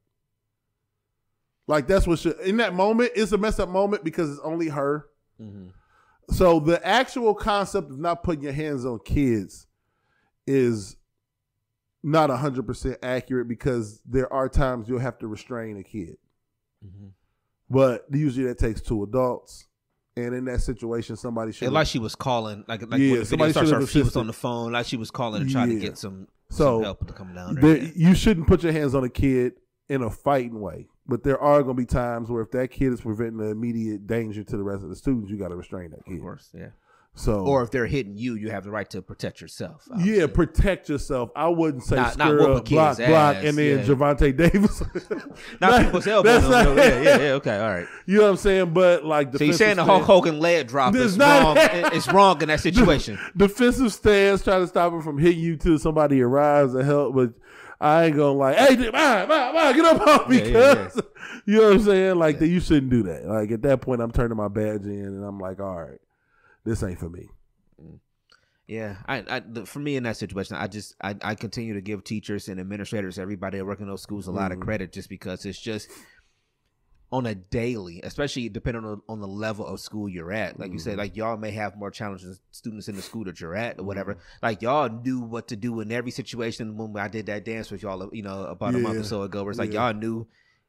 [1.67, 4.69] Like that's what should in that moment, it's a messed up moment because it's only
[4.69, 5.09] her.
[5.41, 5.73] Mhm.
[6.31, 9.67] So the actual concept of not putting your hands on kids
[10.47, 10.97] is
[12.03, 16.19] not 100% accurate because there are times you'll have to restrain a kid.
[16.85, 17.13] Mhm.
[17.69, 19.67] But usually that takes two adults
[20.17, 23.25] and in that situation, somebody should like she was calling, like like Yeah, when the
[23.25, 25.53] video somebody starts, her, have she was on the phone, like she was calling to
[25.53, 27.77] try to get some, so some help to come down there.
[27.95, 29.55] you shouldn't put your hands on a kid
[29.89, 30.89] in a fighting way.
[31.07, 34.07] But there are going to be times where if that kid is preventing the immediate
[34.07, 36.17] danger to the rest of the students, you got to restrain that kid.
[36.17, 36.71] Of course, yeah.
[37.19, 39.89] So Or if they're hitting you, you have the right to protect yourself.
[39.99, 41.31] yeah, protect yourself.
[41.35, 43.85] I wouldn't say Not- not stir whoop a up, block, block, ass, and then yeah.
[43.85, 44.81] Javante Davis.
[45.61, 46.43] Not That- people's elbows.
[46.43, 47.33] no, no, yeah, yeah, yeah.
[47.33, 47.87] Okay, all right.
[48.05, 48.75] You know what I'm saying?
[48.75, 51.57] But like, So you're saying the Hulk Hogan leg drop is not- wrong?
[51.95, 53.19] it's wrong in that situation.
[53.37, 57.15] defensive stance, trying to stop him from hitting you till somebody arrives to help.
[57.15, 57.33] But
[57.81, 61.01] I ain't gonna like, hey, bye, bye, bye, get up on me, Yeah, cuz.
[61.47, 62.17] You know what I'm saying?
[62.17, 63.27] Like that, you shouldn't do that.
[63.27, 65.99] Like at that point, I'm turning my badge in, and I'm like, all right,
[66.67, 67.31] this ain't for me.
[68.67, 71.81] Yeah, I, I the, for me in that situation, I just I, I continue to
[71.81, 74.63] give teachers and administrators, everybody that work in those schools, a lot of Mhm.
[74.63, 75.89] credit just because it's just
[77.13, 80.59] on a daily, especially depending on on the level of school you're at.
[80.59, 80.99] Like you said, Mhm.
[80.99, 84.15] like y'all may have more challenges students in the school that you're at or whatever.
[84.15, 84.39] Mm-hmm.
[84.47, 86.77] Like y'all knew what to do in every situation.
[86.77, 89.45] When I did that dance with y'all, you know, about a month or so ago,
[89.45, 89.87] where it's like yeah.
[89.91, 90.27] y'all knew.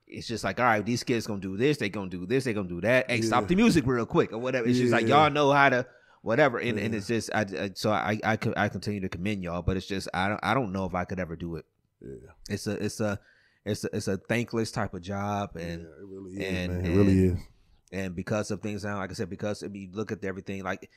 [0.07, 2.53] It's just like, all right, these kids gonna do this, they gonna do this, they
[2.53, 3.09] gonna do that.
[3.09, 3.25] Hey, Yeah.
[3.25, 4.67] stop the music real quick or whatever.
[4.67, 5.85] It's just like y'all know how to
[6.21, 9.43] whatever, and, and it's just I, I so I I could I continue to commend
[9.43, 11.65] y'all, but it's just I don't I don't know if I could ever do it.
[12.01, 13.19] Yeah, It's a it's a
[13.65, 16.85] it's a, it's a thankless type of job, and yeah, it really is, and- man.
[16.91, 17.43] It really and- is.
[17.91, 20.89] and because of things now, like I said, because I mean, look at everything like.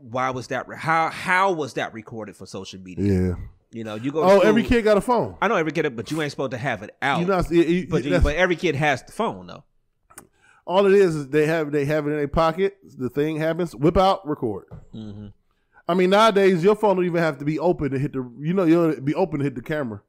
[0.00, 0.66] Why was that?
[0.76, 3.04] How how was that recorded for social media?
[3.30, 3.34] Yeah.
[3.70, 4.22] You know, you go.
[4.22, 5.36] to Oh, every kid got a phone.
[5.42, 7.20] I know every kid, but you ain't supposed to have it out.
[7.20, 9.64] You know, you- you- but you, but every kid has the phone though.
[10.66, 12.76] all it is is they have they have it in their pocket.
[12.96, 14.66] The thing happens, whip out, record.
[14.94, 15.26] Mm-hmm.
[15.86, 18.18] I mean, nowadays your phone don't even have to be open to hit the.
[18.38, 20.02] You know, you'll be open to hit the camera.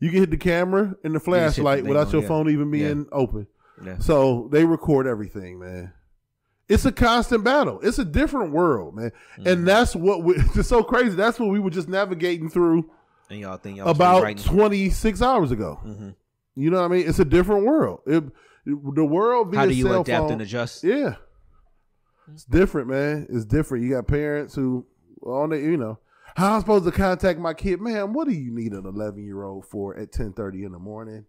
[0.00, 2.28] You can hit the camera and the flashlight without on, your yeah.
[2.28, 2.88] phone even Yeah.
[2.88, 3.46] being open.
[3.84, 3.98] Yeah.
[3.98, 5.92] So they record everything, man.
[6.72, 7.80] It's a constant battle.
[7.82, 9.10] It's a different world, man.
[9.36, 9.48] Mm-hmm.
[9.48, 11.14] And that's what we, it's so crazy.
[11.16, 12.90] That's what we were just navigating through
[13.30, 15.78] And y'all think y'all about writing- 26 hours ago.
[15.84, 16.14] Mhm.
[16.54, 17.08] You know what I mean?
[17.08, 18.00] It's a different world.
[18.06, 18.24] It,
[18.64, 20.84] the world via How do you adapt phone- and adjust?
[20.84, 21.14] Yeah,
[22.32, 23.26] it's different, man.
[23.30, 23.84] It's different.
[23.84, 24.86] You got parents who
[25.22, 25.98] on the, you know,
[26.36, 28.12] how I'm supposed to contact my kid, man.
[28.12, 31.24] What do you need an 11 year old for at 10:30 in the morning?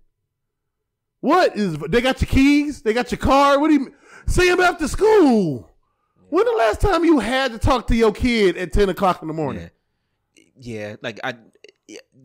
[1.24, 2.82] What is they got your keys?
[2.82, 3.58] They got your car?
[3.58, 3.94] What do you
[4.28, 5.72] see him after school?
[6.30, 9.30] When the last time you had to talk to your kid at 10 o'clock in
[9.30, 9.70] the morning?
[10.60, 11.36] Yeah, like I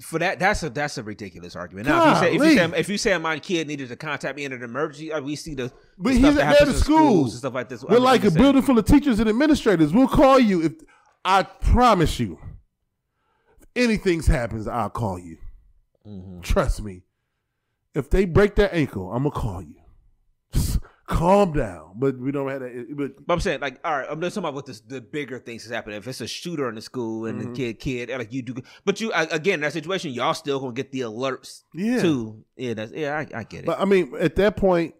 [0.01, 1.87] for that that's a that's a ridiculous argument.
[1.87, 4.35] Now, if you say if you say if you say my kid needed to contact
[4.35, 6.99] me in an emergency, uh, we see the, the But he's at the school.
[6.99, 7.85] schools and stuff like this.
[7.85, 9.93] I We're mean, like a building full of teachers and administrators.
[9.93, 10.73] We'll call you if
[11.25, 12.41] I promise you.
[13.61, 15.39] If anything happens, I'll call you.
[16.05, 16.41] Mm-hmm.
[16.41, 17.03] Trust me.
[17.95, 19.75] If they break their ankle, I'm gonna call you.
[20.53, 21.93] Just calm down.
[21.97, 22.87] But we don't have that.
[22.97, 25.39] But But I'm saying, like, all right, I'm just talking about what this, the bigger
[25.39, 25.97] things is happening.
[25.99, 27.55] If it's a shooter in the school and Mhm.
[27.55, 28.55] the kid, kid, like you do,
[28.85, 32.01] but you again, that situation, y'all still gonna get the alerts, Yeah.
[32.03, 32.45] too.
[32.57, 33.67] Yeah, that's yeah, I, I get it.
[33.67, 34.95] but I mean, at that point,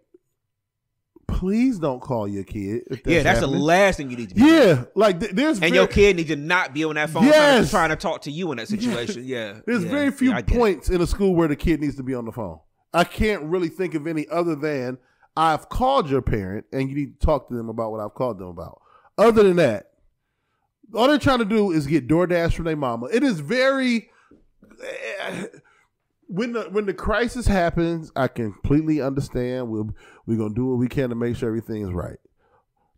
[1.27, 2.83] please don't call your kid.
[2.91, 3.59] If yeah, that's happening.
[3.61, 4.41] the last thing you need to be.
[4.41, 4.53] doing.
[4.55, 7.23] Yeah, like th- there's and very- your kid needs to not be on that phone
[7.25, 7.67] trying, Yes.
[7.67, 9.25] to, trying to talk to you in that situation.
[9.27, 10.59] Yeah, There's yeah, very few yeah, get it.
[10.59, 12.59] points in a school where the kid needs to be on the phone.
[12.99, 14.99] I can't really think of any other than
[15.37, 18.41] I've called your parent and you need to talk to them about what I've called
[18.41, 18.83] them about.
[19.17, 19.93] Other than that,
[20.93, 23.07] all they're trying to do is get DoorDash from their mama.
[23.13, 24.11] It is very
[24.85, 25.47] eh,
[26.27, 29.69] when the when the crisis happens, I completely understand.
[29.69, 29.95] We'll
[30.27, 32.19] we're gonna do what we can to make sure everything is right.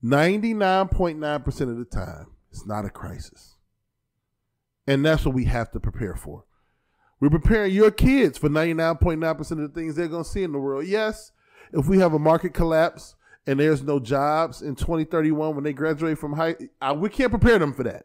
[0.01, 3.57] Ninety nine point nine percent of the time, it's not a crisis.
[4.87, 6.45] And that's what we have to prepare for.
[7.21, 10.59] We're preparing your kids for 99.9% of the things they're going to see in the
[10.59, 10.87] world.
[10.87, 11.33] Yes,
[11.73, 13.15] if we have a market collapse
[13.47, 17.59] and there's no jobs in 2031 when they graduate from high, uh, we can't prepare
[17.59, 18.05] them for that.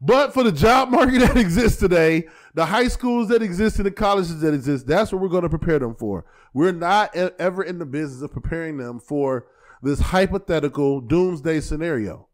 [0.00, 3.90] But for the job market that exists today, the high schools that exist and the
[3.90, 6.24] colleges that exist, that's what we're going to prepare them for.
[6.54, 9.46] We're not ever in the business of preparing them for
[9.82, 12.28] this hypothetical doomsday scenario.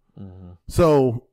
[0.69, 1.25] So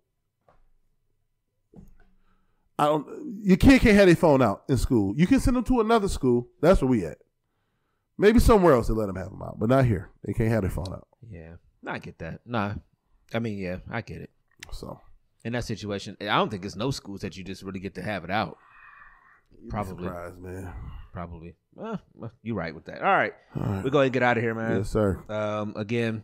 [2.81, 3.05] I don't.
[3.43, 5.13] Your kid can't have their phone out in school.
[5.15, 6.47] You can send them to another school.
[6.61, 7.19] That's where we at.
[8.17, 10.09] Maybe somewhere else they let them have them out, but not here.
[10.25, 11.07] They can't have their phone out.
[11.29, 11.53] Yeah,
[11.85, 12.39] I get that.
[12.43, 12.73] Nah,
[13.35, 14.31] I mean, yeah, I get it.
[14.71, 14.99] So
[15.45, 18.01] in that situation, I don't think it's no schools that you just really get to
[18.01, 18.57] have it out.
[19.69, 20.73] Probably, surprised, man.
[21.13, 21.53] Probably.
[21.75, 22.01] Well,
[22.41, 23.03] you're right with that.
[23.03, 23.83] All right, All right.
[23.83, 24.77] we go ahead and get out of here, man.
[24.77, 25.23] Yes, sir.
[25.29, 26.23] Um, again,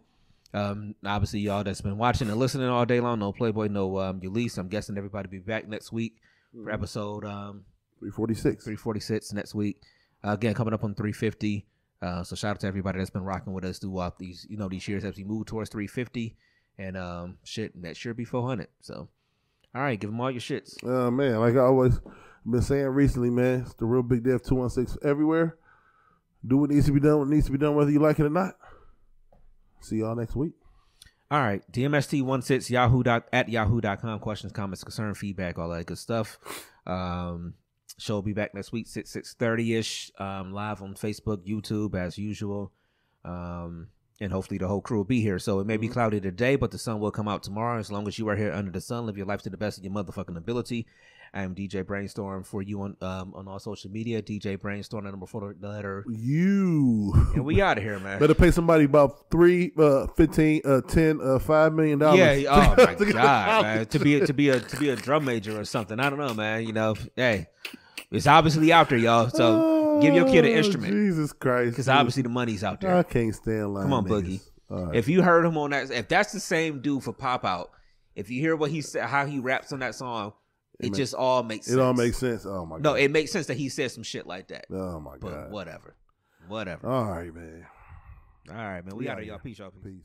[0.56, 3.20] um, obviously y'all that's been watching and listening all day long.
[3.20, 4.58] No Playboy, no um, Eulise.
[4.58, 6.16] I'm guessing everybody be back next week
[6.54, 7.64] for episode um
[8.00, 8.64] 346.
[8.64, 9.82] 346 next week.
[10.24, 11.66] Uh, again, coming up on 350.
[12.02, 14.70] Uh, so shout out to everybody that's been rocking with us throughout these, you know,
[14.70, 16.36] these years as we move towards 350.
[16.78, 18.68] and um, shit, that year be four hundred.
[18.82, 19.10] So,
[19.74, 20.76] all right, give them all your shits.
[20.86, 22.00] Uh, man, like I always
[22.46, 25.58] been saying recently, man, it's the real big dev two one six everywhere.
[26.46, 27.18] Do what needs to be done.
[27.20, 28.54] What needs to be done, whether you like it or not.
[29.82, 30.54] See y'all next week.
[31.30, 34.20] All right, DMST16 yahoo dot at yahoo.com.
[34.20, 36.40] Questions, comments, concern, feedback, all that good stuff.
[36.86, 37.56] Um,
[37.98, 41.96] show will be back next week, 6 six thirty ish, um, live on Facebook, YouTube
[41.96, 42.72] as usual.
[43.26, 43.88] Um,
[44.22, 45.38] and hopefully the whole crew will be here.
[45.38, 47.78] So it may be cloudy today, but the sun will come out tomorrow.
[47.78, 49.78] As long as you are here under the sun, live your life to the best
[49.78, 50.88] of your motherfucking ability.
[51.34, 54.22] I am DJ Brainstorm for you on um, on all social media.
[54.22, 56.04] DJ Brainstorm, the number four the letter.
[56.08, 58.20] You And we out of here, man.
[58.20, 62.20] better pay somebody about three, uh, 15, uh, 10, uh, five million dollars.
[62.20, 62.74] Yeah.
[62.78, 63.86] Oh my to go to god, man.
[63.88, 66.00] To be a, to be a to be a drum major or something.
[66.00, 66.66] I don't know, man.
[66.66, 67.48] You know, hey,
[68.12, 69.30] it's obviously out there, y'all.
[69.30, 71.72] So give your kid an Oh, instrument Jesus Christ.
[71.72, 72.96] because obviously the money's out there.
[72.96, 73.86] I can't stand lying.
[73.90, 74.42] Come on, Boogie.
[74.70, 74.96] Right.
[74.96, 77.72] If you heard him on that, if that's the same dude for Pop Out,
[78.16, 80.34] if you hear what he said, how he raps on that song,
[80.80, 81.78] it, ma- just all makes sense.
[81.78, 82.46] it all makes sense.
[82.46, 82.84] Oh my god.
[82.84, 84.66] No, it makes sense that he said some shit like that.
[84.72, 85.22] Oh my god.
[85.22, 85.52] But god.
[85.52, 85.96] whatever,
[86.48, 86.88] whatever.
[86.88, 87.66] All right, man.
[88.50, 88.96] All right, man.
[88.96, 89.40] We, We out of y'all.
[89.40, 89.72] Peace, y'all.
[89.72, 90.02] Peace.